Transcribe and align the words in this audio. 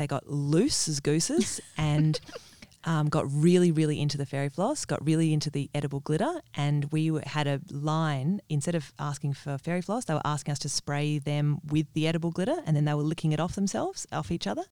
they 0.00 0.06
got 0.06 0.26
loose 0.26 0.88
as 0.88 0.98
gooses 0.98 1.60
and 1.76 2.18
um, 2.84 3.10
got 3.10 3.26
really, 3.30 3.70
really 3.70 4.00
into 4.00 4.16
the 4.16 4.24
fairy 4.24 4.48
floss, 4.48 4.86
got 4.86 5.04
really 5.04 5.34
into 5.34 5.50
the 5.50 5.68
edible 5.74 6.00
glitter, 6.00 6.40
and 6.54 6.90
we 6.90 7.10
were, 7.10 7.22
had 7.26 7.46
a 7.46 7.60
line 7.70 8.40
instead 8.48 8.74
of 8.74 8.94
asking 8.98 9.34
for 9.34 9.58
fairy 9.58 9.82
floss, 9.82 10.06
they 10.06 10.14
were 10.14 10.22
asking 10.24 10.52
us 10.52 10.58
to 10.60 10.70
spray 10.70 11.18
them 11.18 11.58
with 11.68 11.86
the 11.92 12.08
edible 12.08 12.30
glitter, 12.30 12.56
and 12.64 12.74
then 12.74 12.86
they 12.86 12.94
were 12.94 13.02
licking 13.02 13.32
it 13.32 13.40
off 13.40 13.54
themselves, 13.54 14.06
off 14.10 14.30
each 14.30 14.46
other. 14.46 14.62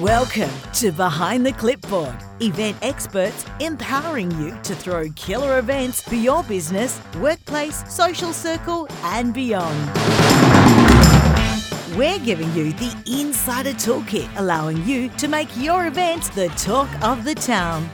Welcome 0.00 0.50
to 0.74 0.90
Behind 0.90 1.46
the 1.46 1.52
Clipboard, 1.52 2.16
event 2.40 2.76
experts 2.82 3.44
empowering 3.60 4.32
you 4.40 4.58
to 4.64 4.74
throw 4.74 5.08
killer 5.10 5.60
events 5.60 6.00
for 6.00 6.16
your 6.16 6.42
business, 6.42 7.00
workplace, 7.18 7.84
social 7.94 8.32
circle, 8.32 8.88
and 9.04 9.32
beyond. 9.32 10.39
We're 12.00 12.18
giving 12.20 12.50
you 12.54 12.72
the 12.72 12.96
insider 13.06 13.72
toolkit, 13.72 14.26
allowing 14.36 14.82
you 14.86 15.10
to 15.18 15.28
make 15.28 15.54
your 15.54 15.86
event 15.86 16.32
the 16.32 16.48
talk 16.56 16.88
of 17.04 17.24
the 17.24 17.34
town. 17.34 17.90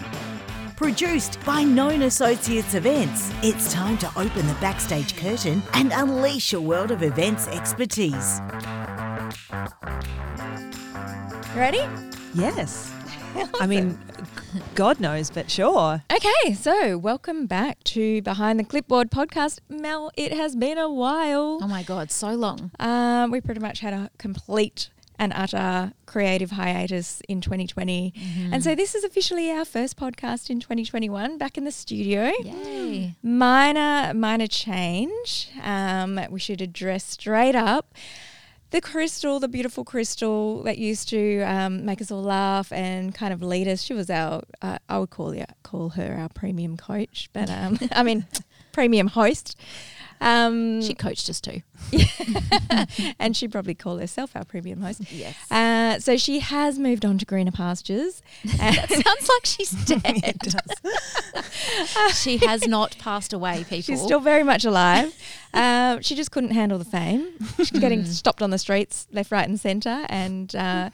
Produced 0.76 1.44
by 1.44 1.64
Known 1.64 2.02
Associates 2.02 2.74
Events, 2.74 3.32
it's 3.42 3.72
time 3.72 3.98
to 3.98 4.06
open 4.16 4.46
the 4.46 4.56
backstage 4.60 5.16
curtain 5.16 5.60
and 5.72 5.90
unleash 5.92 6.52
a 6.52 6.60
world 6.60 6.92
of 6.92 7.02
events 7.02 7.48
expertise. 7.48 8.40
Ready? 11.56 11.82
Yes. 12.32 12.95
I 13.60 13.66
mean, 13.66 13.98
God 14.74 15.00
knows, 15.00 15.30
but 15.30 15.50
sure. 15.50 16.02
Okay, 16.12 16.54
so 16.54 16.96
welcome 16.98 17.46
back 17.46 17.82
to 17.84 18.22
Behind 18.22 18.58
the 18.58 18.64
Clipboard 18.64 19.10
podcast. 19.10 19.58
Mel, 19.68 20.10
it 20.16 20.32
has 20.32 20.56
been 20.56 20.78
a 20.78 20.90
while. 20.90 21.58
Oh 21.62 21.68
my 21.68 21.82
God, 21.82 22.10
so 22.10 22.30
long. 22.30 22.70
Um, 22.78 23.30
we 23.30 23.40
pretty 23.40 23.60
much 23.60 23.80
had 23.80 23.92
a 23.92 24.10
complete 24.18 24.90
and 25.18 25.32
utter 25.34 25.92
creative 26.04 26.52
hiatus 26.52 27.22
in 27.28 27.40
2020. 27.40 28.12
And 28.52 28.62
so 28.62 28.74
this 28.74 28.94
is 28.94 29.02
officially 29.02 29.50
our 29.50 29.64
first 29.64 29.96
podcast 29.96 30.50
in 30.50 30.60
2021 30.60 31.38
back 31.38 31.56
in 31.56 31.64
the 31.64 31.72
studio. 31.72 32.32
Yay. 32.42 33.14
Minor, 33.22 34.12
minor 34.14 34.46
change. 34.46 35.48
Um, 35.62 36.20
we 36.30 36.38
should 36.38 36.60
address 36.60 37.04
straight 37.04 37.54
up. 37.54 37.94
The 38.70 38.80
crystal, 38.80 39.38
the 39.38 39.48
beautiful 39.48 39.84
crystal 39.84 40.62
that 40.64 40.76
used 40.76 41.08
to 41.10 41.42
um, 41.42 41.84
make 41.84 42.00
us 42.00 42.10
all 42.10 42.22
laugh 42.22 42.72
and 42.72 43.14
kind 43.14 43.32
of 43.32 43.40
lead 43.40 43.68
us. 43.68 43.82
She 43.82 43.94
was 43.94 44.10
our, 44.10 44.42
uh, 44.60 44.78
I 44.88 44.98
would 44.98 45.10
call, 45.10 45.34
you, 45.34 45.44
call 45.62 45.90
her 45.90 46.16
our 46.18 46.28
premium 46.28 46.76
coach, 46.76 47.30
but 47.32 47.48
um, 47.48 47.78
I 47.92 48.02
mean, 48.02 48.26
premium 48.72 49.06
host. 49.06 49.56
Um, 50.20 50.82
She 50.82 50.94
coached 50.94 51.28
us 51.28 51.40
too. 51.40 51.62
and 53.18 53.36
she'd 53.36 53.52
probably 53.52 53.74
call 53.74 53.98
herself 53.98 54.34
our 54.34 54.44
premium 54.44 54.80
host. 54.80 55.02
Yes. 55.12 55.50
Uh, 55.50 55.98
so 56.00 56.16
she 56.16 56.40
has 56.40 56.78
moved 56.78 57.04
on 57.04 57.18
to 57.18 57.26
greener 57.26 57.52
pastures. 57.52 58.22
That 58.44 58.88
sounds 58.90 59.28
like 59.28 59.44
she's 59.44 59.70
dead. 59.84 60.38
she 62.14 62.38
has 62.38 62.66
not 62.66 62.96
passed 62.98 63.32
away, 63.32 63.64
people. 63.64 63.82
She's 63.82 64.02
still 64.02 64.20
very 64.20 64.42
much 64.42 64.64
alive. 64.64 65.14
Uh, 65.52 65.98
she 66.00 66.14
just 66.14 66.30
couldn't 66.30 66.50
handle 66.50 66.78
the 66.78 66.84
fame. 66.84 67.28
She's 67.58 67.70
getting 67.70 68.04
stopped 68.04 68.42
on 68.42 68.50
the 68.50 68.58
streets, 68.58 69.06
left, 69.12 69.30
right, 69.30 69.48
and 69.48 69.58
centre, 69.58 70.04
and 70.08 70.54
uh, 70.54 70.90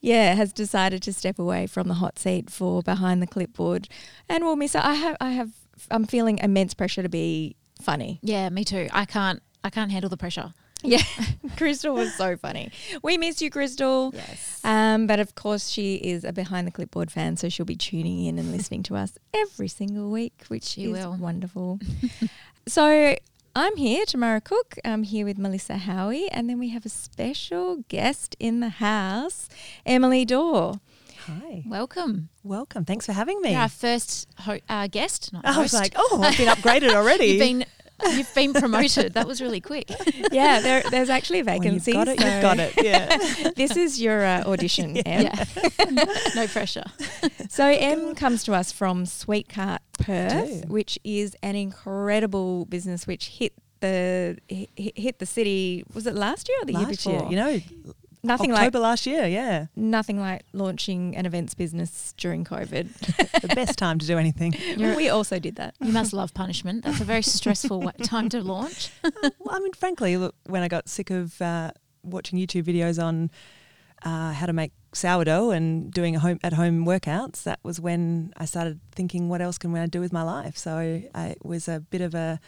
yeah, 0.00 0.34
has 0.34 0.52
decided 0.52 1.02
to 1.04 1.12
step 1.12 1.38
away 1.38 1.66
from 1.66 1.88
the 1.88 1.94
hot 1.94 2.18
seat 2.18 2.50
for 2.50 2.82
behind 2.82 3.22
the 3.22 3.26
clipboard. 3.26 3.88
And 4.28 4.44
we'll 4.44 4.56
miss 4.56 4.74
her. 4.74 4.80
I 4.82 4.94
have, 4.94 5.16
I 5.20 5.30
have, 5.30 5.50
I'm 5.90 6.06
feeling 6.06 6.38
immense 6.38 6.74
pressure 6.74 7.02
to 7.02 7.08
be 7.08 7.56
funny. 7.80 8.18
yeah, 8.22 8.48
me 8.50 8.64
too. 8.64 8.88
I 8.92 9.04
can't. 9.04 9.42
I 9.62 9.70
can't 9.70 9.90
handle 9.90 10.10
the 10.10 10.16
pressure. 10.16 10.52
Yeah, 10.86 11.00
Crystal 11.56 11.94
was 11.94 12.12
so 12.14 12.36
funny. 12.36 12.70
We 13.02 13.16
miss 13.16 13.40
you, 13.40 13.48
Crystal. 13.50 14.10
Yes. 14.14 14.60
Um, 14.64 15.06
but 15.06 15.18
of 15.18 15.34
course, 15.34 15.70
she 15.70 15.94
is 15.94 16.24
a 16.24 16.32
behind 16.32 16.66
the 16.66 16.70
clipboard 16.70 17.10
fan, 17.10 17.38
so 17.38 17.48
she'll 17.48 17.64
be 17.64 17.74
tuning 17.74 18.26
in 18.26 18.38
and 18.38 18.52
listening 18.52 18.82
to 18.82 18.96
us 18.96 19.16
every 19.32 19.68
single 19.68 20.10
week, 20.10 20.44
which 20.48 20.64
She 20.64 20.84
is 20.84 20.90
will. 20.90 21.16
wonderful. 21.16 21.80
so 22.68 23.16
I'm 23.56 23.76
here, 23.76 24.04
Tamara 24.04 24.42
Cook. 24.42 24.76
I'm 24.84 25.04
here 25.04 25.24
with 25.24 25.38
Melissa 25.38 25.78
Howie, 25.78 26.28
and 26.30 26.50
then 26.50 26.58
we 26.58 26.68
have 26.68 26.84
a 26.84 26.90
special 26.90 27.76
guest 27.88 28.36
in 28.38 28.60
the 28.60 28.68
house, 28.68 29.48
Emily 29.86 30.26
Dorr. 30.26 30.80
Hi. 31.26 31.62
Welcome. 31.66 32.28
Welcome. 32.42 32.84
Thanks 32.84 33.06
for 33.06 33.12
having 33.12 33.40
me. 33.40 33.52
You're 33.52 33.60
our 33.60 33.68
first 33.68 34.28
ho- 34.38 34.58
uh, 34.68 34.86
guest. 34.88 35.32
Not 35.32 35.44
I 35.46 35.58
was 35.60 35.72
like, 35.72 35.94
oh, 35.96 36.20
I've 36.22 36.36
been 36.36 36.48
upgraded 36.48 36.90
already. 36.94 37.26
you've 37.26 37.38
been 37.40 37.64
you've 38.16 38.34
been 38.34 38.52
promoted. 38.52 39.14
That 39.14 39.26
was 39.26 39.40
really 39.40 39.60
quick. 39.60 39.88
yeah, 40.32 40.60
there, 40.60 40.82
there's 40.90 41.08
actually 41.10 41.40
a 41.40 41.44
Well, 41.44 41.58
vacancy. 41.58 41.92
you've 41.92 42.04
got 42.04 42.08
it. 42.08 42.20
so 42.20 42.26
You've 42.26 42.42
got 42.42 42.58
it. 42.58 42.74
Yeah. 42.82 43.50
this 43.56 43.76
is 43.76 44.00
your 44.02 44.24
uh, 44.24 44.42
audition, 44.44 44.96
Em. 44.98 45.22
Yeah. 45.22 45.44
no 46.34 46.46
pressure. 46.48 46.84
So 47.48 47.66
Em 47.66 48.14
comes 48.14 48.44
to 48.44 48.52
us 48.52 48.72
from 48.72 49.04
Sweetcart 49.04 49.78
Perth, 50.00 50.66
which 50.68 50.98
is 51.04 51.36
an 51.42 51.56
incredible 51.56 52.66
business 52.66 53.06
which 53.06 53.26
hit 53.28 53.54
the 53.80 54.36
hit, 54.48 54.70
hit 54.76 55.18
the 55.20 55.26
city. 55.26 55.84
Was 55.94 56.06
it 56.06 56.14
last 56.14 56.48
year 56.48 56.58
or 56.62 56.64
the 56.66 56.72
year 56.74 56.86
before? 56.86 57.12
year, 57.12 57.26
you 57.30 57.36
know, 57.36 57.60
nothing 58.24 58.52
October 58.52 58.78
like 58.78 58.84
last 58.84 59.06
year. 59.06 59.26
Yeah, 59.26 59.66
nothing 59.76 60.18
like 60.18 60.44
launching 60.52 61.16
an 61.16 61.26
events 61.26 61.54
business 61.54 62.14
during 62.16 62.44
COVID. 62.44 63.40
the 63.40 63.54
best 63.54 63.78
time 63.78 63.98
to 63.98 64.06
do 64.06 64.18
anything. 64.18 64.54
we 64.96 65.08
also 65.08 65.38
did 65.38 65.56
that. 65.56 65.74
You 65.80 65.92
must 65.92 66.12
love 66.12 66.34
punishment. 66.34 66.84
That's 66.84 67.00
a 67.00 67.04
very 67.04 67.22
stressful 67.22 67.92
time 68.02 68.28
to 68.30 68.40
launch. 68.42 68.90
well, 69.02 69.32
I 69.50 69.60
mean, 69.60 69.72
frankly, 69.72 70.16
look, 70.16 70.34
when 70.46 70.62
I 70.62 70.68
got 70.68 70.88
sick 70.88 71.10
of 71.10 71.40
uh, 71.40 71.70
watching 72.02 72.38
YouTube 72.38 72.64
videos 72.64 73.02
on 73.02 73.30
uh, 74.02 74.32
how 74.32 74.46
to 74.46 74.52
make 74.52 74.72
sourdough 74.92 75.50
and 75.50 75.92
doing 75.92 76.16
a 76.16 76.18
home 76.18 76.38
at 76.42 76.52
home 76.52 76.84
workouts, 76.84 77.42
that 77.44 77.60
was 77.62 77.80
when 77.80 78.32
I 78.36 78.44
started 78.44 78.80
thinking, 78.92 79.28
what 79.28 79.40
else 79.40 79.58
can 79.58 79.74
I 79.76 79.86
do 79.86 80.00
with 80.00 80.12
my 80.12 80.22
life? 80.22 80.56
So 80.56 80.76
I, 81.14 81.26
it 81.26 81.44
was 81.44 81.68
a 81.68 81.80
bit 81.80 82.00
of 82.00 82.14
a, 82.14 82.40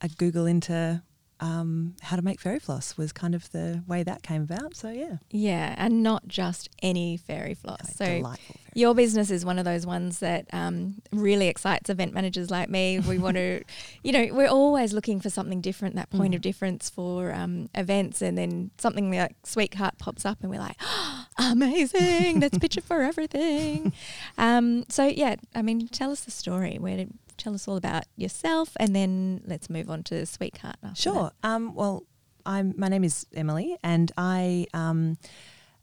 a 0.00 0.08
Google 0.08 0.46
into 0.46 1.02
um, 1.40 1.94
how 2.02 2.16
to 2.16 2.22
make 2.22 2.40
fairy 2.40 2.58
floss 2.58 2.96
was 2.96 3.12
kind 3.12 3.34
of 3.34 3.50
the 3.52 3.82
way 3.86 4.02
that 4.02 4.22
came 4.22 4.42
about. 4.42 4.74
So 4.74 4.88
yeah, 4.90 5.16
Yeah, 5.30 5.74
and 5.76 6.02
not 6.02 6.26
just 6.28 6.68
any 6.82 7.16
fairy 7.16 7.54
floss. 7.54 7.80
Oh, 7.84 7.92
so 7.94 8.04
delightful. 8.06 8.56
Fairy 8.56 8.72
Your 8.74 8.94
business 8.94 9.30
is 9.30 9.44
one 9.44 9.58
of 9.58 9.64
those 9.66 9.84
ones 9.86 10.20
that 10.20 10.46
um, 10.52 11.02
really 11.12 11.48
excites 11.48 11.90
event 11.90 12.14
managers 12.14 12.50
like 12.50 12.68
me. 12.70 13.00
We 13.00 13.18
want 13.26 13.36
to, 13.36 13.62
you 14.02 14.12
know, 14.12 14.28
we're 14.32 14.48
always 14.48 14.92
looking 14.94 15.20
for 15.20 15.28
something 15.30 15.60
different, 15.60 15.94
that 15.96 16.10
point 16.10 16.32
Mm. 16.32 16.36
of 16.36 16.40
difference 16.42 16.88
for 16.90 17.32
um, 17.32 17.68
events, 17.74 18.22
and 18.22 18.36
then 18.38 18.70
something 18.78 19.10
like 19.12 19.36
Sweetcart 19.42 19.98
pops 19.98 20.24
up, 20.24 20.38
and 20.42 20.50
we're 20.50 20.58
like, 20.60 20.76
amazing! 21.38 22.40
That's 22.40 22.58
picture 22.58 22.80
for 22.80 23.02
everything. 23.02 23.92
Um, 24.38 24.84
so 24.88 25.04
yeah, 25.06 25.36
I 25.54 25.62
mean, 25.62 25.88
tell 25.88 26.10
us 26.10 26.20
the 26.24 26.30
story. 26.30 26.76
Where 26.78 26.96
did, 26.98 27.12
tell 27.36 27.54
us 27.54 27.68
all 27.68 27.76
about 27.76 28.04
yourself, 28.16 28.72
and 28.78 28.94
then 28.94 29.42
let's 29.46 29.68
move 29.70 29.90
on 29.90 30.02
to 30.04 30.14
Sweetcart. 30.22 30.74
Sure. 30.94 31.32
Um, 31.42 31.74
well, 31.74 32.04
I'm. 32.44 32.74
My 32.76 32.88
name 32.88 33.04
is 33.04 33.26
Emily, 33.34 33.76
and 33.82 34.12
I 34.16 34.66
um, 34.74 35.18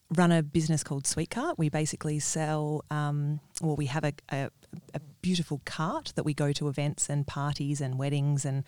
run 0.09 0.31
a 0.31 0.43
business 0.43 0.83
called 0.83 1.03
Sweetcart. 1.03 1.57
We 1.57 1.69
basically 1.69 2.19
sell. 2.19 2.83
Um, 2.89 3.39
well, 3.61 3.75
we 3.75 3.87
have 3.87 4.03
a, 4.03 4.13
a, 4.31 4.49
a 4.93 4.99
beautiful 5.21 5.61
cart 5.65 6.13
that 6.15 6.23
we 6.23 6.33
go 6.33 6.51
to 6.53 6.67
events 6.67 7.09
and 7.09 7.25
parties 7.25 7.81
and 7.81 7.97
weddings 7.97 8.45
and 8.45 8.63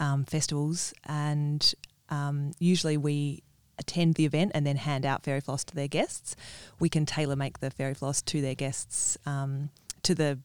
um, 0.00 0.24
festivals, 0.24 0.92
and 1.04 1.74
um, 2.08 2.52
usually 2.58 2.96
we 2.96 3.42
attend 3.78 4.14
the 4.14 4.24
event 4.24 4.52
and 4.54 4.66
then 4.66 4.76
hand 4.76 5.04
out 5.04 5.22
fairy 5.22 5.40
floss 5.40 5.64
to 5.64 5.74
their 5.74 5.88
guests. 5.88 6.34
We 6.78 6.88
can 6.88 7.04
tailor 7.06 7.36
make 7.36 7.60
the 7.60 7.70
fairy 7.70 7.94
floss 7.94 8.22
to 8.22 8.40
their 8.40 8.54
guests 8.54 9.18
um, 9.26 9.70
to 10.02 10.14
the 10.14 10.38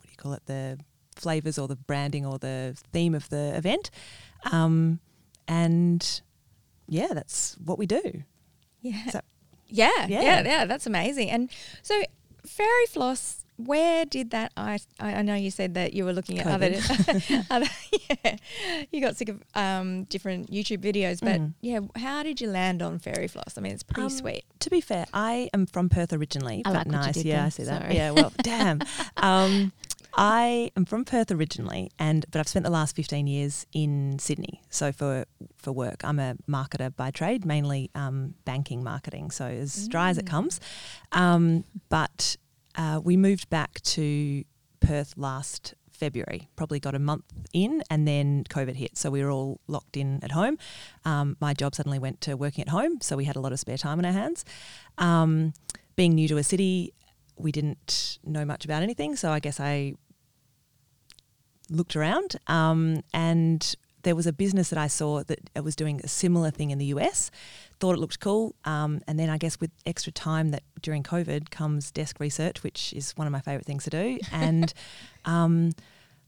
what 0.00 0.06
do 0.06 0.10
you 0.10 0.16
call 0.16 0.32
it 0.32 0.46
the 0.46 0.78
flavors 1.22 1.58
or 1.58 1.68
the 1.68 1.76
branding 1.76 2.26
or 2.26 2.38
the 2.38 2.76
theme 2.92 3.14
of 3.14 3.28
the 3.30 3.56
event. 3.56 3.90
Um, 4.50 5.00
and 5.48 6.20
yeah, 6.88 7.08
that's 7.14 7.56
what 7.64 7.78
we 7.78 7.86
do. 7.86 8.24
Yeah. 8.80 9.02
That- 9.12 9.24
yeah, 9.68 9.90
yeah, 10.06 10.20
Yeah. 10.22 10.42
yeah, 10.42 10.64
That's 10.66 10.86
amazing. 10.86 11.30
And 11.30 11.48
so, 11.82 12.02
fairy 12.44 12.86
floss. 12.88 13.38
Where 13.56 14.04
did 14.04 14.30
that? 14.32 14.50
I 14.56 14.78
I 14.98 15.22
know 15.22 15.34
you 15.36 15.50
said 15.50 15.74
that 15.74 15.92
you 15.94 16.04
were 16.04 16.12
looking 16.12 16.38
at 16.40 16.46
other, 16.46 16.74
other. 17.50 17.66
Yeah, 18.24 18.36
you 18.90 19.00
got 19.00 19.16
sick 19.16 19.28
of 19.28 19.40
um, 19.54 20.04
different 20.04 20.50
YouTube 20.50 20.78
videos, 20.82 21.20
but 21.20 21.40
Mhm. 21.40 21.52
yeah, 21.60 21.80
how 21.96 22.22
did 22.24 22.40
you 22.40 22.48
land 22.50 22.82
on 22.82 22.98
fairy 22.98 23.28
floss? 23.28 23.56
I 23.56 23.60
mean, 23.60 23.72
it's 23.72 23.84
pretty 23.84 24.02
Um, 24.02 24.10
sweet. 24.10 24.44
To 24.60 24.70
be 24.70 24.80
fair, 24.80 25.06
I 25.14 25.48
am 25.54 25.66
from 25.66 25.88
Perth 25.88 26.12
originally, 26.12 26.62
I 26.64 26.70
but 26.72 26.78
like 26.78 26.86
nice. 26.88 27.24
yeah. 27.24 27.44
I 27.44 27.50
see 27.50 27.62
that. 27.64 27.82
Sorry. 27.82 27.94
Yeah, 27.94 28.10
well, 28.10 28.32
damn. 28.42 28.80
Um, 29.18 29.72
I 30.14 30.70
am 30.76 30.84
from 30.84 31.04
Perth 31.04 31.30
originally, 31.30 31.90
and 31.98 32.24
but 32.30 32.38
I've 32.38 32.48
spent 32.48 32.64
the 32.64 32.70
last 32.70 32.94
fifteen 32.96 33.26
years 33.26 33.66
in 33.72 34.18
Sydney. 34.18 34.62
So 34.70 34.92
for 34.92 35.24
for 35.56 35.72
work, 35.72 36.02
I'm 36.04 36.18
a 36.18 36.36
marketer 36.48 36.94
by 36.94 37.10
trade, 37.10 37.44
mainly 37.44 37.90
um, 37.94 38.34
banking 38.44 38.82
marketing. 38.84 39.30
So 39.30 39.46
as 39.46 39.88
dry 39.88 40.10
as 40.10 40.18
it 40.18 40.24
Mm. 40.26 40.30
comes, 40.30 40.60
um, 41.12 41.64
but 41.88 42.36
uh, 42.74 43.00
we 43.02 43.16
moved 43.16 43.48
back 43.50 43.80
to 43.82 44.44
Perth 44.80 45.14
last 45.16 45.74
February, 45.90 46.48
probably 46.56 46.80
got 46.80 46.94
a 46.94 46.98
month 46.98 47.24
in, 47.52 47.82
and 47.88 48.08
then 48.08 48.44
COVID 48.50 48.74
hit. 48.74 48.98
So 48.98 49.10
we 49.10 49.22
were 49.22 49.30
all 49.30 49.60
locked 49.68 49.96
in 49.96 50.18
at 50.24 50.32
home. 50.32 50.58
Um, 51.04 51.36
my 51.40 51.54
job 51.54 51.74
suddenly 51.74 51.98
went 51.98 52.20
to 52.22 52.34
working 52.36 52.62
at 52.62 52.70
home, 52.70 53.00
so 53.00 53.16
we 53.16 53.24
had 53.24 53.36
a 53.36 53.40
lot 53.40 53.52
of 53.52 53.60
spare 53.60 53.78
time 53.78 53.98
on 53.98 54.04
our 54.04 54.12
hands. 54.12 54.44
Um, 54.98 55.52
being 55.94 56.14
new 56.14 56.26
to 56.28 56.38
a 56.38 56.42
city, 56.42 56.92
we 57.36 57.52
didn't 57.52 58.18
know 58.24 58.44
much 58.44 58.64
about 58.64 58.82
anything, 58.82 59.16
so 59.16 59.30
I 59.30 59.40
guess 59.40 59.60
I 59.60 59.94
looked 61.70 61.96
around 61.96 62.36
um, 62.48 63.02
and 63.14 63.74
there 64.02 64.16
was 64.16 64.26
a 64.26 64.32
business 64.32 64.70
that 64.70 64.78
I 64.78 64.88
saw 64.88 65.22
that 65.24 65.40
was 65.62 65.76
doing 65.76 66.00
a 66.02 66.08
similar 66.08 66.50
thing 66.50 66.70
in 66.70 66.78
the 66.78 66.86
US. 66.86 67.30
Thought 67.80 67.94
it 67.94 67.98
looked 67.98 68.20
cool, 68.20 68.54
um, 68.64 69.00
and 69.06 69.18
then 69.18 69.30
I 69.30 69.38
guess 69.38 69.60
with 69.60 69.70
extra 69.86 70.12
time 70.12 70.50
that 70.50 70.62
during 70.80 71.02
COVID 71.02 71.50
comes 71.50 71.90
desk 71.90 72.20
research, 72.20 72.62
which 72.62 72.92
is 72.92 73.12
one 73.12 73.26
of 73.26 73.32
my 73.32 73.40
favorite 73.40 73.66
things 73.66 73.84
to 73.84 73.90
do. 73.90 74.18
And 74.32 74.72
um, 75.24 75.72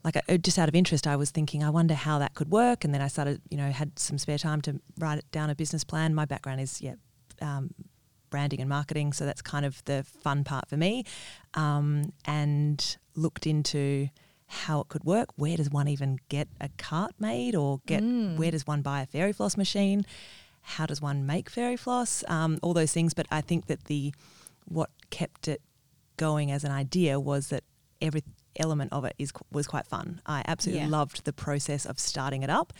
like 0.05 0.17
I, 0.29 0.37
just 0.37 0.59
out 0.59 0.69
of 0.69 0.75
interest, 0.75 1.07
I 1.07 1.17
was 1.17 1.31
thinking, 1.31 1.65
I 1.65 1.71
wonder 1.71 1.95
how 1.95 2.19
that 2.19 2.35
could 2.35 2.51
work. 2.51 2.85
And 2.85 2.93
then 2.93 3.01
I 3.01 3.09
started, 3.09 3.41
you 3.51 3.57
know, 3.57 3.71
had 3.71 3.99
some 3.99 4.19
spare 4.19 4.39
time 4.39 4.61
to 4.63 4.81
write 4.99 5.23
down 5.33 5.51
a 5.51 5.55
business 5.55 5.85
plan. 5.85 6.15
My 6.15 6.27
background 6.27 6.61
is 6.61 6.81
yeah, 6.81 6.95
um, 7.41 7.71
branding 8.35 8.61
and 8.61 8.69
marketing, 8.69 9.13
so 9.13 9.25
that's 9.25 9.43
kind 9.43 9.65
of 9.65 9.75
the 9.85 10.03
fun 10.25 10.43
part 10.45 10.69
for 10.69 10.77
me. 10.77 11.05
Um, 11.55 12.13
and 12.25 12.97
looked 13.15 13.47
into 13.47 14.09
how 14.47 14.81
it 14.83 14.89
could 14.89 15.05
work. 15.05 15.29
Where 15.37 15.57
does 15.57 15.71
one 15.71 15.87
even 15.95 16.19
get 16.29 16.49
a 16.61 16.69
cart 16.89 17.13
made, 17.19 17.55
or 17.55 17.81
get 17.87 18.03
Mm. 18.03 18.37
where 18.37 18.51
does 18.51 18.67
one 18.67 18.83
buy 18.83 18.99
a 19.03 19.07
fairy 19.07 19.33
floss 19.33 19.57
machine? 19.57 20.05
How 20.77 20.87
does 20.87 21.01
one 21.01 21.19
make 21.27 21.49
fairy 21.49 21.77
floss? 21.77 22.25
Um, 22.29 22.59
all 22.63 22.75
those 22.75 22.93
things. 22.93 23.15
But 23.15 23.27
I 23.31 23.41
think 23.41 23.67
that 23.67 23.85
the 23.85 24.13
what 24.79 24.91
kept 25.11 25.47
it 25.49 25.61
going 26.17 26.51
as 26.51 26.65
an 26.65 26.73
idea 26.73 27.21
was 27.21 27.49
that 27.49 27.63
every 28.01 28.23
element 28.57 28.93
of 28.93 29.05
it 29.05 29.15
is 29.19 29.31
was 29.53 29.67
quite 29.75 29.87
fun. 29.87 30.21
I 30.27 30.43
absolutely 30.53 30.85
Yeah. 30.87 30.99
loved 30.99 31.25
the 31.25 31.33
process 31.47 31.87
of 31.87 31.99
starting 31.99 32.43
it 32.43 32.51
up 32.51 32.73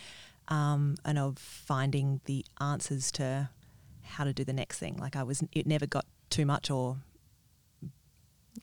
um, 0.49 0.95
and 1.05 1.17
of 1.17 1.37
finding 1.37 2.21
the 2.25 2.45
answers 2.59 3.11
to 3.19 3.49
how 4.05 4.23
to 4.23 4.33
do 4.33 4.43
the 4.43 4.53
next 4.53 4.79
thing. 4.79 4.97
Like 4.97 5.15
I 5.15 5.23
was, 5.23 5.43
it 5.51 5.67
never 5.67 5.85
got 5.85 6.05
too 6.29 6.45
much 6.45 6.69
or 6.69 6.97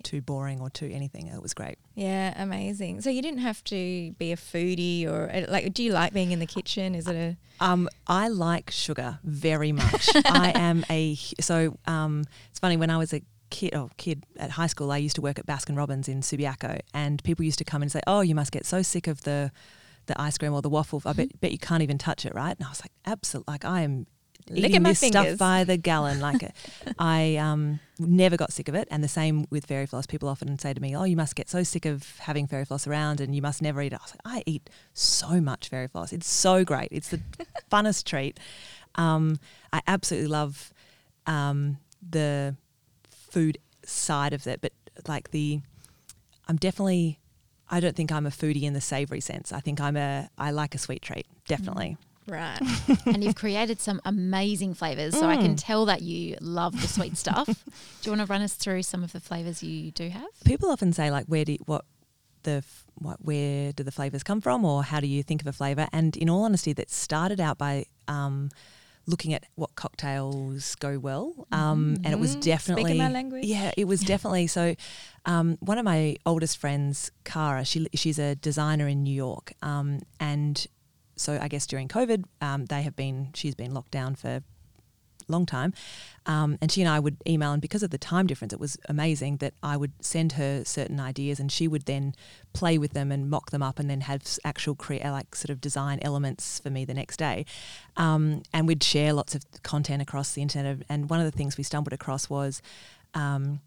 too 0.02 0.20
boring 0.20 0.60
or 0.60 0.70
too 0.70 0.90
anything. 0.92 1.28
It 1.28 1.42
was 1.42 1.54
great. 1.54 1.78
Yeah, 1.94 2.32
amazing. 2.42 3.00
So 3.02 3.10
you 3.10 3.22
didn't 3.22 3.40
have 3.40 3.62
to 3.64 4.12
be 4.12 4.32
a 4.32 4.36
foodie 4.36 5.06
or 5.06 5.30
uh, 5.30 5.44
like. 5.48 5.72
Do 5.74 5.82
you 5.82 5.92
like 5.92 6.12
being 6.12 6.32
in 6.32 6.38
the 6.38 6.46
kitchen? 6.46 6.94
Is 6.94 7.06
it 7.06 7.14
a 7.14 7.36
Um, 7.64 7.88
I 8.06 8.28
like 8.28 8.70
sugar 8.70 9.18
very 9.24 9.72
much. 9.72 10.08
I 10.24 10.52
am 10.54 10.84
a 10.90 11.14
so. 11.40 11.76
Um, 11.86 12.24
it's 12.50 12.58
funny 12.58 12.76
when 12.76 12.90
I 12.90 12.96
was 12.96 13.12
a 13.12 13.22
kid, 13.50 13.74
oh, 13.74 13.90
kid 13.98 14.24
at 14.38 14.50
high 14.50 14.66
school, 14.66 14.90
I 14.90 14.96
used 14.96 15.16
to 15.16 15.22
work 15.22 15.38
at 15.38 15.46
Baskin 15.46 15.76
Robbins 15.76 16.08
in 16.08 16.22
Subiaco, 16.22 16.80
and 16.94 17.22
people 17.22 17.44
used 17.44 17.58
to 17.58 17.64
come 17.64 17.82
and 17.82 17.92
say, 17.92 18.00
"Oh, 18.06 18.20
you 18.20 18.34
must 18.34 18.50
get 18.52 18.66
so 18.66 18.82
sick 18.82 19.06
of 19.06 19.22
the 19.22 19.52
the 20.06 20.20
ice 20.20 20.36
cream 20.36 20.52
or 20.52 20.62
the 20.62 20.70
waffle. 20.70 21.00
I 21.04 21.12
bet, 21.12 21.40
bet 21.40 21.52
you 21.52 21.58
can't 21.58 21.82
even 21.82 21.98
touch 21.98 22.26
it, 22.26 22.34
right?" 22.34 22.56
And 22.56 22.66
I 22.66 22.70
was 22.70 22.80
like, 22.82 22.92
"Absolutely! 23.04 23.52
Like 23.52 23.64
I 23.64 23.82
am." 23.82 24.06
Lick 24.50 24.74
at 24.74 24.82
my 24.82 24.90
this 24.90 25.00
fingers. 25.00 25.22
stuff 25.22 25.38
by 25.38 25.64
the 25.64 25.76
gallon. 25.76 26.20
Like 26.20 26.52
I 26.98 27.36
um, 27.36 27.80
never 27.98 28.36
got 28.36 28.52
sick 28.52 28.68
of 28.68 28.74
it, 28.74 28.88
and 28.90 29.02
the 29.02 29.08
same 29.08 29.46
with 29.50 29.66
fairy 29.66 29.86
floss. 29.86 30.06
People 30.06 30.28
often 30.28 30.58
say 30.58 30.74
to 30.74 30.80
me, 30.80 30.96
"Oh, 30.96 31.04
you 31.04 31.16
must 31.16 31.34
get 31.34 31.48
so 31.48 31.62
sick 31.62 31.86
of 31.86 32.18
having 32.18 32.46
fairy 32.46 32.64
floss 32.64 32.86
around, 32.86 33.20
and 33.20 33.34
you 33.34 33.42
must 33.42 33.62
never 33.62 33.80
eat 33.82 33.92
it." 33.92 34.00
I 34.00 34.02
was 34.02 34.14
like, 34.24 34.36
"I 34.36 34.42
eat 34.46 34.70
so 34.94 35.40
much 35.40 35.68
fairy 35.68 35.88
floss. 35.88 36.12
It's 36.12 36.28
so 36.28 36.64
great. 36.64 36.88
It's 36.90 37.08
the 37.08 37.20
funnest 37.70 38.04
treat." 38.04 38.38
Um, 38.94 39.38
I 39.72 39.80
absolutely 39.86 40.28
love 40.28 40.72
um, 41.26 41.78
the 42.08 42.56
food 43.08 43.58
side 43.84 44.32
of 44.32 44.46
it, 44.46 44.60
but 44.60 44.72
like 45.08 45.30
the, 45.30 45.60
I'm 46.48 46.56
definitely. 46.56 47.18
I 47.70 47.80
don't 47.80 47.96
think 47.96 48.12
I'm 48.12 48.26
a 48.26 48.30
foodie 48.30 48.64
in 48.64 48.74
the 48.74 48.82
savoury 48.82 49.20
sense. 49.20 49.50
I 49.50 49.60
think 49.60 49.80
I'm 49.80 49.96
a. 49.96 50.28
I 50.36 50.50
like 50.50 50.74
a 50.74 50.78
sweet 50.78 51.00
treat, 51.00 51.26
definitely. 51.46 51.96
Right? 52.26 52.60
and 53.06 53.22
you've 53.24 53.34
created 53.34 53.80
some 53.80 54.00
amazing 54.04 54.74
flavors. 54.74 55.14
So 55.18 55.28
I 55.28 55.36
can 55.36 55.52
Mm. 55.54 55.58
tell 55.58 55.86
that 55.86 56.02
you 56.02 56.36
love 56.40 56.80
the 56.80 56.88
sweet 56.88 57.16
stuff. 57.16 57.46
Do 57.46 58.10
you 58.10 58.16
want 58.16 58.26
to 58.26 58.32
run 58.32 58.42
us 58.42 58.54
through 58.54 58.82
some 58.84 59.02
of 59.04 59.12
the 59.12 59.20
flavors 59.20 59.62
you 59.62 59.90
do 59.90 60.08
have? 60.08 60.28
People 60.44 60.70
often 60.70 60.92
say 60.92 61.10
like, 61.10 61.26
where 61.26 61.44
do 61.44 61.56
what 61.66 61.84
the 62.44 62.64
what 62.94 63.18
where 63.24 63.72
do 63.72 63.82
the 63.84 63.92
flavors 63.92 64.22
come 64.22 64.40
from, 64.40 64.64
or 64.64 64.82
how 64.82 64.98
do 65.00 65.06
you 65.06 65.22
think 65.22 65.40
of 65.40 65.46
a 65.46 65.52
flavor? 65.52 65.86
And 65.92 66.16
in 66.16 66.28
all 66.28 66.42
honesty, 66.44 66.72
that 66.72 66.90
started 66.90 67.40
out 67.40 67.56
by 67.58 67.84
um, 68.08 68.50
looking 69.06 69.32
at 69.34 69.44
what 69.54 69.74
cocktails 69.76 70.74
go 70.76 70.98
well, 70.98 71.46
um, 71.52 71.96
and 72.04 72.12
it 72.12 72.18
was 72.18 72.34
definitely 72.36 72.84
Speaking 72.84 72.98
my 72.98 73.08
language. 73.10 73.44
Yeah, 73.44 73.70
it 73.76 73.86
was 73.86 74.00
definitely 74.00 74.46
so. 74.48 74.74
Um, 75.24 75.56
one 75.60 75.78
of 75.78 75.84
my 75.84 76.16
oldest 76.26 76.58
friends, 76.58 77.10
Cara, 77.24 77.64
she 77.64 77.86
she's 77.94 78.18
a 78.18 78.34
designer 78.34 78.88
in 78.88 79.02
New 79.04 79.14
York, 79.14 79.52
um, 79.62 80.00
and 80.18 80.66
so 81.22 81.38
I 81.40 81.48
guess 81.48 81.66
during 81.66 81.88
COVID, 81.88 82.24
um, 82.40 82.66
they 82.66 82.82
have 82.82 82.96
been 82.96 83.30
she's 83.34 83.54
been 83.54 83.72
locked 83.72 83.92
down 83.92 84.14
for 84.14 84.28
a 84.28 84.42
long 85.28 85.46
time, 85.46 85.72
um, 86.26 86.58
and 86.60 86.70
she 86.70 86.82
and 86.82 86.90
I 86.90 86.98
would 86.98 87.16
email, 87.26 87.52
and 87.52 87.62
because 87.62 87.82
of 87.82 87.90
the 87.90 87.98
time 87.98 88.26
difference, 88.26 88.52
it 88.52 88.60
was 88.60 88.76
amazing 88.88 89.36
that 89.38 89.54
I 89.62 89.76
would 89.76 89.92
send 90.00 90.32
her 90.32 90.64
certain 90.64 90.98
ideas, 91.00 91.40
and 91.40 91.50
she 91.50 91.68
would 91.68 91.86
then 91.86 92.14
play 92.52 92.76
with 92.76 92.92
them 92.92 93.12
and 93.12 93.30
mock 93.30 93.50
them 93.50 93.62
up, 93.62 93.78
and 93.78 93.88
then 93.88 94.02
have 94.02 94.22
actual 94.44 94.74
create 94.74 95.04
like 95.04 95.34
sort 95.34 95.50
of 95.50 95.60
design 95.60 95.98
elements 96.02 96.58
for 96.58 96.70
me 96.70 96.84
the 96.84 96.94
next 96.94 97.18
day, 97.18 97.46
um, 97.96 98.42
and 98.52 98.66
we'd 98.66 98.82
share 98.82 99.12
lots 99.12 99.34
of 99.34 99.44
content 99.62 100.02
across 100.02 100.34
the 100.34 100.42
internet. 100.42 100.78
And 100.88 101.08
one 101.08 101.20
of 101.20 101.26
the 101.30 101.36
things 101.38 101.56
we 101.56 101.64
stumbled 101.64 101.92
across 101.92 102.28
was 102.28 102.60
um, 103.14 103.60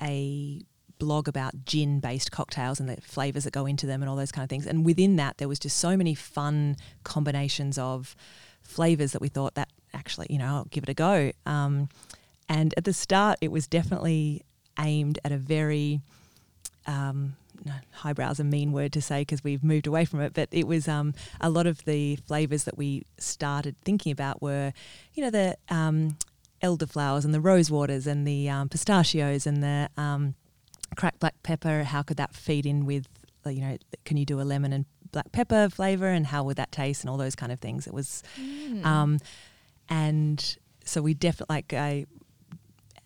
a 0.00 0.62
blog 1.00 1.26
about 1.26 1.64
gin 1.64 1.98
based 1.98 2.30
cocktails 2.30 2.78
and 2.78 2.88
the 2.88 3.00
flavors 3.00 3.42
that 3.44 3.52
go 3.52 3.66
into 3.66 3.86
them 3.86 4.02
and 4.02 4.08
all 4.08 4.16
those 4.16 4.30
kind 4.30 4.44
of 4.44 4.48
things. 4.48 4.66
And 4.66 4.86
within 4.86 5.16
that, 5.16 5.38
there 5.38 5.48
was 5.48 5.58
just 5.58 5.78
so 5.78 5.96
many 5.96 6.14
fun 6.14 6.76
combinations 7.02 7.76
of 7.78 8.14
flavors 8.62 9.10
that 9.12 9.20
we 9.20 9.28
thought 9.28 9.54
that 9.54 9.68
actually, 9.92 10.28
you 10.30 10.38
know, 10.38 10.46
I'll 10.46 10.64
give 10.66 10.84
it 10.84 10.88
a 10.88 10.94
go. 10.94 11.32
Um, 11.44 11.88
and 12.48 12.72
at 12.76 12.84
the 12.84 12.92
start, 12.92 13.38
it 13.40 13.50
was 13.50 13.66
definitely 13.66 14.44
aimed 14.78 15.18
at 15.24 15.32
a 15.32 15.36
very 15.36 16.00
um, 16.86 17.36
no, 17.64 17.74
a 18.04 18.44
mean 18.44 18.72
word 18.72 18.92
to 18.92 19.02
say 19.02 19.22
because 19.22 19.44
we've 19.44 19.62
moved 19.62 19.86
away 19.86 20.04
from 20.04 20.20
it, 20.20 20.32
but 20.32 20.48
it 20.50 20.66
was 20.66 20.88
um, 20.88 21.14
a 21.40 21.50
lot 21.50 21.66
of 21.66 21.84
the 21.84 22.16
flavors 22.26 22.64
that 22.64 22.78
we 22.78 23.04
started 23.18 23.76
thinking 23.84 24.12
about 24.12 24.40
were, 24.40 24.72
you 25.14 25.22
know, 25.22 25.30
the 25.30 25.56
um, 25.68 26.16
elderflowers 26.62 27.24
and 27.24 27.34
the 27.34 27.40
rose 27.40 27.70
waters 27.70 28.06
and 28.06 28.26
the 28.26 28.48
um, 28.48 28.68
pistachios 28.68 29.46
and 29.46 29.62
the 29.62 29.88
um, 29.96 30.34
cracked 30.96 31.20
black 31.20 31.42
pepper. 31.42 31.84
How 31.84 32.02
could 32.02 32.16
that 32.18 32.34
feed 32.34 32.66
in 32.66 32.84
with, 32.86 33.06
you 33.46 33.60
know, 33.60 33.76
can 34.04 34.16
you 34.16 34.24
do 34.26 34.40
a 34.40 34.42
lemon 34.42 34.72
and 34.72 34.84
black 35.12 35.32
pepper 35.32 35.68
flavor 35.70 36.06
and 36.08 36.26
how 36.26 36.44
would 36.44 36.56
that 36.56 36.70
taste 36.72 37.02
and 37.02 37.10
all 37.10 37.16
those 37.16 37.34
kind 37.34 37.50
of 37.52 37.58
things? 37.60 37.86
It 37.86 37.94
was, 37.94 38.22
Mm. 38.38 38.84
um, 38.84 39.18
and 39.88 40.56
so 40.84 41.02
we 41.02 41.14
definitely 41.14 41.54
like 41.54 41.72
I 41.72 42.06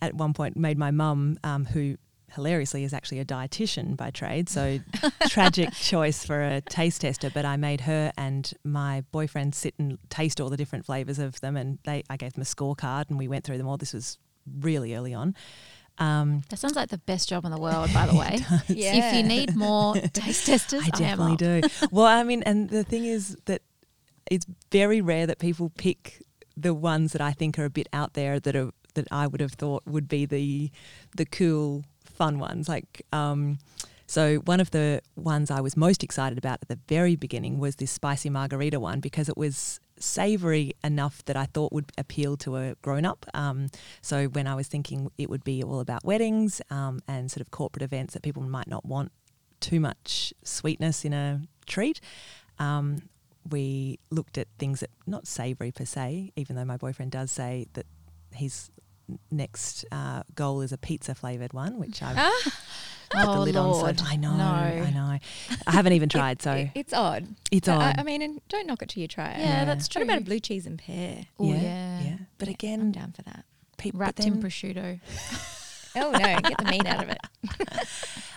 at 0.03 0.15
one 0.15 0.35
point 0.35 0.57
made 0.57 0.77
my 0.79 0.91
mum, 0.91 1.39
um, 1.45 1.65
who 1.65 1.97
hilariously 2.33 2.83
is 2.85 2.93
actually 2.93 3.21
a 3.21 3.25
dietitian 3.25 3.97
by 3.97 4.11
trade, 4.11 4.49
so 4.49 4.81
tragic 5.29 5.73
choice 5.73 6.25
for 6.25 6.43
a 6.43 6.61
taste 6.61 7.01
tester. 7.03 7.31
But 7.31 7.45
I 7.45 7.57
made 7.57 7.83
her 7.83 8.13
and 8.19 8.53
my 8.65 9.03
boyfriend 9.13 9.55
sit 9.55 9.75
and 9.79 9.99
taste 10.11 10.41
all 10.41 10.51
the 10.51 10.57
different 10.57 10.85
flavors 10.85 11.19
of 11.19 11.41
them, 11.41 11.57
and 11.57 11.79
they 11.85 12.03
I 12.11 12.17
gave 12.17 12.35
them 12.35 12.43
a 12.43 12.45
scorecard 12.45 13.09
and 13.09 13.19
we 13.19 13.29
went 13.29 13.45
through 13.45 13.59
them 13.59 13.67
all. 13.69 13.77
This 13.77 13.93
was 13.95 14.19
really 14.61 14.95
early 14.95 15.15
on. 15.15 15.35
Um, 15.99 16.43
That 16.49 16.59
sounds 16.59 16.75
like 16.77 16.89
the 16.89 16.99
best 16.99 17.29
job 17.29 17.45
in 17.45 17.51
the 17.53 17.61
world, 17.61 17.93
by 17.95 18.07
the 18.07 18.15
way. 18.19 18.39
Yeah. 18.69 18.95
If 19.11 19.15
you 19.15 19.23
need 19.23 19.55
more 19.57 19.95
taste 20.13 20.47
testers, 20.47 20.83
I 20.85 20.89
definitely 20.91 21.47
am 21.47 21.61
do. 21.63 21.69
well, 21.91 22.07
I 22.07 22.23
mean, 22.25 22.43
and 22.43 22.69
the 22.69 22.85
thing 22.85 23.05
is 23.05 23.37
that 23.47 23.63
it's 24.31 24.47
very 24.73 25.01
rare 25.01 25.27
that 25.27 25.39
people 25.39 25.71
pick 25.77 26.23
the 26.57 26.75
ones 26.75 27.13
that 27.13 27.21
I 27.21 27.33
think 27.33 27.59
are 27.59 27.65
a 27.65 27.71
bit 27.71 27.89
out 27.93 28.15
there 28.15 28.41
that 28.41 28.57
are 28.57 28.71
that 28.95 29.09
I 29.11 29.27
would 29.27 29.41
have 29.41 29.53
thought 29.53 29.83
would 29.87 30.09
be 30.09 30.25
the 30.27 30.71
the 31.17 31.25
cool, 31.27 31.85
fun 32.05 32.39
ones. 32.39 32.69
Like, 32.69 33.03
um, 33.13 33.59
so 34.07 34.37
one 34.37 34.61
of 34.61 34.71
the 34.71 35.01
ones 35.17 35.51
I 35.51 35.61
was 35.61 35.77
most 35.77 36.03
excited 36.05 36.39
about 36.39 36.59
at 36.63 36.69
the 36.69 36.79
very 36.89 37.17
beginning 37.17 37.59
was 37.59 37.77
this 37.77 37.91
spicy 37.91 38.31
margarita 38.31 38.79
one 38.81 39.01
because 39.01 39.29
it 39.29 39.37
was 39.37 39.81
savory 40.05 40.73
enough 40.83 41.25
that 41.25 41.37
I 41.37 41.47
thought 41.47 41.73
would 41.73 41.91
appeal 41.99 42.37
to 42.39 42.57
a 42.57 42.75
grown 42.83 43.05
up. 43.05 43.27
Um, 43.35 43.69
so 44.01 44.27
when 44.27 44.47
I 44.47 44.55
was 44.55 44.69
thinking 44.69 45.11
it 45.19 45.31
would 45.31 45.45
be 45.45 45.63
all 45.63 45.81
about 45.81 46.05
weddings 46.05 46.61
um, 46.71 47.01
and 47.09 47.31
sort 47.31 47.41
of 47.41 47.51
corporate 47.51 47.83
events 47.83 48.15
that 48.15 48.23
people 48.23 48.43
might 48.43 48.69
not 48.69 48.85
want 48.85 49.13
too 49.61 49.81
much 49.81 50.35
sweetness 50.43 51.05
in 51.05 51.13
a 51.13 51.41
treat. 51.67 52.01
Um, 52.59 53.03
we 53.49 53.99
looked 54.11 54.39
at 54.39 54.49
things 54.59 54.81
that 54.81 54.91
not 55.07 55.27
savoury 55.27 55.73
per 55.73 55.85
se, 55.85 56.33
even 56.37 56.57
though 56.57 56.65
my 56.65 56.77
boyfriend 56.77 57.11
does 57.13 57.31
say 57.31 57.67
that 57.75 57.87
his 58.33 58.71
next 59.31 59.85
uh, 59.93 60.23
goal 60.35 60.61
is 60.61 60.73
a 60.73 60.79
pizza 60.79 61.15
flavoured 61.15 61.53
one, 61.53 61.79
which 61.79 62.03
I've 62.03 62.17
Put 63.15 63.23
the 63.25 63.29
Oh, 63.39 63.43
lid 63.43 63.55
Lord. 63.55 63.89
on. 63.91 63.99
So 63.99 64.05
I 64.07 64.17
know, 64.17 64.37
No. 64.37 64.45
I 64.45 64.91
know. 64.91 65.19
I 65.67 65.71
haven't 65.71 65.93
even 65.95 66.09
tried, 66.09 66.43
so 66.43 66.53
it- 66.53 66.71
it's 66.75 66.93
odd. 66.93 67.27
it's 67.51 67.67
But 67.69 67.79
I. 67.79 67.95
I 67.99 68.03
mean, 68.03 68.23
and 68.23 68.41
don't 68.49 68.67
knock 68.67 68.83
it 68.83 68.89
till 68.91 69.01
you 69.01 69.09
try 69.09 69.31
it. 69.33 69.39
Yeah, 69.41 69.47
Yeah. 69.61 69.65
that's 69.65 69.87
What 69.87 69.93
true. 69.93 70.03
about 70.03 70.19
a 70.19 70.25
blue 70.25 70.41
cheese 70.41 70.67
and 70.67 70.79
pear? 70.79 71.27
Oh, 71.39 71.47
yeah, 71.53 71.61
yeah. 71.63 72.01
yeah. 72.03 72.17
But 72.39 72.49
I'm 72.63 72.93
down 72.93 73.13
for 73.13 73.23
that. 73.23 73.45
people 73.79 74.01
Wrapped 74.01 74.21
in 74.21 74.41
then, 74.41 74.43
prosciutto. 74.43 75.01
Oh 75.97 76.11
no, 76.11 76.19
get 76.19 76.59
the 76.59 76.65
meat 76.65 76.87
out 76.87 77.05
of 77.05 77.09
it. 77.11 77.19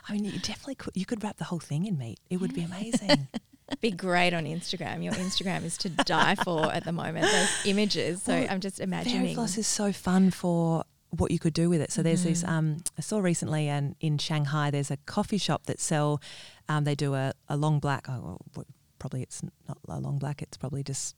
I 0.08 0.14
mean, 0.14 0.26
you 0.26 0.34
definitely 0.34 0.76
could. 0.76 0.94
You 0.96 1.06
could 1.08 1.24
wrap 1.24 1.38
the 1.38 1.46
whole 1.46 1.58
thing 1.60 1.86
in 1.88 1.98
meat. 1.98 2.20
It 2.30 2.38
would 2.38 2.54
be 2.54 2.62
amazing. 2.62 3.28
Be 3.82 3.90
great 3.92 4.34
on 4.34 4.46
Instagram. 4.46 5.04
Your 5.04 5.12
Instagram 5.14 5.66
is 5.66 5.76
to 5.80 5.90
die 5.90 6.36
for 6.36 6.72
at 6.72 6.86
the 6.86 6.92
moment. 6.94 7.26
Those 7.26 7.50
images. 7.66 8.22
So 8.24 8.32
Well, 8.34 8.48
I'm 8.50 8.62
just 8.62 8.78
Fairy 8.78 8.88
imagining. 8.88 9.34
floss 9.36 9.58
is 9.58 9.68
so 9.68 9.92
fun 9.92 10.30
for 10.32 10.86
what 11.10 11.32
you 11.32 11.40
could 11.40 11.54
do 11.54 11.70
with 11.70 11.82
it. 11.82 11.92
So 11.92 12.04
there's 12.04 12.24
this. 12.24 12.44
Mm-hmm. 12.44 12.52
Um, 12.52 12.78
I 12.98 13.02
saw 13.02 13.20
recently, 13.20 13.68
and 13.68 13.96
in 14.00 14.18
Shanghai, 14.18 14.72
there's 14.72 14.92
a 14.92 14.98
coffee 14.98 15.38
shop 15.38 15.66
that 15.66 15.80
sell. 15.80 16.22
Um, 16.68 16.84
they 16.84 16.96
do 16.96 17.14
a, 17.14 17.34
a 17.48 17.58
long 17.58 17.80
black. 17.80 18.08
Oh, 18.10 18.40
well, 18.56 18.66
probably 19.00 19.22
it's 19.22 19.42
not 19.68 19.78
a 19.88 20.00
long 20.00 20.18
black. 20.18 20.42
It's 20.42 20.58
probably 20.58 20.84
just 20.84 21.16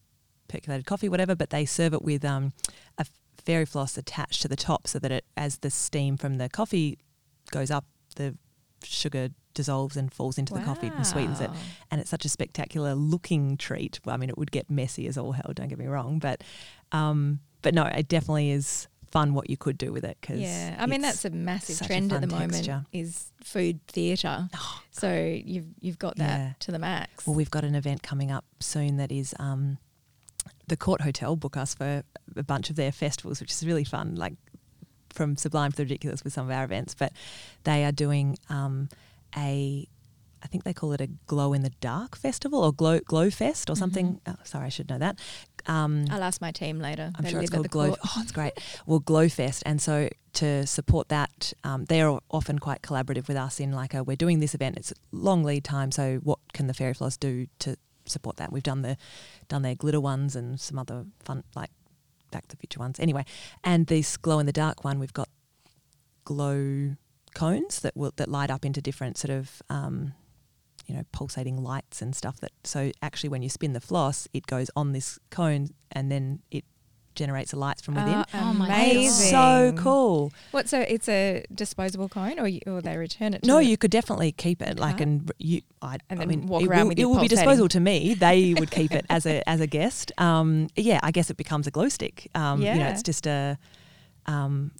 percolated 0.48 0.86
coffee, 0.86 1.10
whatever. 1.10 1.36
But 1.36 1.50
they 1.50 1.65
serve 1.65 1.93
it 1.93 2.01
with 2.01 2.24
um, 2.24 2.53
a 2.98 3.05
fairy 3.43 3.65
floss 3.65 3.98
attached 3.98 4.41
to 4.43 4.48
the 4.48 4.55
top, 4.55 4.88
so 4.88 5.00
that 5.00 5.12
it, 5.12 5.25
as 5.36 5.60
the 5.60 5.72
steam 5.72 6.17
from 6.17 6.38
the 6.38 6.50
coffee 6.50 7.00
goes 7.51 7.72
up, 7.72 7.86
the 8.15 8.38
sugar 8.84 9.29
dissolves 9.53 9.98
and 9.98 10.13
falls 10.13 10.38
into 10.38 10.53
the 10.53 10.62
coffee 10.62 10.88
and 10.88 11.05
sweetens 11.05 11.41
it 11.41 11.50
and 11.91 12.00
it's 12.00 12.10
such 12.10 12.24
a 12.24 12.29
spectacular 12.29 12.96
looking 12.96 13.58
treat. 13.58 14.00
Well, 14.05 14.13
I 14.13 14.17
mean, 14.17 14.29
it 14.29 14.38
would 14.38 14.51
get 14.51 14.69
messy 14.69 15.05
as 15.05 15.17
all 15.17 15.34
hell. 15.34 15.51
Don't 15.53 15.67
get 15.67 15.77
me 15.77 15.88
wrong, 15.88 16.19
but 16.19 16.43
um, 16.93 17.39
but 17.62 17.74
no, 17.74 17.84
it 17.84 18.08
definitely 18.08 18.51
is 18.51 18.88
fun 19.11 19.33
what 19.33 19.49
you 19.49 19.57
could 19.57 19.77
do 19.77 19.91
with 19.91 20.03
it. 20.03 20.17
Cause 20.21 20.37
Yeah, 20.37 20.75
I 20.79 20.85
mean 20.85 21.01
that's 21.01 21.25
a 21.25 21.29
massive 21.29 21.75
such 21.77 21.85
a 21.85 21.89
trend 21.89 22.13
at 22.13 22.21
the 22.21 22.27
fun 22.27 22.39
moment 22.51 22.85
is 22.91 23.31
food 23.43 23.79
theatre. 23.87 24.49
Oh, 24.55 24.81
So 24.91 25.13
you've 25.45 25.65
you've 25.81 25.99
got 25.99 26.15
that 26.17 26.37
Yeah. 26.39 26.53
to 26.59 26.71
the 26.71 26.79
max. 26.79 27.25
well, 27.25 27.35
we've 27.35 27.51
got 27.51 27.63
an 27.63 27.75
event 27.75 28.03
coming 28.03 28.31
up 28.31 28.45
soon 28.59 28.97
that 28.97 29.11
is 29.11 29.33
um, 29.39 29.77
the 30.67 30.77
Court 30.77 31.01
Hotel 31.01 31.35
book 31.35 31.57
us 31.57 31.73
for 31.73 32.03
a 32.35 32.43
bunch 32.43 32.69
of 32.69 32.75
their 32.75 32.91
festivals, 32.91 33.39
which 33.41 33.51
is 33.51 33.65
really 33.65 33.83
fun. 33.83 34.15
Like 34.15 34.33
from 35.09 35.35
Sublime 35.35 35.71
to 35.71 35.77
the 35.77 35.83
Ridiculous 35.83 36.23
with 36.23 36.33
some 36.33 36.45
of 36.45 36.51
our 36.55 36.63
events, 36.63 36.93
but 36.93 37.11
they 37.63 37.83
are 37.85 37.91
doing 37.91 38.37
um, 38.49 38.89
a. 39.35 39.87
I 40.41 40.47
think 40.47 40.63
they 40.63 40.73
call 40.73 40.93
it 40.93 41.01
a 41.01 41.07
glow 41.27 41.51
in 41.51 41.63
the 41.63 41.71
dark 41.81 42.15
festival 42.15 42.63
or 42.63 42.71
glow 42.71 42.99
glow 42.99 43.29
fest 43.29 43.69
or 43.69 43.75
something. 43.75 44.21
Oh, 44.25 44.35
sorry, 44.43 44.67
I 44.67 44.69
should 44.69 44.87
know 44.89 44.97
that. 44.99 45.19
Um, 45.69 46.05
I'll 46.09 46.23
ask 46.23 46.41
my 46.41 46.51
team 46.51 46.79
later. 46.79 47.11
I'm 47.15 47.23
They 47.23 47.31
sure 47.31 47.41
it's 47.41 47.51
called 47.51 47.69
Glow. 47.69 47.89
court. 47.89 47.99
Oh, 48.05 48.21
it's 48.21 48.31
great. 48.31 48.53
Well, 48.88 48.99
Glowfest, 48.99 49.61
and 49.65 49.79
so 49.81 50.09
to 50.33 50.65
support 50.65 51.09
that, 51.09 51.53
um, 51.63 51.85
they're 51.85 52.17
often 52.31 52.57
quite 52.59 52.81
collaborative 52.81 53.27
with 53.27 53.38
us 53.38 53.59
in 53.59 53.71
like, 53.71 53.93
a, 53.93 54.03
we're 54.03 54.15
doing 54.17 54.39
this 54.39 54.55
event. 54.55 54.77
It's 54.77 54.93
long 55.11 55.43
lead 55.43 55.63
time, 55.63 55.91
so 55.91 56.19
what 56.23 56.39
can 56.53 56.65
the 56.67 56.73
Fairy 56.73 56.93
Floss 56.95 57.17
do 57.17 57.45
to 57.59 57.77
support 58.05 58.38
that? 58.38 58.51
We've 58.51 58.63
done 58.63 58.81
the 58.81 58.97
done 59.47 59.61
their 59.61 59.75
glitter 59.75 60.01
ones 60.01 60.35
and 60.35 60.59
some 60.59 60.79
other 60.79 61.05
fun 61.23 61.43
like 61.55 61.69
Back 62.31 62.47
to 62.47 62.55
the 62.55 62.59
Future 62.59 62.79
ones. 62.79 62.99
Anyway, 62.99 63.25
and 63.63 63.85
this 63.85 64.17
glow 64.17 64.39
in 64.39 64.47
the 64.47 64.51
dark 64.51 64.83
one, 64.83 64.97
we've 64.99 65.13
got 65.13 65.29
glow 66.25 66.95
cones 67.35 67.81
that 67.81 67.95
will 67.95 68.11
that 68.17 68.27
light 68.27 68.49
up 68.49 68.65
into 68.65 68.81
different 68.81 69.17
sort 69.17 69.31
of 69.31 69.61
um, 69.69 70.13
you 70.89 70.96
know 70.96 71.03
pulsating 71.12 71.63
lights 71.63 72.01
and 72.01 72.15
stuff 72.15 72.39
that 72.39 72.51
so 72.63 72.91
actually 73.03 73.29
when 73.29 73.43
you 73.43 73.50
spin 73.50 73.74
the 73.74 73.79
floss 73.79 74.27
it 74.34 74.48
goes 74.48 74.72
on 74.75 74.91
this 74.91 75.19
cone 75.29 75.69
and 75.91 76.12
then 76.12 76.41
it 76.50 76.65
generates 77.15 77.51
the 77.51 77.60
lights 77.60 77.81
from 77.81 77.96
within 77.96 78.24
Oh 78.34 78.53
my 78.53 78.67
amazing! 78.67 79.03
it's 79.03 79.29
so 79.29 79.74
cool 79.75 80.31
What? 80.51 80.69
So 80.69 80.79
it's 80.79 81.10
a 81.10 81.43
disposable 81.53 82.08
cone, 82.08 82.39
or 82.39 82.48
you, 82.48 82.62
or 82.65 82.81
they 82.81 82.96
return 82.98 83.34
it? 83.34 83.43
To 83.43 83.48
no 83.48 83.60
you 83.60 83.77
could 83.77 83.91
definitely 83.91 84.31
keep 84.31 84.62
it 84.62 84.79
like 84.79 85.01
and 85.01 85.29
you 85.38 85.62
I, 85.81 85.98
And 86.10 86.22
I 86.22 86.25
mean 86.25 86.48
walk 86.48 86.62
it 86.62 86.69
around 86.69 86.84
will, 86.84 86.88
with 86.89 86.98
it 86.98 87.01
your 87.01 87.10
will 87.10 87.19
be 87.19 87.27
disposable 87.27 87.67
to 87.69 87.79
me 87.79 88.13
they 88.13 88.53
would 88.53 88.72
keep 88.72 88.93
it 88.93 89.05
as 89.10 89.25
a 89.25 89.48
as 89.53 89.60
a 89.60 89.67
guest 89.67 90.12
um 90.17 90.69
yeah 90.75 91.00
I 91.03 91.12
guess 91.12 91.29
it 91.29 91.38
becomes 91.38 91.67
a 91.67 91.72
glow 91.72 91.89
stick 91.89 92.29
um 92.36 92.62
you 92.62 92.79
know 92.79 92.88
it's 92.88 93.03
just 93.03 93.27
a 93.27 93.58
um 94.25 94.72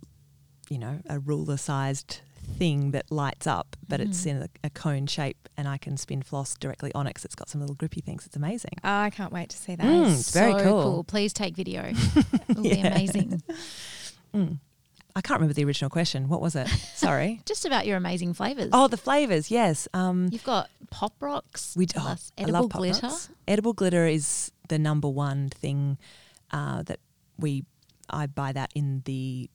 you 0.70 0.78
know 0.80 1.02
a 1.10 1.20
ruler 1.20 1.58
sized 1.58 2.22
thing 2.58 2.92
that 2.92 3.12
lights 3.12 3.48
up 3.48 3.76
but 3.88 4.00
it's 4.02 4.22
Mm-hmm. 4.22 4.30
in 4.30 4.44
a, 4.44 4.48
a 4.66 4.70
cone 4.70 5.08
shape 5.08 5.48
and 5.56 5.68
I 5.68 5.78
can 5.78 5.96
spin 5.98 6.22
floss 6.22 6.56
directly 6.56 6.92
on 6.94 7.06
it 7.08 7.12
because 7.12 7.26
it's 7.26 7.36
got 7.36 7.48
some 7.50 7.62
little 7.62 7.76
grippy 7.76 8.02
things 8.02 8.26
it's 8.26 8.36
amazing 8.36 8.74
Oh, 8.84 8.90
I 9.00 9.10
can't 9.10 9.32
wait 9.32 9.50
to 9.50 9.58
see 9.58 9.76
that. 9.76 9.86
Mm, 9.86 10.12
it's 10.14 10.32
very 10.32 10.54
so 10.54 10.64
cool. 10.64 11.04
Please 11.04 11.32
take 11.34 11.56
video. 11.56 11.92
It'll 12.50 12.64
be 12.64 12.80
amazing. 12.82 13.42
Mm. 14.34 14.60
I 15.16 15.22
can't 15.22 15.40
remember 15.40 15.56
the 15.56 15.66
original 15.66 15.90
question. 15.90 16.28
What 16.30 16.40
was 16.40 16.56
it? 16.56 16.68
Sorry. 16.94 17.42
Just 17.46 17.66
about 17.66 17.88
your 17.88 17.98
amazing 17.98 18.34
flavors. 18.36 18.70
oh, 18.74 18.88
the 18.88 18.96
flavors. 18.96 19.50
Yes. 19.50 19.88
Um, 19.94 20.30
You've 20.32 20.44
got 20.44 20.70
pop 20.92 21.14
rocks. 21.20 21.74
we 21.76 21.88
tell 21.88 22.06
oh, 22.08 22.12
us, 22.12 22.32
I 22.38 22.44
edible 22.44 22.62
love 22.62 22.70
Pop 22.70 22.80
glitter. 22.82 23.08
Rocks. 23.08 23.30
Edible 23.48 23.74
glitter 23.74 24.06
is 24.06 24.52
the 24.68 24.78
number 24.78 25.10
one 25.10 25.50
thing 25.50 25.98
uh, 26.52 26.84
that 26.84 27.00
we. 27.40 27.66
I 28.08 28.28
buy 28.28 28.52
that 28.54 28.70
in 28.76 29.02
the 29.06 29.50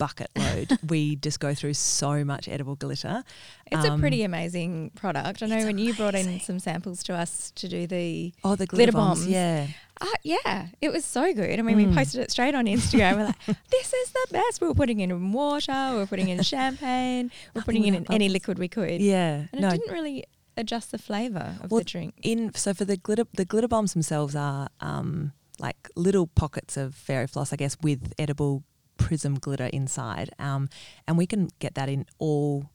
bucket 0.00 0.30
load. 0.36 0.68
we 0.88 1.16
just 1.16 1.38
go 1.40 1.50
through 1.54 1.74
so 1.74 2.24
much 2.24 2.48
edible 2.48 2.74
glitter. 2.84 3.22
It's 3.70 3.84
a 3.84 3.92
Um, 3.92 4.00
pretty 4.00 4.22
amazing 4.24 4.90
product. 4.96 5.42
I 5.42 5.46
know 5.46 5.64
when 5.66 5.78
you 5.78 5.92
brought 5.94 6.14
in 6.14 6.40
some 6.40 6.58
samples 6.58 7.02
to 7.04 7.12
us 7.14 7.52
to 7.60 7.68
do 7.68 7.86
the 7.86 8.32
Oh, 8.42 8.56
the 8.56 8.66
glitter, 8.66 8.90
Glitter 8.90 8.92
bombs. 8.92 9.20
bombs. 9.20 9.30
Yeah. 9.30 9.66
Uh, 10.00 10.06
yeah, 10.24 10.68
it 10.80 10.90
was 10.90 11.04
so 11.04 11.24
good. 11.34 11.58
I 11.58 11.62
mean, 11.62 11.76
we 11.76 11.84
Mm. 11.84 11.94
posted 11.94 12.22
it 12.22 12.30
straight 12.30 12.54
on 12.54 12.64
Instagram. 12.64 13.16
We're 13.18 13.26
like, 13.26 13.46
this 13.76 13.92
is 14.00 14.10
the 14.18 14.26
best. 14.32 14.60
We 14.62 14.66
were 14.68 14.74
putting 14.82 15.00
in 15.00 15.32
water, 15.32 15.78
we 15.92 15.98
were 15.98 16.06
putting 16.06 16.28
in 16.30 16.42
champagne, 16.42 17.30
we 17.54 17.58
were 17.60 17.64
putting 17.64 17.84
in 17.84 18.06
any 18.10 18.28
liquid 18.30 18.58
we 18.58 18.68
could. 18.68 19.00
Yeah. 19.02 19.44
And 19.52 19.60
no. 19.60 19.68
it 19.68 19.72
didn't 19.72 19.92
really 19.92 20.24
adjust 20.56 20.90
the 20.92 20.98
flavour 20.98 21.56
of 21.62 21.70
Well, 21.70 21.80
the 21.80 21.84
drink. 21.84 22.14
in 22.22 22.52
so 22.54 22.72
for 22.74 22.84
the 22.86 22.96
glitter 22.96 23.24
the 23.34 23.44
glitter 23.44 23.68
bombs 23.68 23.92
themselves 23.92 24.34
are 24.34 24.68
um, 24.80 25.32
like 25.58 25.88
little 25.96 26.26
pockets 26.26 26.76
of 26.78 26.94
fairy 26.94 27.26
floss, 27.26 27.52
I 27.52 27.56
guess, 27.56 27.76
with 27.82 28.12
edible 28.18 28.64
prism 29.00 29.34
glitter 29.38 29.66
inside, 29.72 30.30
um, 30.38 30.68
and 31.06 31.18
we 31.18 31.26
can 31.26 31.48
get 31.58 31.74
that 31.74 31.88
in 31.88 32.06
all 32.18 32.70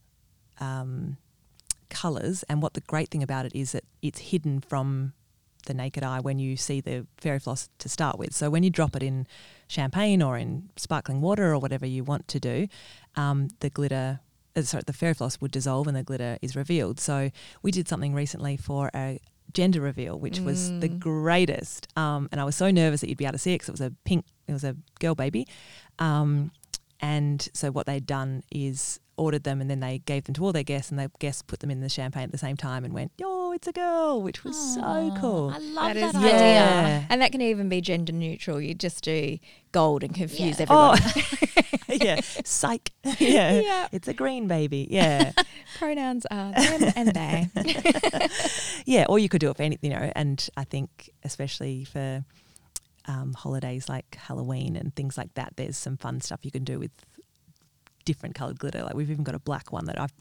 um, 0.59 1.17
colors. 1.89 2.43
And 2.49 2.61
what 2.61 2.73
the 2.73 2.81
great 2.81 3.09
thing 3.09 3.23
about 3.23 3.45
it 3.45 3.53
is 3.55 3.71
that 3.71 3.83
it's 4.01 4.19
hidden 4.19 4.59
from 4.59 5.13
the 5.65 5.73
naked 5.73 6.03
eye 6.03 6.19
when 6.19 6.39
you 6.39 6.57
see 6.57 6.81
the 6.81 7.05
fairy 7.17 7.39
floss 7.39 7.69
to 7.79 7.89
start 7.89 8.17
with. 8.19 8.33
So 8.33 8.49
when 8.49 8.63
you 8.63 8.69
drop 8.69 8.95
it 8.95 9.03
in 9.03 9.27
champagne 9.67 10.21
or 10.21 10.37
in 10.37 10.69
sparkling 10.75 11.21
water 11.21 11.51
or 11.53 11.59
whatever 11.59 11.85
you 11.85 12.03
want 12.03 12.27
to 12.29 12.39
do, 12.39 12.67
um, 13.15 13.49
the 13.59 13.69
glitter, 13.69 14.19
uh, 14.55 14.61
sorry, 14.61 14.83
the 14.85 14.93
fairy 14.93 15.13
floss 15.13 15.41
would 15.41 15.51
dissolve 15.51 15.87
and 15.87 15.97
the 15.97 16.03
glitter 16.03 16.37
is 16.41 16.55
revealed. 16.55 16.99
So 16.99 17.31
we 17.61 17.71
did 17.71 17.87
something 17.87 18.13
recently 18.13 18.57
for 18.57 18.91
a 18.93 19.19
gender 19.53 19.81
reveal, 19.81 20.19
which 20.19 20.39
was 20.41 20.71
the 20.79 20.89
Mm. 20.89 20.99
greatest. 20.99 21.87
Um, 21.97 22.27
and 22.31 22.41
I 22.41 22.43
was 22.43 22.55
so 22.55 22.71
nervous 22.71 23.01
that 23.01 23.09
you'd 23.09 23.17
be 23.17 23.25
able 23.25 23.33
to 23.33 23.37
see 23.39 23.53
it 23.53 23.55
because 23.59 23.69
it 23.69 23.73
was 23.73 23.81
a 23.81 23.91
pink, 24.03 24.25
it 24.47 24.53
was 24.53 24.63
a 24.63 24.75
girl 24.99 25.15
baby. 25.15 25.47
Um, 25.99 26.51
and 26.99 27.47
so 27.53 27.71
what 27.71 27.85
they'd 27.85 28.05
done 28.05 28.43
is 28.51 28.99
ordered 29.17 29.43
them 29.43 29.61
and 29.61 29.69
then 29.69 29.79
they 29.79 29.99
gave 29.99 30.25
them 30.25 30.33
to 30.35 30.43
all 30.43 30.51
their 30.51 30.63
guests 30.63 30.91
and 30.91 30.99
the 30.99 31.09
guests 31.19 31.41
put 31.41 31.59
them 31.61 31.71
in 31.71 31.79
the 31.79 31.87
champagne 31.89 32.23
at 32.23 32.31
the 32.31 32.37
same 32.37 32.57
time 32.57 32.83
and 32.83 32.93
went, 32.93 33.11
oh, 33.23 33.44
it's 33.55 33.67
a 33.67 33.71
girl, 33.71 34.21
which 34.21 34.43
was 34.43 34.55
so 34.75 35.15
cool. 35.19 35.49
I 35.53 35.57
love 35.59 35.93
That 35.93 35.95
that, 35.95 36.09
is- 36.09 36.15
idea. 36.15 36.31
Yeah. 36.39 37.05
And 37.09 37.21
that 37.21 37.31
can 37.31 37.41
even 37.41 37.69
be 37.69 37.81
gender 37.81 38.13
neutral. 38.13 38.61
You 38.61 38.73
just 38.73 39.03
do 39.03 39.39
gold 39.71 40.03
and 40.03 40.13
confuse 40.13 40.59
Yeah. 40.59 40.65
Oh, 40.69 40.91
everybody. 40.93 41.65
yeah. 42.05 42.21
Psych. 42.43 42.91
Yeah. 43.19 43.59
Yeah. 43.59 43.87
It's 43.91 44.07
a 44.07 44.13
green 44.13 44.47
baby. 44.47 44.87
Yeah. 44.91 45.31
Pronouns 45.79 46.25
are 46.29 46.51
them 46.53 46.93
and 46.95 47.13
they. 47.13 47.49
yeah. 48.85 49.05
Or 49.09 49.19
you 49.19 49.29
could 49.29 49.39
do 49.41 49.49
it 49.49 49.57
for 49.57 49.63
anything, 49.63 49.91
you 49.91 49.97
know. 49.97 50.11
And 50.15 50.47
I 50.57 50.63
think, 50.63 51.09
especially 51.23 51.85
for 51.85 52.23
um, 53.07 53.33
holidays 53.33 53.87
like 53.89 54.15
Halloween 54.15 54.75
and 54.75 54.95
things 54.95 55.17
like 55.17 55.33
that, 55.35 55.53
there's 55.55 55.77
some 55.77 55.97
fun 55.97 56.21
stuff 56.21 56.39
you 56.43 56.51
can 56.51 56.63
do 56.63 56.79
with 56.79 56.91
different 58.05 58.35
colored 58.35 58.59
glitter. 58.59 58.83
Like 58.83 58.93
we've 58.93 59.11
even 59.11 59.23
got 59.23 59.35
a 59.35 59.39
black 59.39 59.71
one 59.73 59.85
that 59.85 59.99
I've 59.99 60.13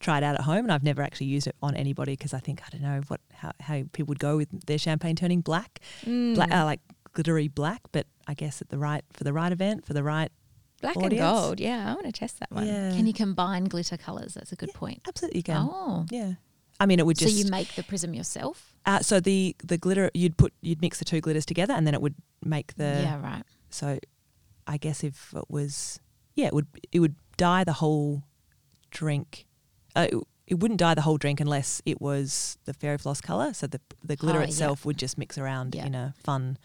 tried 0.00 0.22
out 0.22 0.34
at 0.34 0.42
home 0.42 0.58
and 0.64 0.72
I've 0.72 0.82
never 0.82 1.02
actually 1.02 1.26
used 1.28 1.46
it 1.46 1.56
on 1.62 1.74
anybody 1.76 2.12
because 2.12 2.34
I 2.34 2.40
think, 2.40 2.60
I 2.66 2.68
don't 2.70 2.82
know 2.82 3.00
what 3.08 3.20
how, 3.32 3.52
how 3.60 3.82
people 3.92 4.06
would 4.08 4.18
go 4.18 4.36
with 4.36 4.48
their 4.66 4.78
champagne 4.78 5.16
turning 5.16 5.40
black, 5.40 5.80
Mm. 6.04 6.34
black 6.34 6.52
uh, 6.52 6.64
like 6.64 6.80
glittery 7.14 7.48
black. 7.48 7.80
But 7.92 8.06
I 8.26 8.34
guess 8.34 8.60
at 8.60 8.68
the 8.68 8.78
right, 8.78 9.04
for 9.12 9.24
the 9.24 9.32
right 9.32 9.52
event, 9.52 9.86
for 9.86 9.94
the 9.94 10.02
right 10.02 10.30
Black 10.80 10.96
audience. 10.96 11.14
and 11.14 11.20
gold. 11.20 11.58
Yeah, 11.60 11.90
I 11.90 11.94
want 11.94 12.06
to 12.06 12.12
test 12.12 12.38
that 12.38 12.52
one. 12.52 12.66
Yeah. 12.66 12.90
Can 12.94 13.04
you 13.06 13.12
combine 13.12 13.64
glitter 13.64 13.96
colours? 13.96 14.34
That's 14.34 14.52
a 14.52 14.56
good 14.56 14.72
point. 14.74 15.00
Absolutely 15.08 15.38
you 15.40 15.42
can. 15.42 15.68
Oh. 15.68 16.06
Yeah. 16.10 16.34
I 16.78 16.86
mean, 16.86 17.00
it 17.00 17.06
would 17.06 17.18
just 17.18 17.36
so 17.36 17.44
you 17.44 17.50
make 17.50 17.74
the 17.74 17.82
prism 17.82 18.14
yourself? 18.14 18.76
Uh, 18.86 19.00
so 19.00 19.18
the 19.18 19.56
the 19.64 19.76
glitter 19.76 20.08
you'd 20.14 20.36
put 20.36 20.52
you'd 20.60 20.80
mix 20.80 21.00
the 21.00 21.04
two 21.04 21.20
glitters 21.20 21.44
together 21.44 21.74
and 21.74 21.84
then 21.84 21.94
it 21.94 22.00
would 22.00 22.14
make 22.44 22.74
the 22.76 22.84
yeah, 23.02 23.20
right. 23.20 23.42
so 23.70 23.98
I 24.68 24.76
guess 24.76 25.02
if 25.02 25.34
it 25.34 25.44
was 25.50 25.98
yeah 26.36 26.46
it 26.46 26.54
would 26.54 26.68
it 26.92 27.00
would 27.00 27.16
dye 27.38 27.64
the 27.64 27.72
whole 27.74 28.22
drink 28.90 29.46
uh, 29.96 30.06
it, 30.12 30.18
it 30.46 30.60
wouldn't 30.60 30.78
dye 30.80 30.94
the 30.94 31.02
whole 31.02 31.16
drink 31.18 31.40
unless 31.40 31.80
it 31.86 32.00
was 32.00 32.58
the 32.66 32.74
fairy 32.74 32.98
floss 32.98 33.20
color 33.20 33.52
so 33.54 33.66
the 33.66 33.80
the 34.04 34.16
glitter 34.16 34.38
Oh, 34.40 34.42
yeah. 34.42 34.48
itself 34.48 34.84
would 34.84 34.98
just 34.98 35.16
mix 35.18 35.38
around 35.38 35.74
Yeah. 35.74 35.86
in 35.86 35.94
a 35.94 36.14
fun 36.22 36.58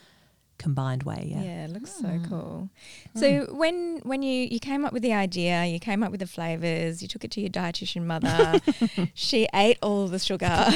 combined 0.60 1.04
way 1.04 1.28
yeah, 1.32 1.42
Yeah, 1.44 1.66
it 1.66 1.72
looks 1.72 1.92
so 1.92 2.04
Mm. 2.08 2.30
cool. 2.30 2.70
So 3.16 3.48
when 3.52 4.00
when 4.04 4.22
you 4.22 4.48
you 4.52 4.60
came 4.60 4.86
up 4.86 4.94
with 4.94 5.02
the 5.02 5.12
idea, 5.12 5.66
you 5.66 5.80
came 5.80 6.04
up 6.04 6.12
with 6.12 6.20
the 6.22 6.28
flavors, 6.28 7.02
you 7.02 7.08
took 7.08 7.24
it 7.26 7.32
to 7.32 7.42
your 7.42 7.50
dietitian 7.50 8.04
mother. 8.06 8.62
she 9.16 9.48
ate 9.54 9.80
all 9.82 10.08
the 10.08 10.20
sugar, 10.20 10.48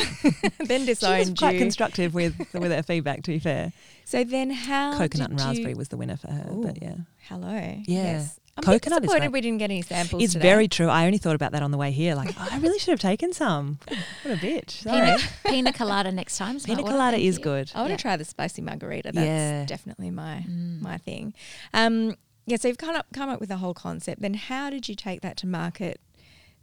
then 0.65 0.81
She 0.85 0.95
was 1.05 1.31
quite 1.37 1.53
you. 1.53 1.59
constructive 1.59 2.13
with 2.15 2.35
with 2.53 2.71
her 2.71 2.83
feedback 2.83 3.21
to 3.23 3.31
be 3.31 3.39
fair 3.39 3.71
so 4.03 4.23
then 4.23 4.49
how 4.51 4.97
coconut 4.97 5.29
and 5.29 5.37
did 5.37 5.43
you- 5.45 5.49
raspberry 5.51 5.75
was 5.75 5.89
the 5.89 5.97
winner 5.97 6.17
for 6.17 6.31
her 6.31 6.49
Ooh. 6.51 6.63
but 6.63 6.81
yeah 6.81 6.95
Hello. 7.29 7.55
Yeah. 7.55 8.03
Yes. 8.11 8.39
I'm 8.57 8.63
Coconut 8.63 9.03
is 9.03 9.07
disappointed 9.09 9.19
great. 9.27 9.33
we 9.33 9.41
didn't 9.41 9.59
get 9.59 9.65
any 9.71 9.81
samples. 9.83 10.23
It's 10.23 10.33
today. 10.33 10.47
very 10.49 10.67
true. 10.67 10.87
I 10.87 11.05
only 11.05 11.19
thought 11.19 11.35
about 11.35 11.51
that 11.51 11.61
on 11.61 11.71
the 11.71 11.77
way 11.77 11.91
here. 11.91 12.15
Like, 12.15 12.33
oh, 12.39 12.47
I 12.51 12.57
really 12.59 12.79
should 12.79 12.91
have 12.91 12.99
taken 12.99 13.31
some. 13.33 13.79
What 14.23 14.33
a 14.33 14.37
bitch. 14.37 14.83
Pina, 14.83 15.17
pina 15.45 15.71
colada 15.73 16.11
next 16.11 16.37
time. 16.37 16.59
Pina 16.59 16.81
colada 16.83 17.17
is 17.17 17.37
good. 17.37 17.71
I 17.75 17.79
want 17.81 17.91
Yeah. 17.91 17.97
to 17.97 18.01
try 18.01 18.17
the 18.17 18.25
spicy 18.25 18.61
margarita. 18.61 19.11
That's 19.13 19.25
Yeah. 19.25 19.65
definitely 19.65 20.09
my 20.11 20.43
Mm. 20.49 20.81
my 20.81 20.97
thing. 20.97 21.33
Um, 21.73 22.15
yeah, 22.45 22.57
so 22.57 22.67
you've 22.67 22.77
come 22.77 22.95
up 22.95 23.05
come 23.13 23.29
up 23.29 23.39
with 23.39 23.51
a 23.51 23.57
whole 23.57 23.73
concept. 23.73 24.21
Then 24.21 24.33
how 24.33 24.69
did 24.69 24.89
you 24.89 24.95
take 24.95 25.21
that 25.21 25.37
to 25.37 25.47
market? 25.47 25.99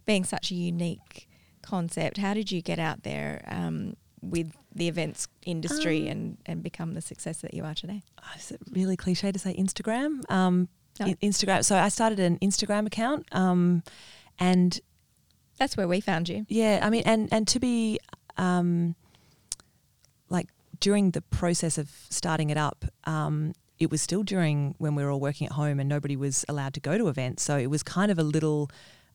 Being 0.05 0.23
such 0.25 0.51
a 0.51 0.55
unique 0.55 1.27
concept, 1.63 2.17
how 2.17 2.33
did 2.35 2.51
you 2.51 2.61
get 2.61 2.77
out 2.77 3.01
there 3.03 3.43
um, 3.47 3.95
with 4.21 4.51
the 4.75 4.87
events 4.87 5.27
industry 5.45 6.03
Um, 6.05 6.11
and 6.11 6.37
and 6.45 6.63
become 6.63 6.93
the 6.93 7.01
success 7.01 7.37
that 7.41 7.53
you 7.53 7.63
are 7.63 7.73
today? 7.73 8.03
Oh, 8.21 8.27
Is 8.37 8.51
it 8.51 8.59
really 8.71 8.97
cliche 8.97 9.31
to 9.31 9.39
say 9.39 9.55
Instagram? 9.55 10.29
Um, 10.29 10.67
No. 10.99 11.07
Instagram. 11.21 11.63
So 11.65 11.75
I 11.75 11.89
started 11.89 12.19
an 12.19 12.37
Instagram 12.39 12.87
account, 12.87 13.27
um, 13.31 13.83
and 14.39 14.79
That's 15.57 15.75
where 15.77 15.87
we 15.87 16.01
found 16.01 16.29
you. 16.29 16.45
yeah, 16.49 16.79
I 16.81 16.89
mean, 16.89 17.03
and 17.05 17.27
and 17.31 17.47
to 17.49 17.59
be 17.59 17.99
um, 18.37 18.95
like 20.29 20.49
during 20.79 21.11
the 21.11 21.21
process 21.21 21.77
of 21.77 21.89
starting 22.09 22.49
it 22.49 22.57
up, 22.57 22.85
um, 23.05 23.53
it 23.79 23.91
was 23.91 24.01
still 24.01 24.23
during 24.23 24.75
when 24.77 24.95
we 24.95 25.03
were 25.03 25.11
all 25.11 25.19
working 25.19 25.47
at 25.47 25.53
home 25.53 25.79
and 25.79 25.89
nobody 25.89 26.15
was 26.15 26.45
allowed 26.47 26.73
to 26.75 26.79
go 26.79 26.97
to 26.97 27.07
events. 27.07 27.43
So 27.43 27.57
it 27.57 27.67
was 27.69 27.83
kind 27.83 28.11
of 28.11 28.17
a 28.17 28.23
little 28.23 28.69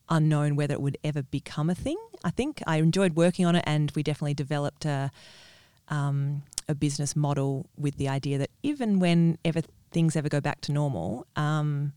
unknown 0.09 0.55
whether 0.55 0.73
it 0.73 0.81
would 0.81 0.97
ever 1.03 1.23
become 1.23 1.69
a 1.69 1.75
thing. 1.75 1.97
I 2.23 2.31
think 2.31 2.61
I 2.67 2.77
enjoyed 2.77 3.15
working 3.15 3.45
on 3.45 3.55
it, 3.55 3.63
and 3.65 3.91
we 3.95 4.03
definitely 4.03 4.33
developed 4.35 4.85
a 4.85 5.11
um, 5.89 6.43
a 6.67 6.75
business 6.75 7.15
model 7.15 7.67
with 7.77 7.97
the 7.97 8.07
idea 8.07 8.37
that 8.37 8.49
even 8.63 8.99
when 8.99 9.37
ever 9.43 9.61
things 9.91 10.15
ever 10.15 10.29
go 10.29 10.39
back 10.39 10.61
to 10.61 10.71
normal, 10.71 11.27
um, 11.35 11.93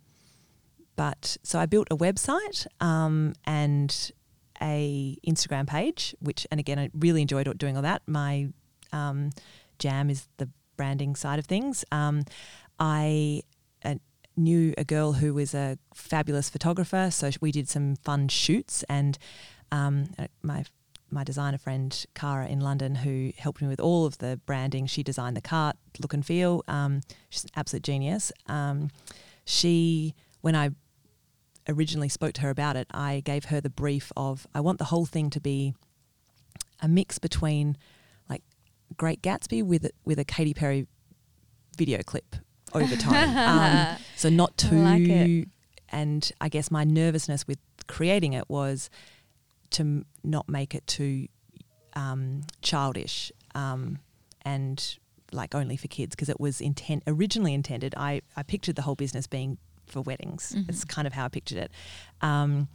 but 0.96 1.36
so 1.42 1.58
I 1.58 1.66
built 1.66 1.88
a 1.90 1.96
website 1.96 2.66
um, 2.80 3.34
and 3.44 4.12
a 4.62 5.18
Instagram 5.26 5.66
page, 5.66 6.14
which 6.20 6.46
and 6.50 6.60
again 6.60 6.78
I 6.78 6.90
really 6.94 7.22
enjoyed 7.22 7.56
doing 7.58 7.76
all 7.76 7.82
that. 7.82 8.02
My 8.06 8.48
um, 8.92 9.30
jam 9.78 10.10
is 10.10 10.28
the 10.36 10.48
branding 10.76 11.16
side 11.16 11.38
of 11.38 11.46
things. 11.46 11.84
Um, 11.92 12.24
I 12.78 13.42
uh, 13.84 13.96
knew 14.36 14.74
a 14.78 14.84
girl 14.84 15.14
who 15.14 15.34
was 15.34 15.54
a 15.54 15.78
fabulous 15.94 16.50
photographer, 16.50 17.10
so 17.10 17.30
we 17.40 17.52
did 17.52 17.68
some 17.68 17.96
fun 17.96 18.28
shoots, 18.28 18.84
and 18.88 19.18
um, 19.72 20.06
uh, 20.18 20.26
my 20.42 20.64
my 21.10 21.24
designer 21.24 21.58
friend 21.58 22.04
Cara 22.14 22.46
in 22.46 22.60
London, 22.60 22.96
who 22.96 23.32
helped 23.38 23.62
me 23.62 23.68
with 23.68 23.80
all 23.80 24.06
of 24.06 24.18
the 24.18 24.40
branding. 24.46 24.86
She 24.86 25.02
designed 25.02 25.36
the 25.36 25.42
cart, 25.42 25.76
look 26.00 26.12
and 26.12 26.24
feel. 26.24 26.62
Um, 26.66 27.00
she's 27.30 27.44
an 27.44 27.50
absolute 27.56 27.82
genius. 27.82 28.32
Um, 28.46 28.90
she, 29.44 30.14
when 30.40 30.54
I 30.54 30.70
originally 31.68 32.08
spoke 32.08 32.34
to 32.34 32.40
her 32.42 32.50
about 32.50 32.76
it, 32.76 32.86
I 32.90 33.22
gave 33.24 33.46
her 33.46 33.60
the 33.60 33.70
brief 33.70 34.12
of 34.16 34.46
I 34.54 34.60
want 34.60 34.78
the 34.78 34.84
whole 34.86 35.06
thing 35.06 35.30
to 35.30 35.40
be 35.40 35.74
a 36.80 36.88
mix 36.88 37.18
between 37.18 37.76
like 38.28 38.42
Great 38.96 39.22
Gatsby 39.22 39.62
with 39.62 39.90
with 40.04 40.18
a 40.18 40.24
Katy 40.24 40.54
Perry 40.54 40.86
video 41.76 42.02
clip 42.02 42.36
over 42.72 42.96
time. 42.96 43.36
um, 43.94 43.96
so 44.16 44.28
not 44.28 44.52
I 44.64 44.68
too. 44.68 44.76
like 44.76 45.08
it. 45.08 45.48
And 45.90 46.32
I 46.40 46.48
guess 46.48 46.70
my 46.70 46.84
nervousness 46.84 47.46
with 47.46 47.58
creating 47.86 48.32
it 48.32 48.48
was 48.48 48.90
to 49.74 49.82
m- 49.82 50.06
not 50.22 50.48
make 50.48 50.74
it 50.74 50.86
too 50.86 51.28
um, 51.94 52.42
childish 52.62 53.30
um, 53.54 53.98
and 54.42 54.98
like 55.32 55.54
only 55.54 55.76
for 55.76 55.88
kids 55.88 56.14
because 56.14 56.28
it 56.28 56.38
was 56.40 56.60
intent 56.60 57.02
originally 57.06 57.54
intended. 57.54 57.94
I, 57.96 58.22
I 58.36 58.42
pictured 58.42 58.76
the 58.76 58.82
whole 58.82 58.94
business 58.94 59.26
being 59.26 59.58
for 59.86 60.00
weddings. 60.00 60.54
Mhm. 60.56 60.68
It's 60.68 60.84
kind 60.84 61.06
of 61.06 61.12
how 61.12 61.24
I 61.26 61.28
pictured 61.28 61.58
it. 61.58 61.70
Um, 62.20 62.68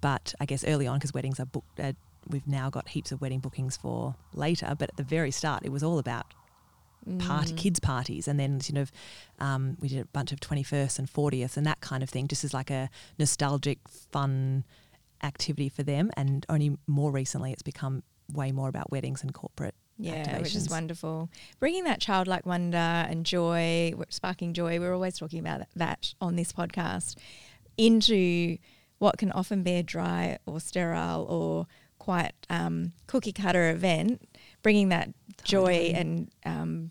but 0.00 0.34
I 0.40 0.44
guess 0.46 0.64
early 0.64 0.86
on, 0.86 0.98
because 0.98 1.12
weddings 1.14 1.38
are 1.40 1.46
booked, 1.46 1.78
uh, 1.80 1.92
we've 2.28 2.46
now 2.46 2.70
got 2.70 2.88
heaps 2.88 3.10
of 3.12 3.20
wedding 3.20 3.40
bookings 3.40 3.76
for 3.76 4.14
later. 4.32 4.74
But 4.78 4.90
at 4.90 4.96
the 4.96 5.02
very 5.02 5.30
start, 5.30 5.64
it 5.64 5.70
was 5.72 5.82
all 5.82 5.98
about 5.98 6.26
party 7.18 7.52
Mm. 7.52 7.58
kids 7.58 7.80
parties 7.80 8.26
and 8.26 8.40
then 8.40 8.60
sort 8.62 8.78
of 8.78 8.90
um, 9.38 9.76
we 9.80 9.88
did 9.88 9.98
a 10.00 10.06
bunch 10.06 10.32
of 10.32 10.40
21st 10.40 10.98
and 10.98 11.06
40th 11.12 11.58
and 11.58 11.66
that 11.66 11.80
kind 11.82 12.02
of 12.02 12.08
thing 12.08 12.26
just 12.28 12.44
as 12.44 12.54
like 12.54 12.70
a 12.70 12.88
nostalgic 13.18 13.78
fun 13.88 14.64
activity 15.24 15.68
for 15.68 15.82
them 15.82 16.10
and 16.16 16.46
only 16.48 16.76
more 16.86 17.10
recently 17.10 17.50
it's 17.52 17.62
become 17.62 18.02
way 18.32 18.52
more 18.52 18.68
about 18.68 18.90
weddings 18.90 19.22
and 19.22 19.34
corporate 19.34 19.74
Yeah, 19.98 20.38
which 20.38 20.54
is 20.54 20.68
wonderful. 20.70 21.28
Bringing 21.60 21.84
that 21.84 22.00
childlike 22.00 22.46
wonder 22.46 22.76
and 22.76 23.24
joy, 23.24 23.92
sparking 24.08 24.52
joy, 24.54 24.80
we're 24.80 24.94
always 24.94 25.18
talking 25.18 25.40
about 25.40 25.62
that 25.76 26.14
on 26.20 26.36
this 26.36 26.52
podcast, 26.52 27.16
into 27.76 28.58
what 28.98 29.18
can 29.18 29.30
often 29.32 29.62
be 29.62 29.72
a 29.72 29.82
dry 29.82 30.38
or 30.46 30.60
sterile 30.60 31.24
or 31.28 31.66
quite 31.98 32.32
um, 32.50 32.92
cookie 33.06 33.32
cutter 33.32 33.70
event. 33.70 34.26
Bringing 34.62 34.88
that 34.88 35.10
joy 35.44 35.92
and 35.94 36.30
um, 36.44 36.90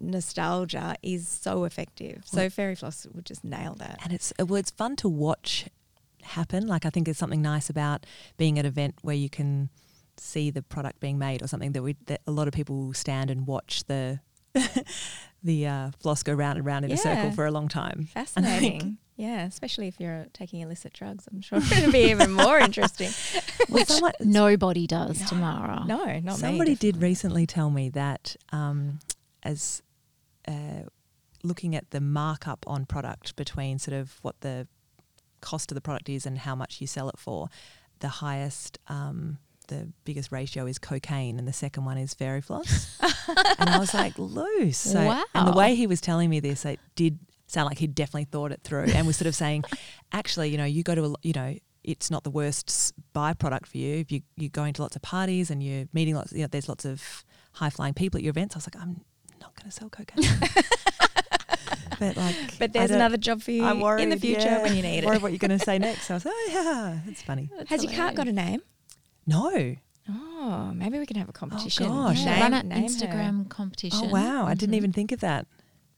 nostalgia 0.00 0.96
is 1.02 1.28
so 1.28 1.64
effective. 1.64 2.22
So 2.24 2.48
Fairy 2.50 2.74
Floss 2.74 3.06
would 3.12 3.24
just 3.26 3.44
nail 3.44 3.74
that. 3.74 3.98
and 4.02 4.12
it's 4.12 4.32
well 4.38 4.56
it's 4.56 4.70
fun 4.70 4.96
to 4.96 5.08
watch 5.08 5.66
happen 6.26 6.66
like 6.66 6.84
i 6.84 6.90
think 6.90 7.06
there's 7.06 7.18
something 7.18 7.42
nice 7.42 7.70
about 7.70 8.04
being 8.36 8.58
at 8.58 8.64
an 8.64 8.68
event 8.68 8.94
where 9.02 9.16
you 9.16 9.30
can 9.30 9.68
see 10.18 10.50
the 10.50 10.62
product 10.62 10.98
being 11.00 11.18
made 11.18 11.42
or 11.42 11.46
something 11.46 11.72
that 11.72 11.82
we 11.82 11.96
that 12.06 12.20
a 12.26 12.30
lot 12.30 12.48
of 12.48 12.54
people 12.54 12.92
stand 12.92 13.30
and 13.30 13.46
watch 13.46 13.84
the 13.86 14.20
the 15.42 15.66
uh, 15.66 15.90
floss 16.00 16.22
go 16.22 16.32
round 16.32 16.56
and 16.56 16.66
round 16.66 16.84
in 16.84 16.90
a 16.90 16.96
circle 16.96 17.30
for 17.30 17.44
a 17.46 17.50
long 17.50 17.68
time 17.68 18.08
Fascinating. 18.14 18.98
Yeah, 19.18 19.46
especially 19.46 19.88
if 19.88 19.98
you're 19.98 20.26
taking 20.34 20.60
illicit 20.60 20.92
drugs. 20.92 21.26
I'm 21.32 21.40
sure 21.40 21.58
it'll 21.72 21.90
be 21.92 22.10
even 22.10 22.32
more 22.32 22.58
interesting. 22.58 23.10
Well, 23.70 23.86
someone- 23.86 24.12
Nobody 24.20 24.86
does, 24.86 25.26
Tamara. 25.26 25.84
No, 25.86 26.04
not 26.04 26.22
me. 26.22 26.32
Somebody 26.32 26.70
me. 26.72 26.76
did 26.76 27.00
recently 27.00 27.46
tell 27.46 27.70
me 27.70 27.88
that 27.90 28.36
um, 28.52 28.98
as 29.42 29.82
uh, 30.46 30.82
looking 31.42 31.74
at 31.74 31.90
the 31.92 32.00
markup 32.00 32.64
on 32.66 32.84
product 32.84 33.36
between 33.36 33.78
sort 33.78 33.96
of 33.96 34.18
what 34.20 34.38
the 34.40 34.68
cost 35.46 35.70
of 35.70 35.76
the 35.76 35.80
product 35.80 36.08
is 36.08 36.26
and 36.26 36.38
how 36.38 36.56
much 36.56 36.80
you 36.80 36.88
sell 36.88 37.08
it 37.08 37.18
for, 37.18 37.48
the 38.00 38.08
highest, 38.08 38.78
um, 38.88 39.38
the 39.68 39.88
biggest 40.04 40.32
ratio 40.32 40.66
is 40.66 40.76
cocaine, 40.76 41.38
and 41.38 41.46
the 41.46 41.52
second 41.52 41.84
one 41.84 41.98
is 41.98 42.14
fairy 42.14 42.40
floss. 42.40 42.98
and 43.58 43.70
I 43.70 43.78
was 43.78 43.94
like, 43.94 44.18
loose. 44.18 44.76
So, 44.76 44.98
And 45.34 45.46
the 45.46 45.52
way 45.52 45.76
he 45.76 45.86
was 45.86 46.00
telling 46.00 46.28
me 46.30 46.40
this, 46.40 46.64
it 46.64 46.80
did 46.96 47.20
sound 47.46 47.68
like 47.68 47.78
he'd 47.78 47.94
definitely 47.94 48.24
thought 48.24 48.50
it 48.50 48.60
through 48.64 48.86
and 48.92 49.06
was 49.06 49.16
sort 49.16 49.28
of 49.28 49.34
saying, 49.44 49.62
actually, 50.10 50.50
you 50.50 50.58
know, 50.58 50.64
you 50.64 50.82
go 50.82 50.96
to, 50.96 51.04
a, 51.04 51.14
you 51.22 51.32
know, 51.32 51.56
it's 51.84 52.10
not 52.10 52.24
the 52.24 52.30
worst 52.30 52.92
byproduct 53.14 53.66
for 53.66 53.78
you 53.78 53.98
if 53.98 54.10
you, 54.10 54.22
you're 54.36 54.50
going 54.50 54.72
to 54.74 54.82
lots 54.82 54.96
of 54.96 55.02
parties 55.02 55.52
and 55.52 55.62
you're 55.62 55.84
meeting 55.92 56.16
lots, 56.16 56.32
you 56.32 56.40
know, 56.40 56.48
there's 56.48 56.68
lots 56.68 56.84
of 56.84 57.24
high 57.52 57.70
flying 57.70 57.94
people 57.94 58.18
at 58.18 58.24
your 58.24 58.30
events. 58.30 58.56
I 58.56 58.58
was 58.58 58.66
like, 58.66 58.82
I'm 58.82 59.00
not 59.40 59.54
going 59.54 59.70
to 59.70 59.76
sell 59.76 59.88
cocaine. 59.88 60.24
but 61.98 62.16
like, 62.16 62.34
But 62.58 62.72
there's 62.72 62.90
another 62.90 63.16
job 63.16 63.42
for 63.42 63.50
you 63.50 63.64
I'm 63.64 63.80
worried 63.80 64.02
in 64.04 64.10
the 64.10 64.16
future 64.18 64.42
yeah. 64.42 64.62
when 64.62 64.76
you 64.76 64.82
need 64.82 65.04
Worried 65.04 65.16
it. 65.16 65.22
what 65.22 65.32
you're 65.32 65.38
going 65.38 65.56
to 65.58 65.64
say 65.64 65.78
next. 65.78 66.10
I 66.10 66.14
was 66.14 66.24
like, 66.24 66.34
oh 66.36 66.48
yeah, 66.52 66.98
it's 67.06 67.22
funny. 67.22 67.50
Has 67.68 67.82
your 67.84 67.92
cart 67.92 68.14
got 68.14 68.28
a 68.28 68.32
name? 68.32 68.60
No. 69.26 69.76
Oh, 70.08 70.72
maybe 70.74 70.98
we 71.00 71.06
can 71.06 71.16
have 71.16 71.28
a 71.28 71.32
competition. 71.32 71.86
Oh 71.86 72.08
gosh. 72.08 72.20
Yeah, 72.24 72.32
Name- 72.34 72.40
run 72.42 72.54
an 72.54 72.68
name 72.68 72.82
her. 72.82 72.88
Instagram 72.88 73.48
competition. 73.48 74.00
Oh 74.04 74.08
wow, 74.08 74.46
I 74.46 74.54
didn't 74.54 74.74
Mhm. 74.74 74.78
even 74.78 74.92
think 74.92 75.10
of 75.12 75.20
that. 75.20 75.46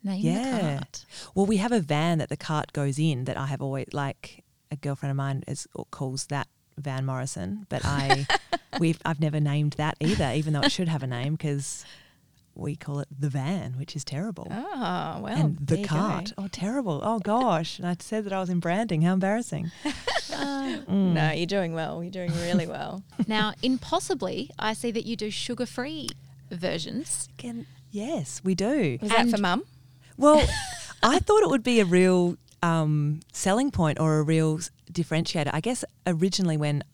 Name 0.03 0.21
Yeah. 0.21 0.57
the 0.57 0.75
cart. 0.79 1.05
Well, 1.35 1.45
we 1.47 1.59
have 1.59 1.73
a 1.73 1.81
van 1.81 2.19
that 2.19 2.29
the 2.31 2.37
cart 2.37 2.73
goes 2.73 2.99
in 2.99 3.25
that 3.25 3.37
I 3.37 3.47
have 3.47 3.61
always 3.61 3.89
like 3.93 4.45
a 4.71 4.77
girlfriend 4.77 5.11
of 5.11 5.17
mine 5.17 5.45
is 5.47 5.67
calls 5.91 6.27
that 6.27 6.47
Van 6.79 7.05
Morrison, 7.05 7.67
but 7.69 7.85
I 7.85 8.27
we've 8.81 9.01
I've 9.05 9.21
never 9.21 9.41
named 9.41 9.73
that 9.75 9.97
either, 10.01 10.33
even 10.35 10.53
though 10.55 10.61
it 10.63 10.73
should 10.73 10.89
have 10.89 11.03
a 11.03 11.07
name 11.07 11.35
because 11.35 11.85
we 12.59 12.77
call 12.77 13.01
it 13.01 13.09
the 13.17 13.29
van, 13.31 13.75
which 13.79 13.95
is 13.97 14.05
terrible. 14.05 14.49
Oh, 14.51 15.21
well. 15.23 15.27
and 15.29 15.57
the 15.59 15.79
you 15.79 15.85
go. 15.85 15.89
cart, 15.89 16.33
oh 16.37 16.49
terrible! 16.49 17.01
Oh 17.03 17.19
gosh! 17.21 17.79
And 17.79 17.87
I 17.87 17.97
said 18.01 18.25
that 18.25 18.33
I 18.33 18.41
was 18.41 18.51
in 18.51 18.61
branding. 18.61 19.03
How 19.03 19.15
embarrassing! 19.15 19.71
Uh, 20.31 20.79
Mm. 20.87 21.15
No, 21.15 21.33
you're 21.33 21.47
doing 21.47 21.73
well. 21.73 22.03
You're 22.03 22.13
doing 22.13 22.31
really 22.43 22.67
well. 22.67 23.03
now, 23.27 23.55
in 23.63 23.79
possibly, 23.79 24.51
I 24.59 24.73
see 24.73 24.91
that 24.93 25.05
you 25.05 25.17
do 25.17 25.31
sugar-free 25.31 26.11
versions. 26.51 27.29
Again, 27.39 27.67
yes, 27.91 28.41
we 28.45 28.55
do. 28.55 28.99
Was 29.01 29.11
that 29.11 29.29
for 29.31 29.39
mum? 29.39 29.65
Well, 30.17 30.47
I 31.03 31.19
thought 31.19 31.43
it 31.43 31.49
would 31.51 31.63
be 31.63 31.81
a 31.81 31.85
real 31.85 32.37
um, 32.63 33.21
selling 33.33 33.71
point 33.71 33.99
or 33.99 34.19
a 34.19 34.23
real 34.23 34.59
differentiator. 34.93 35.51
I 35.53 35.61
guess 35.61 35.85
originally 36.07 36.57
when 36.57 36.85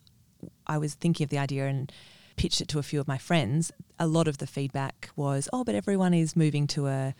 I 0.65 0.77
was 0.77 0.93
thinking 0.95 1.23
of 1.25 1.29
the 1.29 1.37
idea 1.37 1.67
and 1.67 1.91
pitched 2.35 2.61
it 2.61 2.67
to 2.69 2.79
a 2.79 2.83
few 2.83 2.99
of 2.99 3.07
my 3.07 3.17
friends, 3.17 3.71
a 3.99 4.07
lot 4.07 4.27
of 4.27 4.37
the 4.39 4.47
feedback 4.47 5.09
was, 5.15 5.47
"Oh, 5.53 5.63
but 5.63 5.75
everyone 5.75 6.13
is 6.13 6.35
moving 6.35 6.67
to 6.67 6.87
a." 6.87 7.15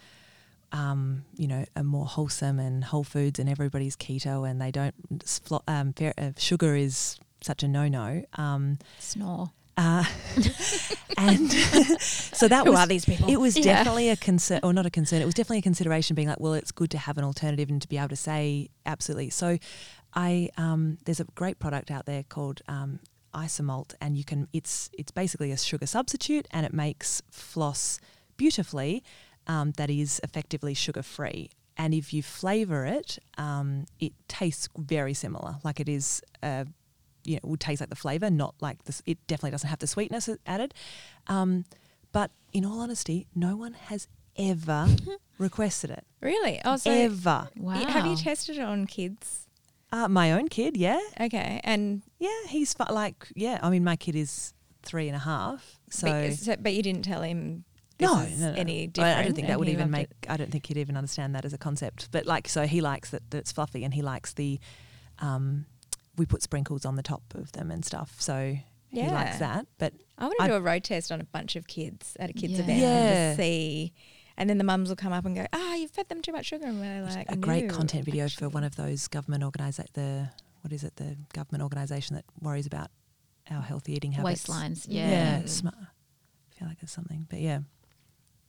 Um, 0.72 1.24
you 1.38 1.48
know, 1.48 1.64
a 1.76 1.84
more 1.84 2.06
wholesome 2.06 2.60
and 2.60 2.84
whole 2.84 3.04
foods, 3.06 3.40
and 3.40 3.48
everybody's 3.48 3.96
keto, 3.96 4.50
and 4.50 4.60
they 4.62 4.72
don't. 4.72 4.94
Um, 5.68 5.94
uh, 6.18 6.32
sugar 6.38 6.76
is 6.76 7.18
such 7.42 7.64
a 7.64 7.68
no-no. 7.68 8.24
Um, 8.34 8.80
Snore. 9.00 9.52
Uh, 9.78 10.04
and 11.18 11.52
so 12.02 12.48
that 12.48 12.66
Who 12.66 12.72
was 12.72 12.80
are 12.80 12.88
these 12.88 13.06
people? 13.06 13.30
It 13.30 13.38
was 13.40 13.56
Yeah. 13.56 13.64
definitely 13.64 14.10
a 14.10 14.18
concern, 14.18 14.60
or 14.64 14.74
not 14.74 14.86
a 14.86 14.90
concern. 14.90 15.22
It 15.22 15.26
was 15.26 15.34
definitely 15.34 15.60
a 15.60 15.62
consideration, 15.62 16.14
being 16.16 16.28
like, 16.28 16.40
well, 16.40 16.54
it's 16.54 16.72
good 16.72 16.92
to 16.92 16.98
have 16.98 17.18
an 17.18 17.24
alternative 17.24 17.70
and 17.70 17.82
to 17.82 17.88
be 17.88 17.98
able 17.98 18.10
to 18.10 18.16
say 18.18 18.70
absolutely. 18.86 19.30
So, 19.30 19.58
I 20.14 20.50
um, 20.58 20.98
there's 21.06 21.20
a 21.22 21.26
great 21.36 21.60
product 21.60 21.92
out 21.92 22.06
there 22.06 22.24
called 22.24 22.62
um, 22.68 23.00
Isomalt, 23.36 23.94
and 24.02 24.18
you 24.18 24.24
can 24.24 24.48
it's 24.54 24.90
it's 24.98 25.12
basically 25.12 25.52
a 25.52 25.58
sugar 25.58 25.86
substitute, 25.86 26.48
and 26.52 26.66
it 26.66 26.74
makes 26.74 27.22
floss 27.32 28.00
beautifully. 28.38 29.04
Um, 29.48 29.74
that 29.78 29.92
is 29.92 30.20
effectively 30.24 30.74
sugar 30.74 31.04
free. 31.04 31.52
And 31.78 31.94
if 31.94 32.14
you 32.14 32.24
flavour 32.24 32.86
it, 32.86 33.20
um, 33.38 33.86
it 34.00 34.14
tastes 34.28 34.70
very 34.78 35.14
similar. 35.14 35.58
Like 35.64 35.80
it 35.80 35.90
is, 35.90 36.22
uh, 36.42 36.66
you 37.24 37.34
know, 37.34 37.42
it 37.44 37.46
would 37.48 37.60
taste 37.60 37.82
like 37.82 37.90
the 37.90 37.96
flavour, 37.96 38.30
not 38.32 38.56
like 38.62 38.84
this. 38.86 39.04
It 39.06 39.18
definitely 39.28 39.52
doesn't 39.52 39.70
have 39.70 39.80
the 39.80 39.88
sweetness 39.88 40.30
added. 40.48 40.74
Um, 41.28 41.66
but 42.12 42.32
in 42.54 42.66
all 42.66 42.80
honesty, 42.80 43.28
no 43.36 43.56
one 43.58 43.74
has 43.74 44.08
ever 44.38 44.88
requested 45.38 45.90
it. 45.92 46.06
Really? 46.22 46.62
Oh, 46.64 46.78
so 46.78 46.90
ever. 46.92 47.50
Wow. 47.58 47.74
have 47.74 48.06
you 48.06 48.16
tested 48.16 48.58
it 48.58 48.62
on 48.62 48.88
kids? 48.88 49.45
Uh, 49.92 50.08
my 50.08 50.32
own 50.34 50.48
kid, 50.50 50.76
yeah. 50.78 51.00
Okay, 51.22 51.62
and 51.64 52.02
Yeah, 52.20 52.30
he's 52.48 52.74
fu- 52.74 52.92
like, 52.92 53.28
yeah. 53.36 53.60
I 53.62 53.70
mean, 53.70 53.84
my 53.84 53.96
kid 53.96 54.16
is 54.16 54.54
three 54.84 55.08
and 55.08 55.16
a 55.16 55.20
half. 55.20 55.80
So, 55.90 56.08
but, 56.08 56.34
so- 56.34 56.56
but 56.60 56.74
you 56.74 56.84
didn't 56.84 57.04
tell 57.04 57.22
him 57.22 57.64
no, 58.00 58.16
no, 58.24 58.52
no. 58.52 58.54
any 58.58 58.84
I- 58.84 58.86
different. 58.88 59.18
I 59.20 59.24
don't 59.24 59.34
think 59.36 59.48
that 59.48 59.58
would 59.60 59.70
even 59.70 59.90
make. 59.92 60.08
it. 60.10 60.18
I 60.30 60.36
don't 60.38 60.52
think 60.52 60.66
he'd 60.66 60.78
even 60.78 60.98
understand 60.98 61.34
that 61.36 61.46
as 61.46 61.54
a 61.54 61.58
concept. 61.58 62.10
But 62.12 62.26
like, 62.26 62.48
so 62.50 62.68
he 62.68 62.82
likes 62.82 63.12
that, 63.12 63.22
it's 63.34 63.52
fluffy, 63.52 63.84
and 63.84 63.94
he 63.94 64.02
likes 64.02 64.34
the. 64.34 64.60
Um, 65.20 65.66
we 66.18 66.26
put 66.26 66.42
sprinkles 66.42 66.86
on 66.86 66.96
the 66.96 67.04
top 67.04 67.24
of 67.36 67.52
them 67.54 67.72
and 67.72 67.84
stuff, 67.86 68.16
so 68.20 68.58
he 68.90 69.02
likes 69.08 69.40
that. 69.40 69.66
But 69.78 69.94
I 70.18 70.26
want 70.26 70.36
to 70.40 70.48
do 70.48 70.54
a 70.56 70.62
road 70.62 70.84
test 70.84 71.12
on 71.12 71.20
a 71.22 71.26
bunch 71.26 71.56
of 71.56 71.68
kids 71.68 72.16
at 72.20 72.30
a 72.30 72.34
kids 72.34 72.54
Yeah. 72.54 72.60
event 72.60 72.82
and 72.82 73.10
just 73.36 73.38
see. 73.38 73.94
And 74.38 74.50
then 74.50 74.58
the 74.58 74.64
mums 74.66 74.90
will 74.90 74.96
come 74.98 75.14
up 75.14 75.26
and 75.26 75.36
go, 75.36 75.46
"Ah, 75.54 75.76
you've 75.76 75.92
fed 75.92 76.10
them 76.10 76.22
too 76.22 76.32
much 76.34 76.46
sugar." 76.48 76.66
And 76.66 76.80
we're 76.80 77.02
There's 77.04 77.16
like, 77.16 77.32
a 77.32 77.38
great 77.38 77.70
content 77.70 78.04
video 78.06 78.28
for 78.28 78.50
one 78.50 78.64
of 78.64 78.76
those 78.76 79.08
government 79.08 79.44
organisa 79.44 79.86
the 79.94 80.30
what 80.62 80.74
is 80.74 80.84
it 80.84 80.96
the 80.98 81.16
government 81.34 81.64
organisation 81.64 82.16
that 82.16 82.26
worries 82.42 82.66
about 82.66 82.90
our 83.50 83.62
healthy 83.62 83.94
eating 83.94 84.12
habits. 84.14 84.44
Waistlines, 84.48 84.86
Yeah, 84.90 85.10
yeah. 85.10 85.42
Mm. 85.42 85.50
sma- 85.50 85.74
I 85.78 86.60
feel 86.60 86.68
like 86.68 86.78
it's 86.82 86.92
something, 86.92 87.28
but 87.30 87.40
yeah. 87.40 87.60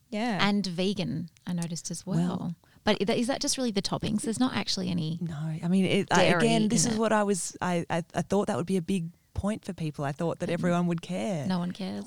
Yeah, 0.09 0.38
And 0.40 0.64
vegan, 0.66 1.31
I 1.46 1.53
noticed 1.53 1.90
as 1.90 2.07
well. 2.07 2.16
Well- 2.16 2.55
but 2.85 3.03
is 3.11 3.27
that 3.27 3.40
just 3.40 3.59
really 3.59 3.72
the 3.72 3.83
toppings? 3.83 4.22
There's 4.22 4.38
not 4.38 4.55
actually 4.55 4.90
any. 4.90 5.18
No, 5.20 5.35
I 5.35 5.66
mean, 5.66 5.85
it, 5.85 6.09
I, 6.12 6.27
Dairy 6.29 6.38
again, 6.46 6.68
this 6.68 6.87
is 6.87 6.94
it. 6.94 6.99
what 7.01 7.12
I 7.12 7.25
was. 7.25 7.57
I, 7.61 7.85
I 7.90 8.05
I 8.14 8.22
thought 8.22 8.46
that 8.46 8.57
would 8.57 8.64
be 8.66 8.77
a 8.77 8.83
big 8.83 9.11
point 9.37 9.64
for 9.64 9.72
people. 9.72 10.05
I 10.05 10.12
thought 10.12 10.40
that 10.40 10.51
everyone 10.51 10.87
would 10.88 11.03
care. 11.03 11.46
No 11.46 11.59
one 11.59 11.70
cares. 11.83 12.05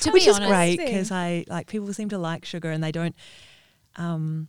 to 0.00 0.10
which 0.12 0.24
be 0.24 0.30
is 0.30 0.36
honest, 0.36 0.48
great 0.50 0.78
because 0.78 1.10
I 1.10 1.44
like 1.48 1.66
people 1.66 1.92
seem 1.92 2.08
to 2.10 2.18
like 2.18 2.44
sugar 2.44 2.70
and 2.70 2.82
they 2.82 2.92
don't, 2.92 3.14
um, 3.96 4.48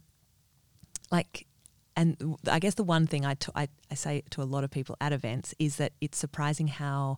like, 1.11 1.47
and 1.97 2.37
I 2.49 2.59
guess 2.59 2.75
the 2.75 2.83
one 2.83 3.07
thing 3.07 3.25
I, 3.25 3.33
t- 3.33 3.51
I 3.55 3.67
I 3.89 3.95
say 3.95 4.23
to 4.29 4.41
a 4.41 4.45
lot 4.45 4.63
of 4.63 4.71
people 4.71 4.95
at 5.01 5.11
events 5.11 5.53
is 5.59 5.75
that 5.77 5.91
it's 5.99 6.17
surprising 6.17 6.67
how 6.67 7.17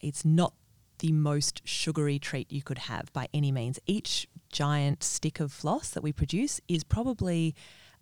it's 0.00 0.24
not 0.24 0.54
the 0.98 1.12
most 1.12 1.62
sugary 1.64 2.18
treat 2.18 2.50
you 2.50 2.62
could 2.62 2.78
have 2.78 3.12
by 3.12 3.28
any 3.34 3.52
means. 3.52 3.78
Each 3.86 4.26
giant 4.50 5.02
stick 5.02 5.40
of 5.40 5.52
floss 5.52 5.90
that 5.90 6.02
we 6.02 6.12
produce 6.12 6.60
is 6.68 6.84
probably 6.84 7.54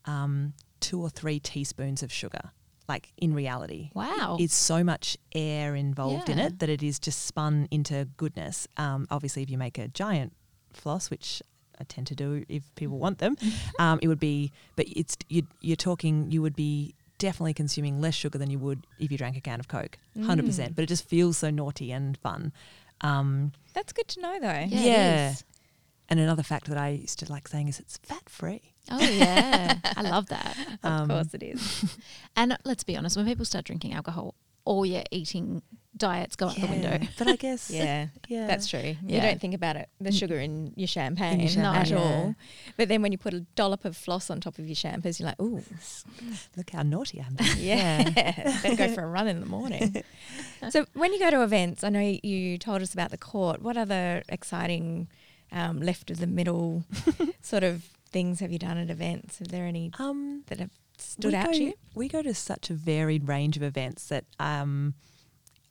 um, 0.04 0.54
two 0.80 1.00
or 1.00 1.10
three 1.10 1.40
teaspoons 1.40 2.02
of 2.02 2.12
sugar. 2.12 2.52
Like 2.90 3.12
in 3.16 3.34
reality, 3.34 3.90
Wow. 3.94 4.36
it's 4.40 4.54
so 4.54 4.82
much 4.82 5.16
air 5.32 5.76
involved 5.76 6.28
in 6.28 6.38
it 6.40 6.58
that 6.58 6.68
it 6.68 6.82
is 6.82 6.98
just 6.98 7.24
spun 7.30 7.68
into 7.70 8.08
goodness. 8.16 8.66
Um, 8.76 9.06
obviously, 9.10 9.42
if 9.44 9.48
you 9.50 9.58
make 9.58 9.78
a 9.78 9.86
giant 9.88 10.32
floss, 10.72 11.08
which 11.08 11.40
I 11.80 11.84
tend 11.84 12.06
to 12.08 12.16
do 12.16 12.44
if 12.48 12.62
people 12.74 12.98
want 12.98 13.18
them, 13.18 13.36
um, 13.78 14.00
it 14.02 14.08
would 14.08 14.18
be. 14.18 14.50
But 14.74 14.86
it's 14.88 15.16
you, 15.28 15.42
you're 15.60 15.76
talking. 15.90 16.32
You 16.32 16.42
would 16.42 16.56
be 16.56 16.94
definitely 17.18 17.54
consuming 17.54 18.00
less 18.00 18.14
sugar 18.14 18.38
than 18.38 18.50
you 18.50 18.58
would 18.58 18.80
if 18.98 19.12
you 19.12 19.18
drank 19.18 19.36
a 19.36 19.40
can 19.40 19.60
of 19.60 19.68
Coke, 19.68 19.96
hundred 20.26 20.46
percent. 20.46 20.74
But 20.74 20.82
it 20.82 20.88
just 20.88 21.04
feels 21.08 21.36
so 21.38 21.48
naughty 21.50 21.92
and 21.92 22.18
fun. 22.18 22.52
Um, 23.02 23.52
that's 23.72 23.92
good 23.92 24.08
to 24.08 24.20
know, 24.20 24.36
though. 24.40 24.48
Yeah, 24.48 24.80
it 24.80 24.84
Yeah. 24.86 25.34
And 26.10 26.20
another 26.20 26.42
fact 26.42 26.66
that 26.68 26.76
I 26.76 26.88
used 26.90 27.18
to 27.20 27.30
like 27.32 27.48
saying 27.48 27.68
is 27.68 27.78
it's 27.80 27.96
fat 27.98 28.28
free. 28.28 28.60
Oh 28.90 28.98
yeah, 29.00 29.78
I 29.96 30.02
love 30.02 30.26
that. 30.36 30.56
Of 30.82 30.90
Um, 30.90 31.08
course 31.08 31.32
it 31.34 31.42
is. 31.42 31.96
And 32.36 32.56
let's 32.64 32.84
be 32.84 32.96
honest, 32.96 33.16
when 33.16 33.26
people 33.26 33.44
start 33.44 33.64
drinking 33.64 33.92
alcohol, 33.92 34.34
all 34.64 34.84
your 34.84 35.02
eating 35.10 35.62
diets 35.96 36.36
go 36.36 36.46
out 36.48 36.56
the 36.56 36.66
window. 36.66 36.98
But 37.18 37.28
I 37.28 37.36
guess 37.46 37.70
Yeah, 37.70 38.06
yeah, 38.28 38.46
that's 38.46 38.68
true. 38.68 38.94
You 39.06 39.20
don't 39.20 39.40
think 39.40 39.54
about 39.54 39.76
it, 39.76 39.88
the 40.00 40.12
sugar 40.12 40.38
in 40.38 40.72
your 40.76 40.86
champagne, 40.88 41.46
champagne, 41.48 41.74
at 41.82 41.90
yeah. 41.90 41.98
all. 41.98 42.34
But 42.76 42.88
then 42.88 43.02
when 43.02 43.12
you 43.12 43.18
put 43.18 43.34
a 43.34 43.40
dollop 43.56 43.84
of 43.84 43.96
floss 43.96 44.30
on 44.30 44.40
top 44.40 44.58
of 44.58 44.66
your 44.66 44.74
champers, 44.76 45.18
you're 45.20 45.28
like, 45.28 45.40
ooh, 45.40 45.62
Look 46.56 46.70
how 46.70 46.82
naughty 46.82 47.20
I'm. 47.26 47.34
being. 47.34 47.58
yeah, 47.58 48.10
better 48.62 48.76
go 48.76 48.88
for 48.94 49.02
a 49.02 49.06
run 49.06 49.28
in 49.28 49.40
the 49.40 49.46
morning. 49.46 50.02
so 50.70 50.86
when 50.94 51.12
you 51.12 51.18
go 51.18 51.30
to 51.30 51.42
events, 51.42 51.84
I 51.84 51.88
know 51.90 52.18
you 52.22 52.56
told 52.58 52.80
us 52.82 52.94
about 52.94 53.10
the 53.10 53.18
court. 53.18 53.60
What 53.60 53.76
other 53.76 54.22
exciting 54.28 55.08
um, 55.52 55.80
left 55.80 56.10
of 56.10 56.18
the 56.18 56.26
middle 56.26 56.84
sort 57.42 57.64
of 57.64 57.84
things 58.10 58.40
have 58.40 58.52
you 58.52 58.58
done 58.58 58.78
at 58.78 58.90
events? 58.90 59.40
Are 59.40 59.44
there 59.44 59.66
any 59.66 59.92
Um, 59.98 60.44
that 60.48 60.58
have 60.60 60.70
stood 60.98 61.34
out 61.34 61.46
go, 61.46 61.52
to 61.52 61.62
you? 61.62 61.74
We 61.94 62.08
go 62.08 62.22
to 62.22 62.34
such 62.34 62.70
a 62.70 62.74
varied 62.74 63.28
range 63.28 63.56
of 63.56 63.62
events 63.62 64.06
that 64.08 64.24
um, 64.38 64.94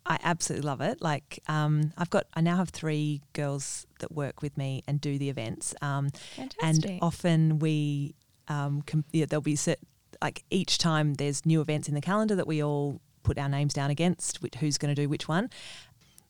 I 0.05 0.17
absolutely 0.23 0.65
love 0.67 0.81
it. 0.81 1.01
Like 1.01 1.39
um, 1.47 1.93
I've 1.97 2.09
got, 2.09 2.25
I 2.33 2.41
now 2.41 2.57
have 2.57 2.69
three 2.69 3.21
girls 3.33 3.85
that 3.99 4.11
work 4.11 4.41
with 4.41 4.57
me 4.57 4.83
and 4.87 4.99
do 4.99 5.17
the 5.17 5.29
events. 5.29 5.75
Um, 5.81 6.09
Fantastic. 6.35 6.91
and 6.91 6.99
often 7.01 7.59
we, 7.59 8.15
um, 8.47 8.81
com- 8.81 9.05
yeah, 9.11 9.25
there'll 9.25 9.41
be 9.41 9.55
set, 9.55 9.79
like 10.21 10.43
each 10.49 10.77
time 10.77 11.13
there's 11.15 11.45
new 11.45 11.61
events 11.61 11.87
in 11.87 11.95
the 11.95 12.01
calendar 12.01 12.35
that 12.35 12.47
we 12.47 12.63
all 12.63 13.01
put 13.23 13.37
our 13.37 13.49
names 13.49 13.73
down 13.73 13.91
against, 13.91 14.41
which, 14.41 14.55
who's 14.55 14.77
going 14.77 14.93
to 14.93 14.99
do 14.99 15.07
which 15.07 15.27
one. 15.27 15.49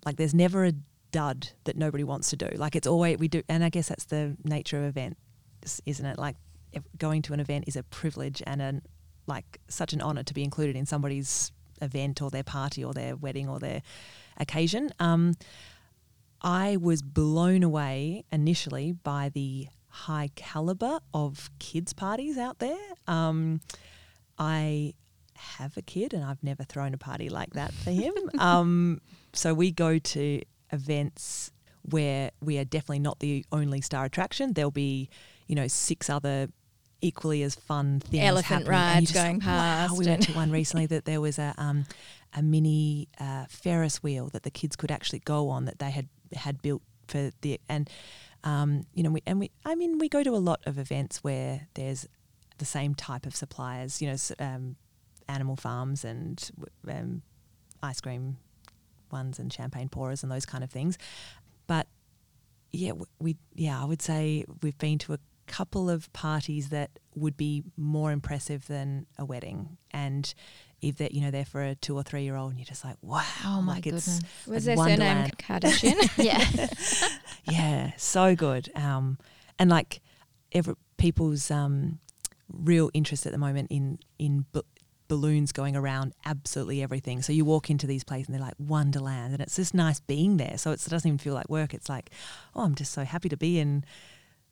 Like 0.06 0.18
there's 0.18 0.34
never 0.34 0.66
a 0.66 0.74
dud 1.12 1.50
that 1.64 1.78
nobody 1.78 2.04
wants 2.04 2.30
to 2.32 2.36
do. 2.36 2.50
Like 2.56 2.76
it's 2.76 2.88
always 2.88 3.18
we 3.18 3.28
do, 3.28 3.42
and 3.50 3.64
I 3.64 3.70
guess 3.70 3.90
that's 3.90 4.06
the 4.06 4.36
nature 4.44 4.78
of 4.78 4.86
event, 4.86 5.18
isn't 5.86 6.06
it? 6.06 6.18
Like 6.18 6.36
going 6.98 7.22
to 7.24 7.34
an 7.34 7.40
event 7.40 7.66
is 7.68 7.76
a 7.76 7.84
privilege 7.84 8.44
and 8.46 8.62
an 8.62 8.82
like 9.28 9.60
such 9.68 9.94
an 9.94 10.02
honor 10.02 10.24
to 10.24 10.34
be 10.34 10.44
included 10.44 10.76
in 10.76 10.86
somebody's 10.86 11.52
event 11.82 12.22
or 12.22 12.30
their 12.30 12.44
party 12.44 12.84
or 12.84 12.94
their 12.94 13.16
wedding 13.16 13.48
or 13.48 13.60
their 13.60 13.82
occasion. 14.38 14.90
Um, 15.00 15.36
I 16.42 16.78
was 16.78 17.02
blown 17.02 17.64
away 17.64 18.26
initially 18.32 18.92
by 18.92 19.30
the 19.30 19.68
high 19.88 20.30
caliber 20.36 21.00
of 21.14 21.50
kids 21.60 21.94
parties 21.94 22.38
out 22.38 22.60
there. 22.60 22.78
Um, 23.08 23.62
I 24.38 24.94
have 25.36 25.76
a 25.78 25.82
kid 25.82 26.14
and 26.14 26.24
I've 26.24 26.44
never 26.44 26.64
thrown 26.64 26.94
a 26.94 26.98
party 26.98 27.30
like 27.30 27.54
that 27.54 27.74
for 27.74 27.92
him. 27.92 28.14
um, 28.40 29.02
so 29.34 29.54
we 29.54 29.72
go 29.72 30.00
to 30.00 30.42
events 30.72 31.52
where 31.84 32.32
we 32.42 32.58
are 32.58 32.66
definitely 32.66 33.00
not 33.00 33.20
the 33.20 33.46
only 33.52 33.82
star 33.82 34.06
attraction. 34.06 34.54
There'll 34.54 34.72
be, 34.72 35.10
you 35.48 35.56
know, 35.56 35.68
six 35.68 36.10
other 36.10 36.50
equally 37.02 37.44
as 37.44 37.56
fun 37.56 38.02
things. 38.02 38.24
Elephant 38.24 38.68
happening, 38.68 38.68
and 38.68 38.96
rides 38.96 39.12
just 39.12 39.24
going 39.24 39.40
like, 39.40 39.48
Wow. 39.48 39.56
past 39.56 39.98
We 39.98 40.06
went 40.06 40.24
to 40.24 40.34
one 40.34 40.52
recently 40.62 40.86
that 40.88 41.06
there 41.06 41.22
was 41.22 41.40
a 41.40 41.54
um, 41.58 41.86
a 42.34 42.42
mini 42.42 43.08
uh, 43.20 43.46
Ferris 43.50 44.04
wheel 44.04 44.30
that 44.34 44.44
the 44.44 44.52
kids 44.52 44.76
could 44.76 44.92
actually 44.92 45.20
go 45.20 45.50
on 45.50 45.66
that 45.66 45.80
they 45.80 45.92
had 45.92 46.08
had 46.34 46.62
built 46.62 46.82
for 47.08 47.32
the 47.42 47.60
and 47.68 47.90
um, 48.44 48.86
you 48.94 49.04
know 49.04 49.10
we 49.10 49.24
and 49.26 49.40
we 49.40 49.52
I 49.66 49.76
mean 49.76 49.98
we 49.98 50.10
go 50.10 50.24
to 50.24 50.36
a 50.36 50.38
lot 50.38 50.60
of 50.66 50.78
events 50.78 51.24
where 51.24 51.68
there's 51.74 52.08
the 52.58 52.66
same 52.66 52.94
type 52.94 53.26
of 53.26 53.36
suppliers. 53.36 54.02
You 54.02 54.10
know, 54.10 54.18
um, 54.40 54.76
animal 55.28 55.56
farms 55.56 56.04
and 56.04 56.52
um, 56.88 57.22
ice 57.82 58.02
cream 58.02 58.38
ones 59.12 59.40
and 59.40 59.52
champagne 59.52 59.90
pourers 59.90 60.24
and 60.24 60.32
those 60.32 60.46
kind 60.46 60.64
of 60.64 60.70
things. 60.70 60.98
But 61.68 61.88
yeah, 62.72 62.92
we 63.20 63.38
yeah, 63.56 63.82
I 63.82 63.86
would 63.86 64.02
say 64.02 64.46
we've 64.62 64.78
been 64.78 64.98
to 65.00 65.14
a 65.14 65.20
couple 65.48 65.90
of 65.90 66.12
parties 66.14 66.70
that 66.70 66.92
would 67.16 67.36
be 67.36 67.64
more 67.76 68.12
impressive 68.12 68.68
than 68.68 69.08
a 69.18 69.26
wedding, 69.26 69.78
and 69.92 70.34
if 70.82 70.98
they're 70.98 71.10
you 71.12 71.22
know 71.22 71.32
they're 71.32 71.46
for 71.46 71.62
a 71.62 71.76
two 71.76 71.96
or 71.96 72.04
three 72.04 72.24
year 72.24 72.36
old, 72.36 72.52
and 72.52 72.60
you're 72.60 72.66
just 72.66 72.86
like 72.86 72.98
wow, 73.02 73.24
Oh 73.46 73.62
my 73.62 73.76
like 73.76 73.88
it's 73.88 74.06
goodness. 74.06 74.48
Was 74.48 74.68
it's 74.68 74.78
their 74.78 74.78
surname 74.78 75.32
Kardashian? 75.38 76.10
Yeah. 76.24 77.10
yeah, 77.52 77.92
so 77.98 78.36
good. 78.36 78.70
Um, 78.76 79.18
and 79.58 79.70
like 79.70 80.02
every, 80.52 80.76
people's 80.98 81.50
um, 81.52 82.00
real 82.52 82.90
interest 82.94 83.26
at 83.26 83.32
the 83.32 83.38
moment 83.38 83.72
in 83.72 84.00
in 84.18 84.46
balloons 85.10 85.52
going 85.52 85.76
around 85.76 86.14
absolutely 86.26 86.82
everything. 86.82 87.22
So 87.22 87.34
you 87.34 87.44
walk 87.44 87.70
into 87.70 87.86
these 87.86 88.06
places 88.06 88.28
and 88.30 88.36
they're 88.36 88.42
like 88.42 88.54
Wonderland, 88.58 89.34
and 89.34 89.42
it's 89.42 89.58
just 89.58 89.74
nice 89.74 90.00
being 90.00 90.38
there. 90.38 90.58
So 90.58 90.72
it's, 90.72 90.88
it 90.88 90.90
doesn't 90.90 91.08
even 91.08 91.18
feel 91.18 91.34
like 91.34 91.50
work. 91.50 91.74
It's 91.74 91.90
like, 91.90 92.12
oh, 92.56 92.62
I'm 92.64 92.76
just 92.76 92.94
so 92.94 93.04
happy 93.04 93.28
to 93.28 93.36
be 93.38 93.60
in 93.60 93.84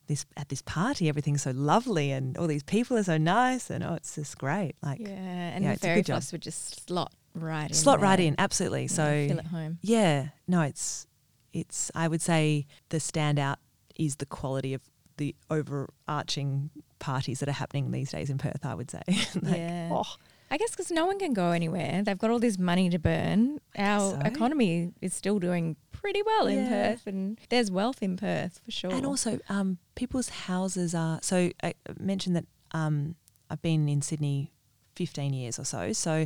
this 0.07 0.25
at 0.35 0.49
this 0.49 0.61
party. 0.61 1.07
Everything's 1.07 1.43
so 1.43 1.51
lovely, 1.51 2.11
and 2.11 2.37
all 2.37 2.47
these 2.47 2.63
people 2.63 2.97
are 2.97 3.03
so 3.03 3.17
nice, 3.17 3.69
and 3.69 3.83
oh, 3.83 3.93
it's 3.93 4.15
just 4.15 4.37
great. 4.37 4.75
Like, 4.83 4.99
yeah, 4.99 5.07
and 5.09 5.63
Yeah, 5.63 5.73
the 5.73 5.79
fairy 5.79 6.03
floss 6.03 6.31
would 6.33 6.41
just 6.41 6.85
slot 6.87 7.13
right 7.35 7.69
in. 7.69 7.73
slot 7.73 7.99
right 8.01 8.19
in, 8.19 8.35
absolutely. 8.37 8.83
Yeah, 8.83 8.87
So 8.87 9.27
feel 9.29 9.39
at 9.39 9.45
home. 9.47 9.77
yeah, 9.81 10.29
no, 10.47 10.61
it's 10.61 11.07
it's. 11.53 11.91
I 11.95 12.07
would 12.07 12.21
say 12.21 12.65
the 12.89 12.97
standout 12.97 13.57
is 13.95 14.15
the 14.17 14.25
quality 14.25 14.73
of 14.73 14.81
the 15.17 15.35
overarching 15.49 16.69
parties 16.99 17.39
that 17.39 17.49
are 17.49 17.53
happening 17.53 17.91
these 17.91 18.11
days 18.11 18.29
in 18.29 18.37
Perth. 18.37 18.65
I 18.65 18.75
would 18.75 18.89
say. 18.91 19.01
Like, 19.41 19.57
Yeah. 19.57 19.89
oh, 19.91 20.15
I 20.49 20.57
guess 20.57 20.71
because 20.71 20.91
no 20.91 21.05
one 21.05 21.19
can 21.19 21.33
go 21.33 21.51
anywhere. 21.51 22.01
They've 22.03 22.17
got 22.17 22.31
all 22.31 22.39
this 22.39 22.57
money 22.57 22.89
to 22.89 22.99
burn. 22.99 23.59
Our 23.77 24.11
so. 24.11 24.19
economy 24.21 24.93
is 25.01 25.13
still 25.13 25.39
doing 25.39 25.75
pretty 25.91 26.21
well 26.21 26.47
in 26.47 26.67
Perth, 26.67 27.05
and 27.05 27.37
there's 27.49 27.69
wealth 27.69 28.01
in 28.01 28.15
Perth 28.17 28.61
for 28.63 28.71
sure. 28.71 28.93
And 28.93 29.05
also, 29.05 29.39
um, 29.49 29.77
people's 29.95 30.29
houses 30.29 30.95
are. 30.95 31.19
So 31.21 31.51
I 31.61 31.73
mentioned 31.99 32.35
that 32.37 32.45
um, 32.71 33.15
I've 33.49 33.61
been 33.61 33.89
in 33.89 34.01
Sydney 34.01 34.51
15 34.95 35.33
years 35.33 35.59
or 35.59 35.65
so. 35.65 35.93
So 35.93 36.25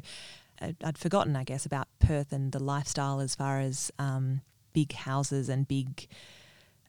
I'd, 0.62 0.76
I'd 0.84 0.98
forgotten, 0.98 1.36
I 1.36 1.44
guess, 1.44 1.66
about 1.66 1.88
Perth 2.00 2.32
and 2.32 2.52
the 2.52 2.64
lifestyle 2.64 3.20
as 3.20 3.36
far 3.36 3.60
as 3.60 3.92
um, 4.00 4.42
big 4.74 4.94
houses 4.94 5.50
and 5.50 5.68
big 5.68 6.08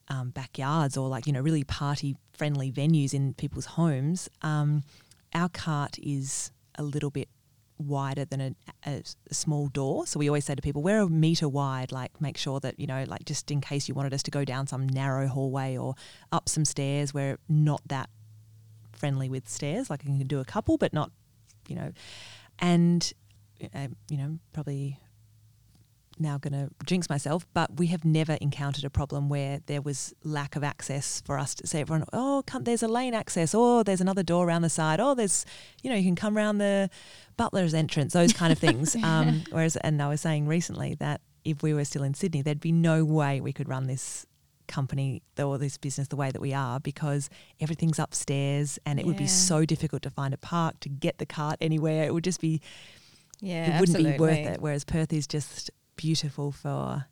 um, 0.09 0.31
backyards 0.31 0.97
or 0.97 1.09
like, 1.09 1.27
you 1.27 1.33
know, 1.33 1.41
really 1.41 1.65
party 1.65 2.17
friendly 2.33 2.71
venues 2.71 3.15
in 3.15 3.35
people's 3.35 3.67
homes. 3.67 4.29
Um, 4.43 4.83
our 5.35 5.49
cart 5.49 5.99
is 6.03 6.51
a 6.77 6.83
little 6.83 7.11
bit 7.11 7.29
wider 7.79 8.25
than 8.25 8.41
a, 8.41 8.55
a, 8.87 9.03
small 9.31 9.69
door. 9.69 10.07
So 10.07 10.19
we 10.19 10.29
always 10.29 10.45
say 10.45 10.55
to 10.55 10.63
people, 10.63 10.83
we're 10.83 11.01
a 11.01 11.09
meter 11.09 11.49
wide, 11.49 11.93
like 11.93 12.21
make 12.21 12.37
sure 12.37 12.61
that, 12.61 12.79
you 12.79 12.87
know, 12.87 13.05
like 13.07 13.25
just 13.25 13.51
in 13.51 13.61
case 13.61 13.89
you 13.89 13.95
wanted 13.95 14.15
us 14.15 14.23
to 14.25 14.31
go 14.31 14.45
down 14.45 14.67
some 14.67 14.89
narrow 14.89 15.27
hallway 15.27 15.77
or 15.77 15.95
up 16.31 16.49
some 16.49 16.65
stairs, 16.65 17.13
we're 17.13 17.39
not 17.49 17.81
that 17.87 18.09
friendly 18.93 19.29
with 19.29 19.49
stairs. 19.49 19.91
Like 19.91 20.01
I 20.03 20.05
can 20.05 20.27
do 20.27 20.41
a 20.41 20.45
couple, 20.45 20.79
but 20.79 20.93
not, 20.93 21.11
you 21.69 21.77
know, 21.77 21.93
and, 22.59 23.13
uh, 23.75 23.89
you 24.09 24.17
know, 24.17 24.39
probably 24.53 24.99
now 26.19 26.39
going 26.39 26.53
to 26.53 26.71
jinx 26.85 27.09
myself, 27.09 27.47
but 27.55 27.79
we 27.79 27.89
have 27.89 28.05
never 28.05 28.35
encountered 28.35 28.85
a 28.85 28.91
problem 28.91 29.29
where 29.29 29.61
there 29.67 29.83
was 29.83 30.15
lack 30.25 30.57
of 30.57 30.65
access 30.65 31.23
for 31.25 31.39
us 31.39 31.55
to 31.57 31.67
say, 31.67 31.81
everyone, 31.81 32.05
oh, 32.13 32.43
come, 32.47 32.65
there's 32.65 32.83
a 32.83 32.89
lane 32.89 33.15
access, 33.15 33.55
or 33.55 33.85
there's 33.85 34.01
another 34.01 34.23
door 34.23 34.47
around 34.47 34.63
the 34.63 34.71
side, 34.71 35.01
or 35.01 35.15
there's, 35.15 35.45
you 35.83 35.91
know, 35.91 35.97
you 35.97 36.05
can 36.05 36.17
come 36.17 36.37
around 36.37 36.59
the 36.59 36.91
butler's 37.37 37.75
entrance, 37.75 38.13
those 38.13 38.33
kind 38.33 38.53
of 38.53 38.59
things. 38.59 38.97
um, 39.03 39.43
whereas, 39.51 39.77
and 39.77 40.01
I 40.03 40.09
was 40.09 40.21
saying 40.21 40.47
recently 40.47 40.95
that 40.97 41.21
if 41.45 41.63
we 41.63 41.75
were 41.75 41.85
still 41.85 42.03
in 42.03 42.15
Sydney, 42.15 42.43
there'd 42.43 42.61
be 42.61 42.73
no 42.73 43.05
way 43.05 43.41
we 43.41 43.53
could 43.53 43.69
run 43.69 43.87
this 43.87 44.27
company 44.69 45.23
or 45.39 45.59
this 45.59 45.77
business 45.77 46.09
the 46.09 46.17
way 46.17 46.31
that 46.31 46.41
we 46.41 46.55
are 46.55 46.81
because 46.81 47.29
everything's 47.61 47.99
upstairs 47.99 48.79
and 48.87 48.99
it 48.99 49.05
would 49.05 49.17
be 49.17 49.27
so 49.27 49.65
difficult 49.67 50.03
to 50.03 50.09
find 50.09 50.33
a 50.33 50.39
park 50.39 50.81
to 50.81 50.89
get 50.89 51.19
the 51.19 51.27
cart 51.27 51.59
anywhere. 51.61 52.05
It 52.05 52.15
would 52.15 52.25
just 52.25 52.41
be 52.41 52.61
yeah, 53.43 53.77
it 53.77 53.81
wouldn't 53.81 53.99
be 53.99 54.19
worth 54.19 54.39
it. 54.39 54.61
Whereas 54.61 54.85
Perth 54.85 55.13
is 55.13 55.27
just 55.27 55.71
beautiful 55.97 56.53
for 56.53 57.07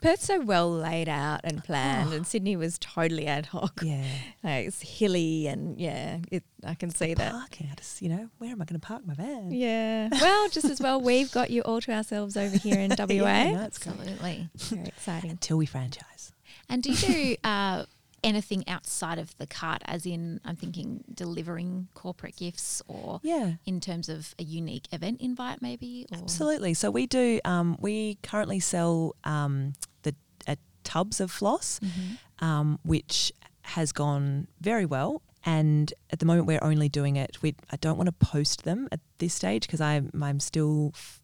Perth's 0.00 0.24
so 0.26 0.40
well 0.40 0.70
laid 0.70 1.08
out 1.08 1.40
and 1.42 1.64
planned, 1.64 2.10
Oh. 2.12 2.16
and 2.16 2.26
Sydney 2.26 2.54
was 2.54 2.78
totally 2.78 3.26
ad 3.26 3.46
hoc. 3.46 3.80
yeah. 3.82 4.04
Like, 4.44 4.66
it's 4.66 4.82
hilly, 4.82 5.46
and 5.46 5.80
yeah, 5.80 6.18
it, 6.30 6.44
I 6.64 6.74
can 6.74 6.90
see 6.90 7.14
that. 7.14 7.32
Parking, 7.32 7.68
I 7.72 7.74
just 7.76 8.02
you 8.02 8.10
know 8.10 8.28
where 8.38 8.50
am 8.50 8.60
I 8.60 8.66
going 8.66 8.78
to 8.78 8.86
park 8.86 9.06
my 9.06 9.14
van? 9.14 9.50
Yeah. 9.50 10.08
Well, 10.12 10.48
just 10.50 10.66
as 10.66 10.80
well, 10.80 11.00
we've 11.00 11.32
got 11.32 11.50
you 11.50 11.62
all 11.62 11.80
to 11.80 11.92
ourselves 11.92 12.36
over 12.36 12.56
here 12.58 12.78
in 12.78 12.90
WA. 12.98 13.06
Yeah, 13.08 13.52
no. 13.52 13.58
Absolutely. 13.60 14.48
Very 14.56 14.82
exciting. 14.86 15.30
Until 15.30 15.56
we 15.56 15.66
franchise. 15.66 16.32
And 16.68 16.82
do 16.82 16.90
you 16.92 16.96
do 16.96 17.36
uh, 17.42 17.84
anything 18.26 18.62
outside 18.68 19.18
of 19.18 19.36
the 19.38 19.46
cart, 19.46 19.80
as 19.86 20.04
in, 20.04 20.40
I'm 20.44 20.56
thinking 20.56 21.04
delivering 21.14 21.88
corporate 21.94 22.36
gifts 22.36 22.82
or 22.88 23.20
Yeah. 23.22 23.54
in 23.64 23.80
terms 23.80 24.08
of 24.08 24.34
a 24.38 24.42
unique 24.42 24.88
event 24.92 25.20
invite, 25.20 25.62
maybe? 25.62 26.06
Or 26.12 26.18
Absolutely. 26.18 26.74
So 26.74 26.90
we 26.90 27.06
do. 27.06 27.40
Um, 27.44 27.76
we 27.80 28.18
currently 28.22 28.60
sell 28.60 29.14
um, 29.24 29.72
the 30.02 30.14
uh, 30.46 30.56
tubs 30.84 31.20
of 31.20 31.30
floss, 31.30 31.80
Mm-hmm. 31.82 32.44
um, 32.44 32.78
which 32.84 33.32
has 33.62 33.92
gone 33.92 34.48
very 34.60 34.84
well. 34.86 35.22
And 35.44 35.94
at 36.10 36.18
the 36.18 36.26
moment, 36.26 36.46
we're 36.48 36.62
only 36.62 36.88
doing 36.88 37.14
it. 37.16 37.40
We 37.42 37.54
I 37.70 37.76
don't 37.76 37.96
want 37.96 38.08
to 38.08 38.26
post 38.26 38.64
them 38.64 38.88
at 38.90 39.00
this 39.18 39.32
stage 39.34 39.62
because 39.66 39.80
I'm 39.80 40.10
I'm 40.20 40.40
still 40.40 40.90
f- 40.94 41.20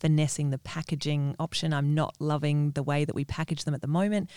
finessing 0.00 0.50
the 0.50 0.58
packaging 0.58 1.34
option. 1.38 1.72
I'm 1.72 1.94
not 1.94 2.14
loving 2.18 2.72
the 2.72 2.82
way 2.82 3.06
that 3.06 3.14
we 3.14 3.24
package 3.24 3.64
them 3.64 3.72
at 3.74 3.80
the 3.80 3.86
moment. 4.00 4.28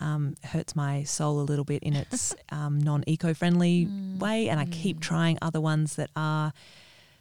Um, 0.00 0.34
hurts 0.44 0.76
my 0.76 1.02
soul 1.04 1.40
a 1.40 1.42
little 1.42 1.64
bit 1.64 1.82
in 1.82 1.94
its 1.96 2.34
um, 2.50 2.78
non 2.80 3.02
eco 3.06 3.34
friendly 3.34 3.86
Mm. 3.86 4.18
way, 4.20 4.48
and 4.48 4.60
I 4.60 4.64
keep 4.66 5.00
trying 5.00 5.38
other 5.42 5.60
ones 5.60 5.96
that 5.96 6.10
are 6.14 6.52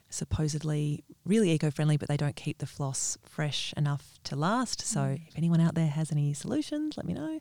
supposedly 0.09 1.03
really 1.25 1.51
eco-friendly 1.51 1.97
but 1.97 2.07
they 2.07 2.15
don't 2.17 2.35
keep 2.37 2.59
the 2.59 2.65
floss 2.65 3.17
fresh 3.23 3.73
enough 3.75 4.19
to 4.23 4.35
last. 4.35 4.81
So 4.81 5.17
if 5.27 5.37
anyone 5.37 5.59
out 5.59 5.75
there 5.75 5.87
has 5.87 6.11
any 6.11 6.33
solutions 6.33 6.95
let 6.97 7.05
me 7.05 7.13
know. 7.13 7.39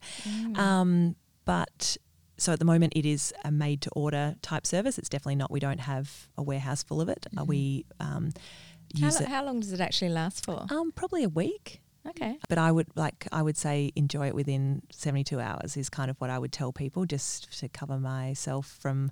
Um, 0.56 1.14
but 1.44 1.96
so 2.38 2.52
at 2.52 2.58
the 2.58 2.64
moment 2.64 2.92
it 2.96 3.06
is 3.06 3.32
a 3.44 3.50
made 3.52 3.80
to 3.82 3.90
order 3.90 4.34
type 4.42 4.66
service. 4.66 4.98
It's 4.98 5.08
definitely 5.08 5.36
not 5.36 5.50
we 5.50 5.60
don't 5.60 5.78
have 5.80 6.28
a 6.36 6.42
warehouse 6.42 6.82
full 6.82 7.00
of 7.00 7.08
it. 7.08 7.26
Uh, 7.38 7.44
we 7.44 7.84
um, 8.00 8.30
How, 9.00 9.06
use 9.06 9.20
it 9.20 9.28
how 9.28 9.44
long 9.44 9.60
does 9.60 9.72
it 9.72 9.80
actually 9.80 10.10
last 10.10 10.44
for? 10.44 10.66
um, 10.70 10.90
probably 10.92 11.22
a 11.22 11.28
week 11.28 11.80
Okay. 12.08 12.38
but 12.48 12.58
I 12.58 12.70
would 12.72 12.88
like 12.96 13.26
I 13.32 13.42
would 13.42 13.56
say 13.56 13.92
enjoy 13.96 14.28
it 14.28 14.34
within 14.34 14.82
72 14.90 15.38
hours 15.40 15.76
is 15.76 15.88
kind 15.88 16.10
of 16.10 16.16
what 16.20 16.30
I 16.30 16.38
would 16.38 16.52
tell 16.52 16.72
people 16.72 17.04
just 17.06 17.58
to 17.60 17.68
cover 17.68 17.98
myself 17.98 18.76
from 18.80 19.10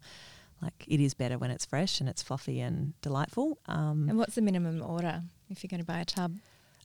like 0.62 0.84
it 0.86 1.00
is 1.00 1.14
better 1.14 1.36
when 1.38 1.50
it's 1.50 1.64
fresh 1.64 2.00
and 2.00 2.08
it's 2.08 2.22
fluffy 2.22 2.60
and 2.60 2.94
delightful. 3.02 3.58
Um, 3.66 4.08
And 4.08 4.16
what's 4.18 4.34
the 4.34 4.42
minimum 4.42 4.82
order 4.82 5.22
if 5.50 5.62
you're 5.62 5.68
going 5.68 5.80
to 5.80 5.86
buy 5.86 6.00
a 6.00 6.04
tub 6.04 6.36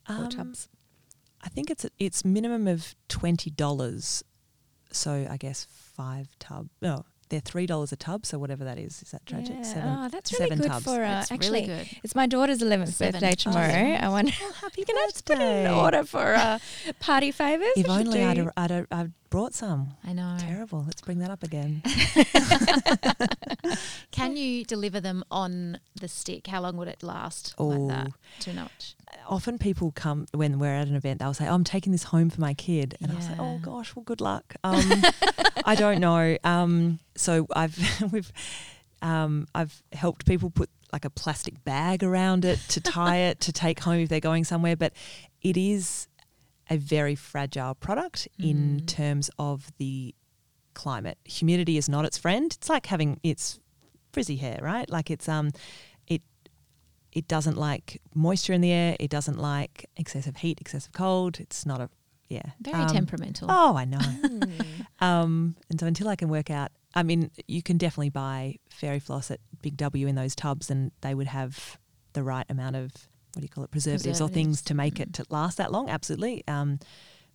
or 0.10 0.16
um, 0.16 0.30
tubs? 0.30 0.68
I 1.42 1.50
think 1.50 1.70
it's 1.70 1.86
it's 1.98 2.26
minimum 2.26 2.68
of 2.68 2.96
twenty 3.08 3.50
dollars. 3.50 4.24
So 4.92 5.28
I 5.30 5.38
guess 5.38 5.68
five 5.70 6.28
tub. 6.40 6.68
No, 6.82 7.06
they're 7.30 7.40
three 7.40 7.66
dollars 7.66 7.92
a 7.92 7.96
tub. 7.96 8.26
So 8.26 8.38
whatever 8.40 8.64
that 8.64 8.78
is, 8.78 9.02
is 9.02 9.12
that 9.12 9.26
tragic? 9.26 9.56
Yeah. 9.58 9.64
Seven. 9.64 9.90
oh, 10.00 10.10
that's 10.10 10.34
really 10.34 10.50
seven 10.50 10.62
good 10.62 10.68
tubs. 10.72 10.84
for 10.86 10.96
uh, 11.04 11.08
That's 11.08 11.32
actually. 11.32 11.62
really 11.62 11.68
good. 11.68 11.88
It's 12.04 12.16
my 12.16 12.26
daughter's 12.28 12.60
11th 12.60 12.98
birthday 13.00 13.32
Oh, 13.32 13.36
tomorrow. 13.36 13.68
yeah. 13.68 14.00
I 14.06 14.10
wonder. 14.10 14.32
Oh, 14.42 14.52
happy 14.62 14.84
can 14.84 14.96
have 14.98 15.14
to 15.14 15.24
put 15.24 15.36
in 15.38 15.42
an 15.68 15.72
order 15.74 16.04
for 16.04 16.34
uh, 16.36 16.60
party 17.00 17.32
favors. 17.32 17.70
If 17.76 17.88
only 17.90 18.24
I'd, 18.24 18.40
I'd, 18.58 18.88
I'd 18.92 19.12
brought 19.30 19.54
some. 19.54 19.92
I 20.04 20.14
know. 20.14 20.38
Terrible. 20.40 20.84
Let's 20.86 21.02
bring 21.02 21.20
that 21.20 21.30
up 21.30 21.44
again. 21.44 21.84
Can 24.12 24.36
you 24.36 24.64
deliver 24.66 25.00
them 25.00 25.24
on 25.32 25.80
the 26.00 26.08
stick? 26.08 26.48
How 26.48 26.62
long 26.62 26.78
would 26.78 26.88
it 26.88 27.04
last 27.04 27.54
like 27.60 27.88
that? 27.90 28.08
Oh. 28.10 28.14
Do 28.40 28.54
much? 28.54 28.96
Often 29.28 29.58
people 29.58 29.92
come 29.92 30.26
when 30.34 30.60
we're 30.60 30.74
at 30.76 30.88
an 30.88 30.96
event 30.96 31.20
they'll 31.20 31.34
say 31.34 31.48
oh, 31.48 31.54
i'm 31.54 31.64
taking 31.64 31.92
this 31.92 32.04
home 32.04 32.30
for 32.30 32.42
my 32.42 32.54
kid. 32.54 32.96
And 33.02 33.12
i'll 33.12 33.22
say 33.22 33.36
oh 33.40 33.60
gosh 33.62 33.96
well 33.96 34.04
good 34.04 34.22
luck. 34.22 34.56
Um, 34.64 35.04
i 35.66 35.76
don't 35.76 36.00
know. 36.00 36.38
Um, 36.44 37.00
so 37.16 37.48
i've 37.56 37.78
we've 38.12 38.32
um, 39.02 39.48
i've 39.56 39.82
helped 39.94 40.26
people 40.26 40.50
put 40.50 40.70
like 40.92 41.06
a 41.06 41.10
plastic 41.10 41.64
bag 41.64 42.04
around 42.04 42.46
it 42.46 42.60
to 42.70 42.82
tie 42.82 43.18
it 43.18 43.40
to 43.42 43.52
take 43.54 43.80
home 43.82 44.00
if 44.00 44.10
they're 44.10 44.20
going 44.20 44.44
somewhere 44.44 44.76
but 44.76 44.94
it 45.42 45.56
is 45.56 46.08
a 46.70 46.78
very 46.78 47.16
fragile 47.16 47.76
product 47.76 48.28
in 48.40 48.82
Mm. 48.82 48.88
terms 48.88 49.30
of 49.40 49.72
the 49.80 50.14
climate. 50.76 51.18
Humidity 51.26 51.78
is 51.78 51.90
not 51.90 52.06
its 52.06 52.18
friend. 52.18 52.54
It's 52.58 52.70
like 52.70 52.86
having 52.86 53.20
it's 53.24 53.60
frizzy 54.14 54.36
hair 54.38 54.60
right? 54.62 54.90
Like 54.90 55.10
it's 55.12 55.28
um 55.30 55.52
it 57.12 57.20
it 57.20 57.28
doesn't 57.28 57.58
like 57.58 58.02
moisture 58.14 58.54
in 58.54 58.62
the 58.62 58.72
air. 58.72 58.96
It 59.00 59.10
doesn't 59.10 59.38
like 59.40 59.86
excessive 59.98 60.38
heat, 60.38 60.60
excessive 60.62 60.94
cold. 60.94 61.40
It's 61.40 61.66
not 61.66 61.82
a 61.82 61.90
yeah. 62.30 62.52
Very 62.62 62.84
Um, 62.84 62.88
temperamental. 62.90 63.48
Oh, 63.50 63.76
I 63.76 63.86
know. 63.86 63.98
Hmm. 64.00 65.04
um, 65.04 65.56
and 65.70 65.80
so 65.80 65.88
until 65.88 66.08
I 66.08 66.16
can 66.16 66.30
work 66.30 66.50
out, 66.52 66.72
I 66.94 67.02
mean, 67.04 67.32
you 67.48 67.64
can 67.64 67.78
definitely 67.78 68.10
buy 68.12 68.58
fairy 68.70 69.00
floss 69.00 69.32
at 69.32 69.40
Big 69.62 69.78
W 69.78 70.06
in 70.08 70.16
those 70.16 70.36
tubs, 70.36 70.70
and 70.70 70.92
they 71.02 71.16
would 71.16 71.28
have 71.28 71.80
the 72.14 72.24
right 72.24 72.46
amount 72.50 72.76
of 72.76 72.92
what 73.34 73.42
do 73.42 73.42
you 73.42 73.50
call 73.50 73.64
it, 73.64 73.72
preservatives, 73.72 74.22
or 74.22 74.28
things 74.30 74.62
to 74.64 74.74
make 74.74 74.96
Mm. 74.96 75.02
it 75.02 75.14
to 75.14 75.26
last 75.30 75.58
that 75.58 75.72
long. 75.72 75.90
Absolutely. 75.90 76.44
Um, 76.48 76.80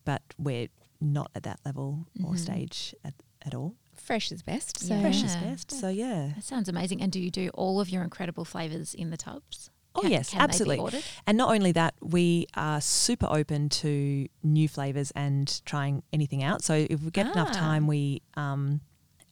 but 0.05 0.23
we're 0.39 0.69
not 1.01 1.31
at 1.35 1.43
that 1.45 1.59
level 1.65 2.07
or 2.25 2.33
Mhm. 2.35 2.39
stage 2.39 2.95
at, 3.05 3.15
at 3.43 3.55
all. 3.55 3.75
Fresh 4.05 4.31
is 4.33 4.43
best. 4.43 4.79
So. 4.81 4.95
Yeah. 4.95 5.01
Fresh 5.01 5.23
is 5.23 5.35
Yeah. 5.35 5.45
best. 5.45 5.71
So 5.73 5.89
yeah. 5.89 6.33
That 6.35 6.45
sounds 6.45 6.69
amazing. 6.69 7.01
And 7.03 7.11
do 7.11 7.19
you 7.21 7.31
do 7.31 7.49
all 7.55 7.81
of 7.81 7.89
your 7.89 8.03
incredible 8.03 8.45
flavors 8.45 8.95
in 8.95 9.11
the 9.11 9.17
tubs? 9.17 9.71
Oh 9.97 10.03
Can- 10.03 10.11
yes, 10.11 10.31
can 10.31 10.39
they 10.39 10.43
be 10.47 10.51
absolutely. 10.51 10.79
ordered? 10.79 11.05
And 11.27 11.39
not 11.39 11.51
only 11.55 11.73
that, 11.73 11.95
we 12.03 12.47
are 12.55 12.81
super 12.81 13.27
open 13.31 13.69
to 13.71 14.27
new 14.43 14.69
flavors 14.69 15.11
and 15.13 15.65
trying 15.65 16.03
anything 16.13 16.43
out. 16.43 16.63
So 16.63 16.87
if 16.91 17.01
we 17.03 17.11
get 17.11 17.27
enough 17.33 17.51
Ah. 17.53 17.59
time, 17.59 17.87
we 17.87 18.21
um, 18.35 18.81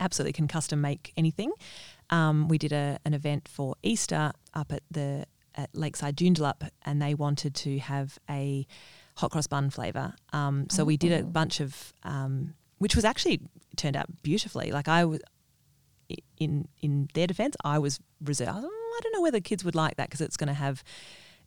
absolutely 0.00 0.32
can 0.32 0.46
custom 0.48 0.80
make 0.80 1.12
anything. 1.16 1.52
Um, 2.10 2.48
we 2.48 2.58
did 2.58 2.72
a, 2.72 2.98
an 3.04 3.12
event 3.14 3.48
for 3.48 3.74
Easter 3.82 4.32
up 4.54 4.72
at 4.72 4.82
the 4.90 5.26
at 5.54 5.68
Lakeside 5.74 6.16
Joondalup, 6.16 6.66
and 6.86 7.02
they 7.02 7.12
wanted 7.14 7.54
to 7.56 7.78
have 7.80 8.18
a 8.30 8.66
hot 9.16 9.30
cross 9.32 9.46
bun 9.46 9.68
flavor. 9.68 10.14
Um, 10.32 10.66
so 10.70 10.82
we 10.82 10.96
did 10.96 11.12
a 11.12 11.20
Oh. 11.26 11.28
bunch 11.28 11.60
of, 11.60 11.92
um, 12.04 12.54
which 12.82 12.94
was 12.96 13.04
actually 13.04 13.40
turned 13.76 13.96
out 13.96 14.06
beautifully. 14.22 14.72
Like 14.72 14.88
I 14.88 15.04
was 15.04 15.20
in 16.38 16.68
in 16.80 17.08
their 17.14 17.26
defense, 17.26 17.56
I 17.64 17.78
was 17.78 17.98
reserved. 18.22 18.50
I, 18.50 18.54
was, 18.56 18.64
"Oh, 18.66 18.96
I 18.98 19.00
don't 19.02 19.12
know 19.14 19.22
whether 19.22 19.40
kids 19.40 19.64
would 19.64 19.74
like 19.74 19.96
that 19.96 20.08
because 20.08 20.20
it's 20.20 20.36
going 20.36 20.48
to 20.48 20.54
have, 20.54 20.82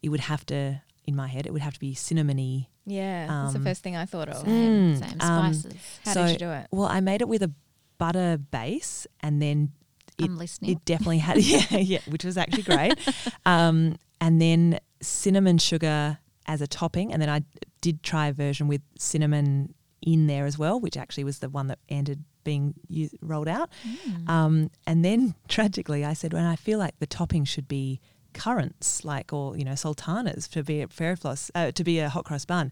it 0.01 0.09
would 0.09 0.21
have 0.21 0.45
to 0.47 0.81
in 1.05 1.15
my 1.15 1.27
head. 1.27 1.45
It 1.45 1.53
would 1.53 1.61
have 1.61 1.73
to 1.75 1.79
be 1.79 1.93
cinnamony. 1.93 2.67
Yeah, 2.87 3.27
that's 3.27 3.53
the 3.53 3.59
Um, 3.59 3.65
first 3.65 3.83
thing 3.83 3.95
I 3.95 4.05
thought 4.05 4.29
of. 4.29 4.37
Same, 4.37 4.95
Mm, 4.95 4.99
same 4.99 5.21
um, 5.21 5.53
spices. 5.53 5.73
How 6.05 6.13
so- 6.13 6.23
did 6.25 6.31
you 6.33 6.37
do 6.39 6.51
it? 6.51 6.67
Well, 6.71 6.87
I 6.87 6.99
made 6.99 7.21
it 7.21 7.27
with 7.27 7.43
a 7.43 7.51
butter 7.99 8.37
base, 8.37 9.05
and 9.21 9.39
then 9.41 9.71
it, 10.17 10.25
I'm 10.25 10.37
listening. 10.37 10.71
it 10.71 10.85
definitely 10.85 11.19
had 11.19 11.37
yeah 11.43 11.77
yeah, 11.77 11.99
which 12.07 12.23
was 12.23 12.37
actually 12.37 12.63
great. 12.63 12.93
um, 13.45 13.97
and 14.19 14.41
then 14.41 14.79
cinnamon 15.01 15.57
sugar 15.59 16.17
as 16.47 16.61
a 16.61 16.67
topping, 16.67 17.11
and 17.13 17.21
then 17.21 17.29
I 17.29 17.41
did 17.81 18.01
try 18.01 18.27
a 18.27 18.33
version 18.33 18.67
with 18.67 18.81
cinnamon 18.97 19.74
in 20.05 20.27
there 20.27 20.45
as 20.45 20.57
well, 20.57 20.79
which 20.79 20.95
actually 20.95 21.25
was 21.25 21.39
the 21.39 21.49
one 21.49 21.67
that 21.67 21.79
ended 21.89 22.23
being 22.43 22.75
used, 22.87 23.15
rolled 23.21 23.47
out. 23.49 23.69
Mm. 23.85 24.29
Um, 24.29 24.71
and 24.87 25.03
then 25.03 25.35
tragically, 25.49 26.05
I 26.05 26.13
said, 26.13 26.31
when 26.31 26.45
I 26.45 26.55
feel 26.55 26.79
like 26.79 26.97
the 26.99 27.07
topping 27.07 27.43
should 27.43 27.67
be 27.67 27.99
currants, 28.33 29.03
like 29.03 29.33
or 29.33 29.57
you 29.57 29.65
know 29.65 29.75
sultanas 29.75 30.47
to 30.49 30.63
be 30.63 30.81
a 30.81 30.87
fairy 30.87 31.15
floss, 31.17 31.51
uh, 31.55 31.71
to 31.71 31.83
be 31.83 31.99
a 31.99 32.07
hot 32.07 32.23
cross 32.23 32.45
bun. 32.45 32.71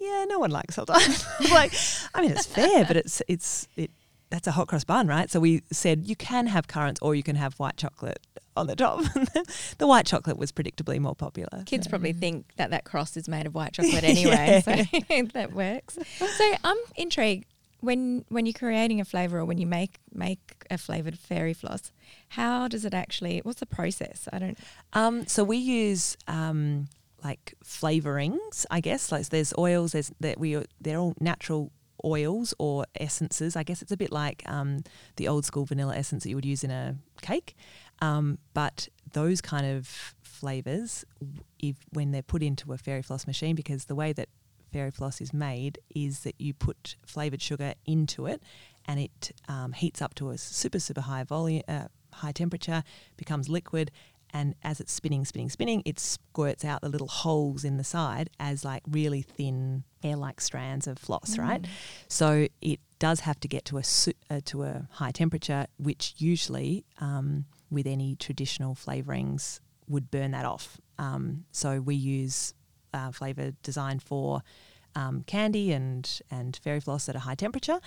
Yeah, 0.00 0.24
no 0.28 0.38
one 0.40 0.50
likes 0.50 0.74
sultanas. 0.74 1.24
like, 1.52 1.72
I 2.14 2.22
mean, 2.22 2.32
it's 2.32 2.46
fair, 2.46 2.84
but 2.84 2.96
it's 2.96 3.22
it's 3.28 3.68
it. 3.76 3.90
That's 4.34 4.48
a 4.48 4.50
hot 4.50 4.66
cross 4.66 4.82
bun, 4.82 5.06
right? 5.06 5.30
So 5.30 5.38
we 5.38 5.62
said 5.70 6.08
you 6.08 6.16
can 6.16 6.48
have 6.48 6.66
currants 6.66 7.00
or 7.00 7.14
you 7.14 7.22
can 7.22 7.36
have 7.36 7.54
white 7.54 7.76
chocolate 7.76 8.18
on 8.56 8.66
the 8.66 8.74
top. 8.74 9.04
the 9.78 9.86
white 9.86 10.06
chocolate 10.06 10.36
was 10.36 10.50
predictably 10.50 10.98
more 10.98 11.14
popular. 11.14 11.62
Kids 11.66 11.86
so- 11.86 11.90
probably 11.90 12.12
think 12.12 12.46
that 12.56 12.70
that 12.70 12.82
cross 12.82 13.16
is 13.16 13.28
made 13.28 13.46
of 13.46 13.54
white 13.54 13.72
chocolate 13.74 14.02
anyway, 14.02 14.60
so 14.64 14.72
that 15.34 15.52
works. 15.52 15.96
So 16.18 16.54
I'm 16.64 16.76
intrigued 16.96 17.46
when 17.78 18.24
when 18.28 18.44
you're 18.44 18.54
creating 18.54 19.00
a 19.00 19.04
flavor 19.04 19.38
or 19.38 19.44
when 19.44 19.58
you 19.58 19.68
make 19.68 20.00
make 20.12 20.64
a 20.68 20.78
flavored 20.78 21.16
fairy 21.16 21.54
floss. 21.54 21.92
How 22.30 22.66
does 22.66 22.84
it 22.84 22.92
actually? 22.92 23.38
What's 23.44 23.60
the 23.60 23.66
process? 23.66 24.28
I 24.32 24.40
don't. 24.40 24.58
Um, 24.94 25.28
so 25.28 25.44
we 25.44 25.58
use 25.58 26.16
um, 26.26 26.88
like 27.22 27.54
flavorings, 27.64 28.66
I 28.68 28.80
guess. 28.80 29.12
Like 29.12 29.28
there's 29.28 29.54
oils, 29.56 29.92
there's 29.92 30.10
that 30.18 30.40
we 30.40 30.60
they're 30.80 30.98
all 30.98 31.14
natural 31.20 31.70
oils 32.04 32.54
or 32.58 32.84
essences. 33.00 33.56
I 33.56 33.62
guess 33.62 33.82
it's 33.82 33.92
a 33.92 33.96
bit 33.96 34.12
like 34.12 34.42
um, 34.46 34.84
the 35.16 35.26
old 35.28 35.44
school 35.44 35.64
vanilla 35.64 35.96
essence 35.96 36.22
that 36.24 36.30
you 36.30 36.36
would 36.36 36.44
use 36.44 36.62
in 36.62 36.70
a 36.70 36.96
cake. 37.22 37.56
Um, 38.00 38.38
but 38.52 38.88
those 39.12 39.40
kind 39.40 39.66
of 39.66 40.14
flavors, 40.22 41.04
if 41.58 41.76
when 41.92 42.10
they're 42.10 42.22
put 42.22 42.42
into 42.42 42.72
a 42.72 42.78
fairy 42.78 43.02
floss 43.02 43.26
machine, 43.26 43.54
because 43.54 43.86
the 43.86 43.94
way 43.94 44.12
that 44.12 44.28
fairy 44.72 44.90
floss 44.90 45.20
is 45.20 45.32
made 45.32 45.78
is 45.94 46.20
that 46.20 46.34
you 46.38 46.52
put 46.52 46.96
flavored 47.06 47.40
sugar 47.40 47.74
into 47.86 48.26
it, 48.26 48.42
and 48.86 49.00
it 49.00 49.32
um, 49.48 49.72
heats 49.72 50.02
up 50.02 50.14
to 50.16 50.30
a 50.30 50.38
super 50.38 50.80
super 50.80 51.02
high 51.02 51.24
volume, 51.24 51.62
uh, 51.68 51.86
high 52.12 52.32
temperature, 52.32 52.82
becomes 53.16 53.48
liquid, 53.48 53.90
and 54.34 54.56
as 54.64 54.80
it's 54.80 54.92
spinning, 54.92 55.24
spinning, 55.24 55.48
spinning, 55.48 55.80
it 55.86 56.00
squirts 56.00 56.64
out 56.64 56.80
the 56.82 56.88
little 56.88 57.06
holes 57.06 57.64
in 57.64 57.76
the 57.76 57.84
side 57.84 58.28
as 58.40 58.64
like 58.64 58.82
really 58.90 59.22
thin 59.22 59.84
hair-like 60.02 60.40
strands 60.40 60.86
of 60.88 60.98
floss, 60.98 61.38
right? 61.38 61.64
So 62.08 62.48
it 62.60 62.80
does 62.98 63.20
have 63.20 63.38
to 63.40 63.48
get 63.48 63.64
to 63.66 63.78
a 63.78 63.84
su- 63.84 64.12
uh, 64.28 64.40
to 64.46 64.64
a 64.64 64.88
high 64.90 65.12
temperature, 65.12 65.66
which 65.78 66.14
usually 66.18 66.84
um, 67.00 67.44
with 67.70 67.86
any 67.86 68.16
traditional 68.16 68.74
flavorings 68.74 69.60
would 69.88 70.10
burn 70.10 70.32
that 70.32 70.44
off. 70.44 70.80
Um, 70.98 71.44
so 71.52 71.80
we 71.80 71.94
use 71.94 72.54
uh, 72.92 73.12
flavor 73.12 73.52
designed 73.62 74.02
for 74.02 74.42
um, 74.96 75.22
candy 75.26 75.72
and 75.72 76.20
and 76.30 76.58
fairy 76.62 76.80
floss 76.80 77.08
at 77.08 77.16
a 77.16 77.20
high 77.20 77.34
temperature, 77.36 77.80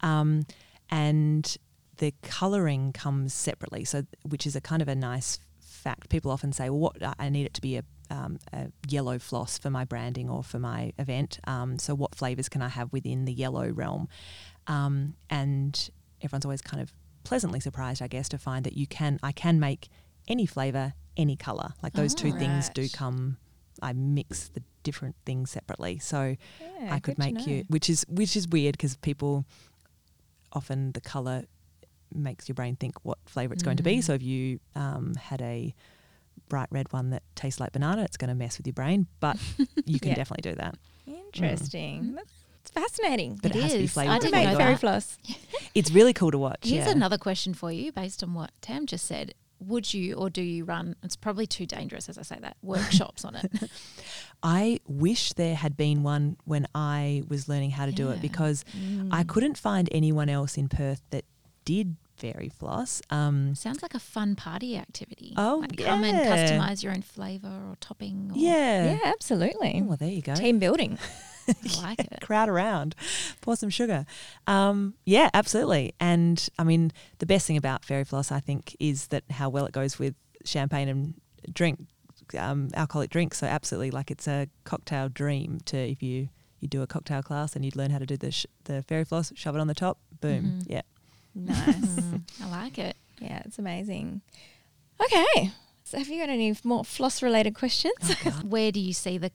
um, 0.00 0.46
and 0.90 1.56
the 1.96 2.12
colouring 2.22 2.92
comes 2.92 3.32
separately. 3.32 3.84
So 3.84 4.04
which 4.22 4.46
is 4.46 4.56
a 4.56 4.60
kind 4.60 4.82
of 4.82 4.88
a 4.88 4.94
nice 4.94 5.38
fact. 5.84 6.08
People 6.08 6.30
often 6.30 6.52
say, 6.52 6.68
"Well, 6.70 6.80
what 6.80 6.96
I 7.18 7.28
need 7.28 7.46
it 7.46 7.54
to 7.54 7.60
be 7.60 7.76
a, 7.76 7.84
um, 8.10 8.38
a 8.52 8.72
yellow 8.88 9.18
floss 9.18 9.58
for 9.58 9.70
my 9.70 9.84
branding 9.84 10.28
or 10.28 10.42
for 10.42 10.58
my 10.58 10.92
event. 10.98 11.38
Um, 11.44 11.78
so 11.78 11.94
what 11.94 12.14
flavors 12.14 12.48
can 12.48 12.62
I 12.62 12.68
have 12.68 12.92
within 12.92 13.24
the 13.24 13.32
yellow 13.32 13.68
realm?" 13.70 14.08
Um, 14.66 15.14
and 15.30 15.90
everyone's 16.22 16.44
always 16.44 16.62
kind 16.62 16.82
of 16.82 16.92
pleasantly 17.22 17.60
surprised, 17.60 18.02
I 18.02 18.08
guess, 18.08 18.28
to 18.30 18.38
find 18.38 18.64
that 18.66 18.76
you 18.80 18.86
can 18.86 19.18
I 19.22 19.32
can 19.32 19.60
make 19.60 19.88
any 20.26 20.46
flavor, 20.46 20.94
any 21.16 21.36
color. 21.36 21.70
Like 21.82 21.92
those 21.94 22.14
two 22.14 22.32
things 22.32 22.68
do 22.70 22.88
come. 22.88 23.36
I 23.82 23.92
mix 23.92 24.48
the 24.48 24.62
different 24.82 25.16
things 25.26 25.50
separately, 25.50 25.98
so 25.98 26.36
Yeah, 26.60 26.94
I 26.94 27.00
could 27.00 27.18
make 27.18 27.46
you, 27.46 27.64
which 27.68 27.90
is 27.90 28.04
which 28.08 28.36
is 28.36 28.46
weird 28.48 28.74
because 28.76 28.96
people 28.96 29.44
often 30.52 30.92
the 30.92 31.00
color 31.00 31.44
makes 32.12 32.48
your 32.48 32.54
brain 32.54 32.76
think 32.76 32.94
what 33.04 33.18
flavor 33.26 33.54
it's 33.54 33.62
going 33.62 33.76
to 33.76 33.82
be. 33.82 33.98
Mm. 33.98 34.04
So 34.04 34.14
if 34.14 34.22
you 34.22 34.60
um, 34.74 35.14
had 35.14 35.40
a 35.42 35.74
bright 36.48 36.68
red 36.70 36.92
one 36.92 37.10
that 37.10 37.22
tastes 37.34 37.60
like 37.60 37.72
banana, 37.72 38.02
it's 38.02 38.16
going 38.16 38.28
to 38.28 38.34
mess 38.34 38.58
with 38.58 38.66
your 38.66 38.74
brain. 38.74 39.06
But 39.20 39.36
you 39.86 39.98
can 40.00 40.10
Yeah. 40.10 40.14
definitely 40.16 40.50
do 40.50 40.56
that. 40.56 40.76
Interesting. 41.06 42.14
That's 42.14 42.32
it's 42.62 42.70
fascinating. 42.70 43.38
But 43.42 43.50
it, 43.54 43.58
It 43.58 43.62
has 43.62 43.72
to 43.72 43.78
be 43.78 43.84
is. 43.84 43.96
I 43.98 44.18
didn't 44.18 44.42
know 44.44 44.56
fairy 44.56 44.76
floss. 44.76 45.18
It's 45.74 45.90
really 45.90 46.12
cool 46.12 46.30
to 46.30 46.38
watch. 46.38 46.60
Here's 46.62 46.86
yeah. 46.86 46.92
another 46.92 47.18
question 47.18 47.52
for 47.52 47.72
you 47.72 47.90
based 47.90 48.22
on 48.22 48.32
what 48.32 48.52
Tam 48.60 48.86
just 48.86 49.06
said. 49.06 49.34
Would 49.58 49.92
you 49.92 50.14
or 50.14 50.30
do 50.30 50.40
you 50.42 50.64
run, 50.64 50.94
it's 51.02 51.16
probably 51.16 51.46
too 51.48 51.66
dangerous 51.66 52.08
as 52.08 52.16
I 52.16 52.22
say 52.22 52.38
that, 52.42 52.56
workshops 52.62 53.24
on 53.24 53.34
it? 53.34 53.50
I 54.42 54.78
wish 54.86 55.32
there 55.32 55.54
had 55.56 55.76
been 55.76 56.02
one 56.04 56.36
when 56.44 56.68
I 56.74 57.22
was 57.28 57.48
learning 57.48 57.70
how 57.72 57.86
to 57.86 57.92
do 57.92 58.10
it 58.10 58.20
because 58.22 58.64
Mm. 58.78 59.08
I 59.10 59.24
couldn't 59.24 59.58
find 59.58 59.88
anyone 59.90 60.28
else 60.28 60.56
in 60.56 60.68
Perth 60.68 61.02
that 61.10 61.24
did 61.64 61.96
fairy 62.16 62.48
floss. 62.48 63.02
Um, 63.10 63.54
Sounds 63.54 63.82
like 63.82 63.94
a 63.94 63.98
fun 63.98 64.36
party 64.36 64.76
activity. 64.76 65.34
Oh, 65.36 65.58
like 65.62 65.76
come 65.78 66.04
and 66.04 66.18
customize 66.18 66.82
your 66.82 66.92
own 66.92 67.02
flavor 67.02 67.48
or 67.48 67.76
topping. 67.80 68.30
Or, 68.32 68.38
yeah. 68.38 68.92
Yeah, 68.92 68.98
absolutely. 69.06 69.80
Oh, 69.82 69.84
well, 69.88 69.96
there 69.96 70.10
you 70.10 70.22
go. 70.22 70.34
Team 70.34 70.58
building. 70.58 70.98
I 71.48 71.54
like 71.82 71.98
it. 72.00 72.20
crowd 72.22 72.48
around, 72.48 72.94
pour 73.42 73.54
some 73.56 73.68
sugar. 73.68 74.06
Um, 74.46 74.94
yeah, 75.04 75.28
absolutely. 75.34 75.94
And 76.00 76.48
I 76.58 76.64
mean, 76.64 76.90
the 77.18 77.26
best 77.26 77.46
thing 77.46 77.56
about 77.58 77.84
fairy 77.84 78.04
floss, 78.04 78.32
I 78.32 78.40
think, 78.40 78.74
is 78.80 79.08
that 79.08 79.24
how 79.30 79.50
well 79.50 79.66
it 79.66 79.72
goes 79.72 79.98
with 79.98 80.14
champagne 80.46 80.88
and 80.88 81.14
drink, 81.52 81.80
um, 82.38 82.70
alcoholic 82.74 83.10
drinks. 83.10 83.38
So 83.38 83.46
absolutely, 83.46 83.90
like 83.90 84.10
it's 84.10 84.26
a 84.26 84.48
cocktail 84.64 85.08
dream 85.10 85.60
to 85.66 85.76
if 85.76 86.02
you 86.02 86.28
you 86.60 86.68
do 86.68 86.80
a 86.80 86.86
cocktail 86.86 87.22
class 87.22 87.54
and 87.54 87.62
you'd 87.62 87.76
learn 87.76 87.90
how 87.90 87.98
to 87.98 88.06
do 88.06 88.16
the 88.16 88.30
sh- 88.30 88.46
the 88.64 88.82
fairy 88.82 89.04
floss, 89.04 89.30
shove 89.36 89.54
it 89.54 89.60
on 89.60 89.66
the 89.66 89.74
top, 89.74 89.98
boom, 90.22 90.62
Mhm. 90.62 90.64
yeah. 90.70 90.80
Nice. 91.34 92.00
I 92.42 92.48
like 92.50 92.78
it. 92.78 92.96
yeah, 93.20 93.42
it's 93.44 93.58
amazing. 93.58 94.22
Okay. 95.02 95.50
So 95.84 95.98
have 95.98 96.08
you 96.08 96.20
got 96.20 96.30
any 96.30 96.54
more 96.64 96.84
floss 96.84 97.22
related 97.22 97.54
questions? 97.54 98.14
Where 98.42 98.72
do 98.72 98.80
you 98.80 98.92
see 98.92 99.18
the 99.18 99.30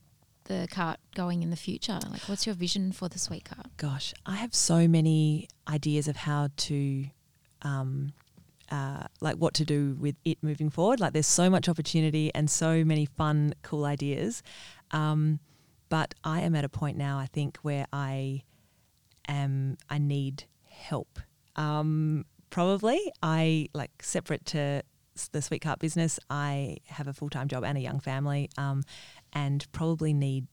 the 0.46 0.68
cart 0.72 1.00
going 1.16 1.44
in 1.44 1.52
the 1.52 1.56
future? 1.56 2.00
Like, 2.10 2.22
what's 2.22 2.46
your 2.46 2.56
vision 2.56 2.92
for 2.92 3.08
the 3.08 3.20
Sweetcart? 3.20 3.68
Gosh, 3.78 4.14
I 4.26 4.36
have 4.38 4.54
so 4.56 4.88
many 4.88 5.48
ideas 5.68 6.08
of 6.08 6.18
how 6.18 6.50
to, 6.58 7.06
um, 7.62 8.14
uh, 8.72 9.04
like 9.22 9.36
what 9.36 9.54
to 9.56 9.66
do 9.66 9.96
with 10.00 10.16
it 10.26 10.40
moving 10.42 10.72
forward. 10.72 11.00
Like, 11.00 11.14
there's 11.14 11.28
so 11.28 11.52
much 11.52 11.70
opportunity 11.70 12.32
and 12.34 12.50
so 12.50 12.84
many 12.84 13.06
fun, 13.06 13.54
cool 13.62 13.86
ideas. 13.86 14.42
Um, 14.90 15.40
but 15.88 16.16
I 16.24 16.42
am 16.42 16.56
at 16.56 16.66
a 16.66 16.70
point 16.70 16.98
now, 16.98 17.20
I 17.20 17.28
think, 17.28 17.58
where 17.62 17.86
I 17.94 18.42
am, 19.28 19.78
I 19.88 20.00
need 20.00 20.46
help. 20.68 21.20
Um, 21.56 22.26
probably, 22.50 23.00
I 23.22 23.68
like 23.74 23.92
separate 24.02 24.46
to 24.48 24.84
the 25.32 25.40
Sweetcart 25.40 25.80
business. 25.80 26.20
I 26.30 26.78
have 26.86 27.08
a 27.08 27.14
full 27.14 27.30
time 27.30 27.48
job 27.48 27.64
and 27.64 27.78
a 27.78 27.82
young 27.82 28.00
family, 28.00 28.50
um, 28.58 28.84
and 29.34 29.70
probably 29.72 30.14
need 30.14 30.48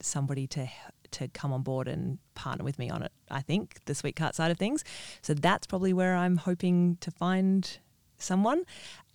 somebody 0.00 0.46
to 0.48 0.68
to 1.12 1.28
come 1.28 1.52
on 1.52 1.62
board 1.62 1.88
and 1.88 2.18
partner 2.34 2.64
with 2.64 2.78
me 2.78 2.90
on 2.90 3.02
it. 3.02 3.12
I 3.30 3.40
think 3.40 3.78
the 3.86 3.92
Sweetcart 3.92 4.34
side 4.34 4.50
of 4.50 4.58
things. 4.58 4.84
So 5.22 5.34
that's 5.34 5.66
probably 5.66 5.92
where 5.92 6.14
I'm 6.16 6.36
hoping 6.36 6.98
to 7.00 7.10
find 7.10 7.78
someone, 8.18 8.64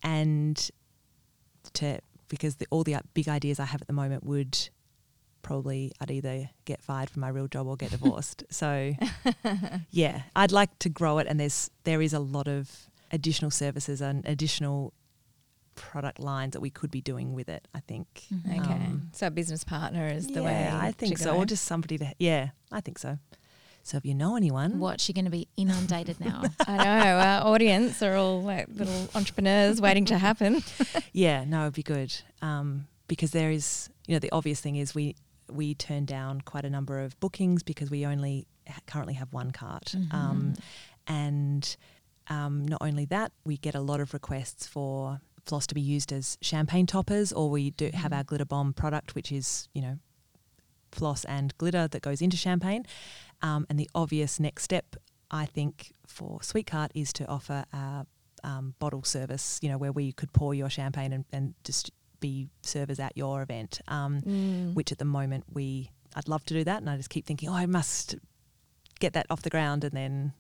and 0.04 0.70
to 1.74 2.00
because 2.28 2.56
the, 2.56 2.68
all 2.70 2.84
the 2.84 2.96
uh, 2.96 3.02
big 3.14 3.28
ideas 3.28 3.60
I 3.60 3.66
have 3.66 3.82
at 3.82 3.88
the 3.88 3.94
moment 3.94 4.24
would 4.24 4.70
probably 5.42 5.92
I'd 6.00 6.12
either 6.12 6.50
get 6.66 6.82
fired 6.82 7.10
from 7.10 7.22
my 7.22 7.30
real 7.30 7.48
job 7.48 7.68
or 7.68 7.76
get 7.76 7.92
divorced. 7.98 8.44
so 8.50 8.94
yeah, 9.92 10.24
I'd 10.36 10.52
like 10.52 10.78
to 10.80 10.90
grow 10.90 11.18
it, 11.20 11.28
and 11.28 11.40
there's 11.40 11.70
there 11.84 12.02
is 12.02 12.14
a 12.14 12.20
lot 12.20 12.48
of 12.48 12.90
additional 13.12 13.52
services 13.52 14.02
and 14.02 14.26
additional 14.26 14.94
product 15.76 16.20
lines 16.20 16.54
that 16.54 16.60
we 16.62 16.70
could 16.70 16.92
be 16.92 17.02
doing 17.02 17.34
with 17.34 17.50
it. 17.50 17.68
I 17.74 17.80
think. 17.80 18.26
Okay. 18.48 18.58
Um, 18.60 19.10
so 19.14 19.28
a 19.28 19.32
business 19.32 19.64
partner 19.64 20.08
is 20.08 20.28
the 20.28 20.42
yeah, 20.42 20.46
way. 20.46 20.70
I 20.88 20.92
think 20.92 21.18
so. 21.18 21.34
go. 21.34 21.38
Or 21.38 21.46
just 21.46 21.66
somebody 21.66 21.98
to, 21.98 22.14
yeah, 22.20 22.50
I 22.72 22.82
think 22.82 23.00
so. 23.00 23.18
So 23.84 23.98
if 23.98 24.06
you 24.06 24.14
know 24.14 24.36
anyone, 24.36 24.78
What 24.80 25.08
you're 25.08 25.14
going 25.14 25.26
to 25.26 25.32
be 25.32 25.48
inundated 25.58 26.20
now? 26.20 26.44
I 26.68 26.78
know 26.78 27.18
our 27.18 27.48
audience 27.48 28.04
are 28.04 28.16
all 28.16 28.44
like 28.44 28.68
little 28.70 29.10
entrepreneurs 29.16 29.82
waiting 29.82 30.06
to 30.06 30.18
happen. 30.20 30.62
yeah, 31.14 31.44
no, 31.46 31.62
it'd 31.64 31.74
be 31.74 31.82
good. 31.84 32.14
Um, 32.44 32.88
because 33.08 33.32
there 33.32 33.50
is, 33.50 33.90
you 34.08 34.14
know, 34.16 34.20
the 34.20 34.32
obvious 34.32 34.60
thing 34.62 34.76
is 34.76 34.94
we 34.94 35.16
we 35.52 35.76
turn 35.76 36.06
down 36.06 36.42
quite 36.42 36.66
a 36.66 36.70
number 36.70 37.00
of 37.00 37.20
bookings 37.20 37.64
because 37.64 37.90
we 37.92 38.06
only 38.06 38.48
ha- 38.68 38.80
currently 38.88 39.16
have 39.16 39.34
one 39.34 39.52
cart. 39.52 39.94
Mm-hmm. 39.96 40.16
Um, 40.16 40.54
and 41.08 41.76
um, 42.30 42.68
not 42.68 42.82
only 42.82 43.06
that, 43.06 43.32
we 43.46 43.58
get 43.58 43.76
a 43.76 43.80
lot 43.80 44.00
of 44.00 44.14
requests 44.14 44.68
for 44.68 45.20
floss 45.46 45.68
to 45.68 45.76
be 45.76 45.82
used 45.82 46.14
as 46.14 46.38
champagne 46.42 46.86
toppers, 46.86 47.34
or 47.34 47.50
we 47.50 47.72
do 47.72 47.90
have 47.94 48.14
our 48.14 48.24
glitter 48.24 48.46
bomb 48.46 48.74
product, 48.74 49.16
which 49.16 49.32
is 49.32 49.68
you 49.74 49.82
know 49.82 49.98
floss 50.92 51.26
and 51.26 51.58
glitter 51.58 51.88
that 51.88 52.02
goes 52.02 52.22
into 52.22 52.38
champagne. 52.38 52.86
Um, 53.42 53.66
and 53.70 53.80
the 53.80 53.90
obvious 53.96 54.40
next 54.40 54.64
step, 54.64 54.96
I 55.32 55.46
think, 55.46 55.94
for 56.06 56.40
Sweetcart 56.40 56.90
is 56.94 57.12
to 57.14 57.28
offer 57.28 57.66
a 57.74 58.06
um, 58.44 58.76
bottle 58.80 59.04
service. 59.04 59.60
You 59.62 59.70
know, 59.70 59.78
where 59.78 59.92
we 59.92 60.12
could 60.12 60.32
pour 60.34 60.54
your 60.54 60.70
champagne 60.70 61.14
and, 61.14 61.26
and 61.32 61.54
just 61.64 61.92
be 62.22 62.48
servers 62.62 63.00
at 63.00 63.18
your 63.18 63.42
event. 63.42 63.82
Um, 63.90 64.22
Mm. 64.22 64.74
Which 64.74 64.92
at 64.94 64.98
the 65.00 65.06
moment 65.06 65.44
we, 65.52 65.92
I'd 66.16 66.30
love 66.30 66.46
to 66.46 66.54
do 66.54 66.64
that, 66.64 66.80
and 66.82 66.90
I 66.90 66.96
just 66.96 67.10
keep 67.10 67.26
thinking, 67.26 67.50
oh, 67.50 67.54
I 67.54 67.66
must 67.66 68.16
get 69.00 69.12
that 69.14 69.26
off 69.30 69.42
the 69.42 69.50
ground, 69.50 69.84
and 69.84 69.92
then 69.94 70.34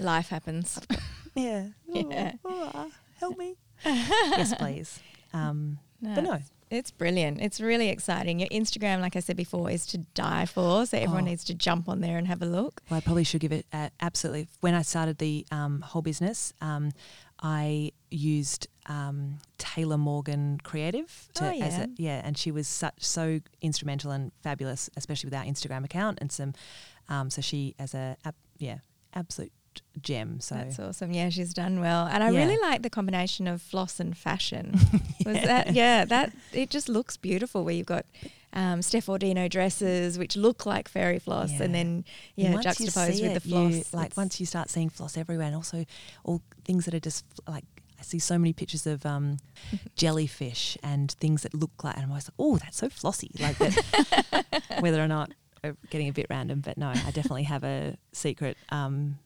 Life 0.00 0.28
happens. 0.30 0.80
yeah, 1.34 1.68
Yeah. 1.86 2.32
Oh, 2.44 2.70
oh, 2.74 2.90
help 3.20 3.36
me. 3.38 3.56
yes, 3.84 4.54
please. 4.54 4.98
Um, 5.32 5.78
but 6.00 6.22
no, 6.24 6.38
it's- 6.74 6.90
brilliant. 6.90 7.40
It's 7.40 7.60
really 7.60 7.88
exciting. 7.88 8.40
Your 8.40 8.48
Instagram, 8.50 9.00
like 9.00 9.16
I 9.16 9.20
said 9.20 9.36
before, 9.36 9.70
is 9.70 9.86
to 9.86 9.98
die 9.98 10.46
for. 10.46 10.84
So 10.86 10.98
everyone 10.98 11.24
Oh. 11.24 11.30
needs 11.30 11.44
to 11.44 11.54
jump 11.54 11.88
on 11.88 12.00
there 12.00 12.18
and 12.18 12.26
have 12.26 12.42
a 12.42 12.46
look. 12.46 12.82
Well, 12.90 12.98
I 12.98 13.00
probably 13.00 13.24
should 13.24 13.40
give 13.40 13.52
it 13.52 13.66
uh, 13.72 13.90
absolutely. 14.00 14.48
When 14.60 14.74
I 14.74 14.82
started 14.82 15.18
the 15.18 15.46
um, 15.50 15.80
whole 15.82 16.02
business, 16.02 16.52
um, 16.60 16.92
I 17.40 17.92
used 18.10 18.68
um, 18.86 19.38
Taylor 19.58 19.96
Morgan 19.98 20.60
Creative 20.62 21.28
to, 21.34 21.46
Oh, 21.46 21.50
as 21.50 21.74
yeah. 21.78 21.84
a, 21.84 21.88
yeah, 21.96 22.20
and 22.24 22.36
she 22.36 22.50
was 22.50 22.68
such 22.68 23.02
so 23.04 23.40
instrumental 23.62 24.10
and 24.10 24.30
fabulous, 24.42 24.90
especially 24.96 25.28
with 25.28 25.34
our 25.34 25.44
Instagram 25.44 25.84
account 25.84 26.18
and 26.20 26.30
some. 26.30 26.52
Um, 27.08 27.30
so 27.30 27.40
she 27.42 27.74
as 27.78 27.94
a 27.94 28.16
ab- 28.24 28.34
yeah 28.58 28.78
absolute 29.14 29.52
gem. 30.00 30.40
So 30.40 30.54
That's 30.56 30.78
awesome. 30.78 31.12
Yeah, 31.12 31.28
she's 31.30 31.54
done 31.54 31.80
well. 31.80 32.06
And 32.06 32.22
I 32.22 32.30
Yeah. 32.30 32.44
really 32.44 32.58
like 32.60 32.82
the 32.82 32.90
combination 32.90 33.46
of 33.46 33.60
floss 33.62 34.00
and 34.00 34.16
fashion. 34.16 34.74
Was 35.26 35.40
that 35.42 35.72
yeah, 35.74 36.04
that 36.04 36.32
it 36.52 36.70
just 36.70 36.88
looks 36.88 37.16
beautiful 37.16 37.64
where 37.64 37.74
you've 37.74 37.86
got 37.86 38.06
um, 38.52 38.82
Steph 38.82 39.06
Audino 39.06 39.48
dresses 39.50 40.16
which 40.18 40.36
look 40.36 40.64
like 40.64 40.86
fairy 40.88 41.18
floss 41.18 41.50
Yeah. 41.52 41.62
and 41.64 41.74
then 41.74 42.04
yeah, 42.36 42.52
you 42.52 42.62
juxtaposed 42.62 43.20
with 43.22 43.32
the 43.32 43.36
it, 43.36 43.46
you- 43.46 43.70
floss. 43.82 43.94
like 43.94 44.16
once 44.16 44.38
you 44.38 44.46
start 44.46 44.70
seeing 44.70 44.88
floss 44.90 45.16
everywhere, 45.16 45.46
and 45.46 45.56
also 45.56 45.84
all 46.24 46.40
things 46.64 46.84
that 46.84 46.94
are 46.94 47.00
just 47.00 47.24
like 47.48 47.64
I 47.98 48.02
see 48.02 48.18
so 48.18 48.36
many 48.38 48.52
pictures 48.52 48.86
of 48.86 49.04
um, 49.06 49.38
jellyfish 49.96 50.76
and 50.82 51.10
things 51.12 51.42
that 51.42 51.54
look 51.54 51.82
like, 51.84 51.94
and 51.96 52.04
I'm 52.04 52.10
always 52.10 52.26
like, 52.28 52.34
oh, 52.38 52.56
that's 52.58 52.76
so 52.76 52.88
flossy. 52.88 53.30
Like 53.38 53.56
that, 53.58 54.64
whether 54.80 55.02
or 55.02 55.08
not 55.08 55.32
uh, 55.62 55.72
getting 55.90 56.08
a 56.08 56.12
bit 56.12 56.26
random, 56.28 56.60
but 56.60 56.76
no, 56.76 56.88
I 56.88 57.10
definitely 57.12 57.44
have 57.44 57.64
a 57.64 57.96
secret 58.12 58.56
um, 58.70 59.18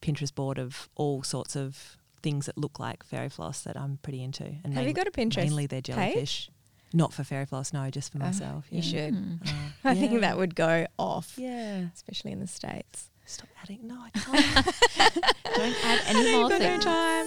Pinterest 0.00 0.34
board 0.34 0.58
of 0.58 0.88
all 0.94 1.22
sorts 1.22 1.56
of 1.56 1.96
things 2.22 2.46
that 2.46 2.56
look 2.58 2.78
like 2.78 3.04
fairy 3.04 3.28
floss 3.28 3.62
that 3.62 3.76
I'm 3.76 3.98
pretty 4.02 4.22
into. 4.22 4.44
And 4.64 4.74
Have 4.74 4.86
you 4.86 4.92
got 4.92 5.06
a 5.06 5.10
Pinterest 5.10 5.36
Mainly 5.36 5.66
they're 5.66 5.80
jellyfish. 5.80 6.50
Not 6.92 7.12
for 7.12 7.24
fairy 7.24 7.46
floss, 7.46 7.72
no, 7.72 7.90
just 7.90 8.12
for 8.12 8.18
Uh, 8.18 8.26
myself. 8.26 8.66
you 8.70 8.80
should. 8.82 9.14
Mm. 9.14 9.38
Uh, 9.84 9.90
I 9.90 9.92
yeah. 9.92 10.00
think 10.08 10.20
that 10.22 10.36
would 10.36 10.54
go 10.54 10.86
off, 10.98 11.34
Yeah. 11.36 11.86
especially 11.94 12.32
in 12.32 12.40
the 12.40 12.46
States. 12.46 13.10
Stop 13.24 13.48
adding. 13.62 13.80
No, 13.86 14.00
I 14.00 14.10
can't. 14.10 14.66
Don't 15.56 15.84
add 15.84 16.00
any 16.06 16.32
more 16.32 16.48
Got 16.48 16.60
no 16.60 16.68
things. 16.68 16.84
time. 16.84 17.26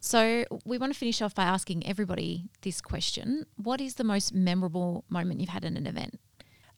So 0.00 0.44
we 0.64 0.76
want 0.78 0.92
to 0.92 0.98
finish 0.98 1.20
off 1.22 1.34
by 1.34 1.44
asking 1.44 1.86
everybody 1.86 2.50
this 2.62 2.80
question: 2.82 3.46
What 3.56 3.80
is 3.80 3.94
the 3.94 4.04
most 4.04 4.34
memorable 4.34 5.04
moment 5.08 5.40
you've 5.40 5.48
had 5.48 5.64
in 5.64 5.76
an 5.76 5.86
event? 5.86 6.18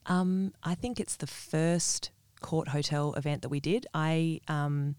Um, 0.05 0.53
I 0.63 0.75
think 0.75 0.99
it's 0.99 1.15
the 1.17 1.27
first 1.27 2.11
court 2.41 2.69
hotel 2.69 3.13
event 3.15 3.41
that 3.41 3.49
we 3.49 3.59
did. 3.59 3.87
I 3.93 4.39
um, 4.47 4.95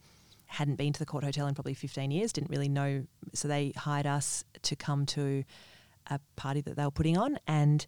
hadn't 0.46 0.76
been 0.76 0.92
to 0.92 0.98
the 0.98 1.06
court 1.06 1.24
hotel 1.24 1.46
in 1.46 1.54
probably 1.54 1.74
15 1.74 2.10
years, 2.10 2.32
didn't 2.32 2.50
really 2.50 2.68
know. 2.68 3.04
So 3.34 3.48
they 3.48 3.72
hired 3.76 4.06
us 4.06 4.44
to 4.62 4.76
come 4.76 5.06
to 5.06 5.44
a 6.08 6.20
party 6.36 6.60
that 6.62 6.76
they 6.76 6.84
were 6.84 6.90
putting 6.90 7.18
on. 7.18 7.38
And 7.46 7.86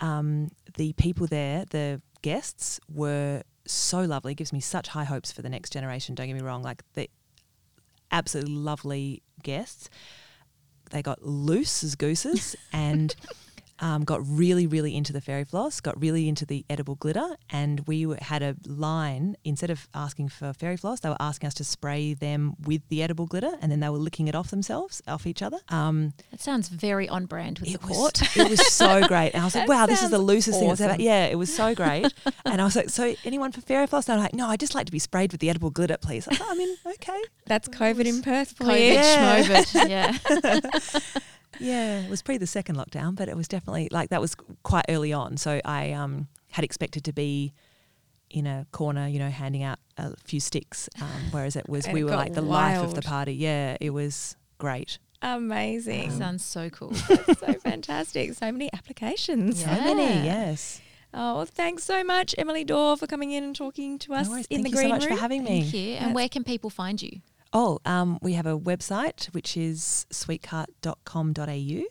um, 0.00 0.50
the 0.76 0.92
people 0.94 1.26
there, 1.26 1.64
the 1.70 2.02
guests, 2.22 2.80
were 2.92 3.42
so 3.66 4.02
lovely. 4.02 4.32
It 4.32 4.36
gives 4.36 4.52
me 4.52 4.60
such 4.60 4.88
high 4.88 5.04
hopes 5.04 5.32
for 5.32 5.42
the 5.42 5.48
next 5.48 5.70
generation. 5.72 6.14
Don't 6.14 6.26
get 6.26 6.34
me 6.34 6.42
wrong. 6.42 6.62
Like 6.62 6.82
the 6.94 7.08
absolutely 8.10 8.54
lovely 8.54 9.22
guests. 9.42 9.88
They 10.90 11.02
got 11.02 11.22
loose 11.22 11.84
as 11.84 11.94
gooses 11.94 12.56
and 12.72 13.14
um, 13.80 14.04
got 14.04 14.20
really, 14.26 14.66
really 14.66 14.94
into 14.94 15.12
the 15.12 15.20
fairy 15.20 15.44
floss, 15.44 15.80
got 15.80 15.98
really 16.00 16.28
into 16.28 16.44
the 16.46 16.64
edible 16.70 16.94
glitter, 16.96 17.36
and 17.50 17.80
we 17.86 18.06
had 18.20 18.42
a 18.42 18.56
line 18.66 19.36
instead 19.44 19.70
of 19.70 19.88
asking 19.94 20.28
for 20.28 20.52
fairy 20.52 20.76
floss, 20.76 21.00
they 21.00 21.08
were 21.08 21.16
asking 21.20 21.46
us 21.48 21.54
to 21.54 21.64
spray 21.64 22.14
them 22.14 22.54
with 22.64 22.82
the 22.88 23.02
edible 23.02 23.26
glitter, 23.26 23.52
and 23.60 23.72
then 23.72 23.80
they 23.80 23.88
were 23.88 23.98
licking 23.98 24.28
it 24.28 24.34
off 24.34 24.50
themselves, 24.50 25.02
off 25.08 25.26
each 25.26 25.42
other. 25.42 25.58
Um, 25.68 26.12
That 26.30 26.40
sounds 26.40 26.68
very 26.68 27.08
on 27.08 27.26
brand 27.26 27.58
with 27.58 27.70
it 27.70 27.80
the 27.80 27.86
was, 27.86 27.96
court. 27.96 28.36
it 28.36 28.48
was 28.48 28.66
so 28.66 29.06
great. 29.08 29.30
And 29.30 29.42
I 29.42 29.44
was 29.44 29.54
like, 29.54 29.68
wow, 29.68 29.86
this 29.86 30.02
is 30.02 30.10
the 30.10 30.18
loosest 30.18 30.58
thing 30.58 30.68
that's 30.68 30.80
ever. 30.80 31.00
Yeah, 31.00 31.26
it 31.26 31.36
was 31.36 31.54
so 31.54 31.74
great. 31.74 32.12
and 32.44 32.60
I 32.60 32.64
was 32.64 32.76
like, 32.76 32.90
so 32.90 33.14
anyone 33.24 33.52
for 33.52 33.60
fairy 33.62 33.86
floss? 33.86 34.08
And 34.08 34.18
I'm 34.18 34.22
like, 34.22 34.34
no, 34.34 34.46
I 34.46 34.56
just 34.56 34.74
like 34.74 34.86
to 34.86 34.92
be 34.92 34.98
sprayed 34.98 35.32
with 35.32 35.40
the 35.40 35.48
edible 35.48 35.70
glitter, 35.70 35.96
please. 35.96 36.28
I, 36.28 36.34
thought, 36.34 36.50
I 36.50 36.54
mean, 36.54 36.76
okay. 36.86 37.20
That's 37.46 37.68
COVID 37.68 38.04
in 38.04 38.22
Perth 38.22 38.52
for 38.52 38.64
COVID. 38.64 39.74
Yeah. 39.74 40.18
Yeah. 40.20 40.60
Yeah, 41.60 42.00
it 42.00 42.10
was 42.10 42.22
pre 42.22 42.38
the 42.38 42.46
second 42.46 42.76
lockdown, 42.76 43.14
but 43.14 43.28
it 43.28 43.36
was 43.36 43.46
definitely 43.46 43.88
like 43.90 44.10
that 44.10 44.20
was 44.20 44.34
quite 44.62 44.86
early 44.88 45.12
on. 45.12 45.36
So 45.36 45.60
I 45.64 45.92
um, 45.92 46.28
had 46.50 46.64
expected 46.64 47.04
to 47.04 47.12
be 47.12 47.52
in 48.30 48.46
a 48.46 48.66
corner, 48.72 49.06
you 49.08 49.18
know, 49.18 49.28
handing 49.28 49.62
out 49.62 49.78
a 49.98 50.16
few 50.24 50.40
sticks, 50.40 50.88
um, 51.00 51.08
whereas 51.32 51.56
it 51.56 51.68
was 51.68 51.84
And 51.84 51.94
we 51.94 52.00
it 52.00 52.04
were 52.04 52.10
like 52.12 52.34
the 52.34 52.42
life 52.42 52.82
of 52.82 52.94
the 52.94 53.02
party. 53.02 53.34
Yeah, 53.34 53.76
it 53.80 53.90
was 53.90 54.36
great. 54.58 54.98
Amazing. 55.22 56.10
sounds 56.12 56.44
so 56.44 56.70
cool. 56.70 56.90
That's 57.08 57.40
so 57.40 57.52
fantastic. 57.54 58.34
So 58.34 58.50
many 58.50 58.70
applications. 58.72 59.60
Yeah. 59.60 59.76
So 59.76 59.94
many, 59.94 60.24
yes. 60.24 60.80
Oh, 61.12 61.36
well, 61.36 61.44
thanks 61.44 61.82
so 61.82 62.04
much, 62.04 62.34
Emily 62.38 62.62
Dorr, 62.64 62.96
for 62.96 63.06
coming 63.06 63.32
in 63.32 63.42
and 63.42 63.54
talking 63.54 63.98
to 63.98 64.14
us 64.14 64.26
No 64.26 64.32
worries. 64.32 64.46
in 64.48 64.62
Thank 64.62 64.66
the 64.66 64.70
you 64.70 64.76
green 64.76 64.84
so 64.86 64.94
much 64.94 65.04
room. 65.06 65.16
for 65.16 65.20
having 65.20 65.42
me. 65.44 65.62
Thank 65.62 65.74
you. 65.74 65.94
And 65.96 66.14
where 66.14 66.28
can 66.28 66.44
people 66.44 66.70
find 66.70 67.02
you? 67.02 67.20
Oh, 67.52 67.80
um, 67.84 68.18
we 68.22 68.34
have 68.34 68.46
a 68.46 68.58
website 68.58 69.26
which 69.34 69.56
is 69.56 70.06
sweetcart.com.au. 70.12 71.84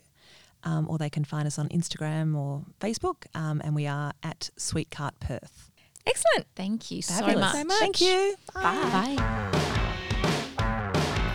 Um, 0.62 0.88
or 0.90 0.98
they 0.98 1.08
can 1.08 1.24
find 1.24 1.46
us 1.46 1.58
on 1.58 1.70
Instagram 1.70 2.36
or 2.36 2.64
Facebook, 2.80 3.24
um, 3.34 3.62
and 3.64 3.74
we 3.74 3.86
are 3.86 4.12
at 4.22 4.50
Sweetcart 4.58 5.12
Perth. 5.18 5.70
Excellent. 6.06 6.46
Thank 6.54 6.90
you 6.90 7.00
so 7.00 7.14
Fabulous. 7.14 7.40
much. 7.40 7.52
so 7.54 7.64
much. 7.64 7.78
Thank 7.78 8.00
you. 8.02 8.34
Bye. 8.54 9.16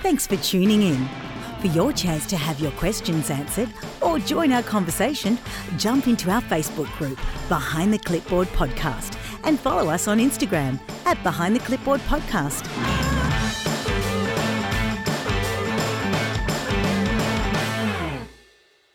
Thanks 0.03 0.27
for 0.27 0.35
tuning 0.37 0.83
in. 0.83 1.09
For 1.59 1.67
your 1.67 1.91
chance 1.91 2.27
to 2.27 2.37
have 2.37 2.59
your 2.59 2.69
questions 2.73 3.31
answered 3.31 3.69
or 4.01 4.19
join 4.19 4.51
our 4.51 4.61
conversation, 4.61 5.39
jump 5.77 6.07
into 6.07 6.29
our 6.29 6.41
Facebook 6.43 6.95
group, 6.99 7.17
Behind 7.49 7.91
the 7.91 7.97
Clipboard 7.97 8.47
Podcast, 8.49 9.17
and 9.43 9.59
follow 9.59 9.89
us 9.89 10.07
on 10.07 10.19
Instagram 10.19 10.79
at 11.05 11.21
Behind 11.23 11.55
the 11.55 11.61
Clipboard 11.61 12.01
Podcast. 12.01 12.63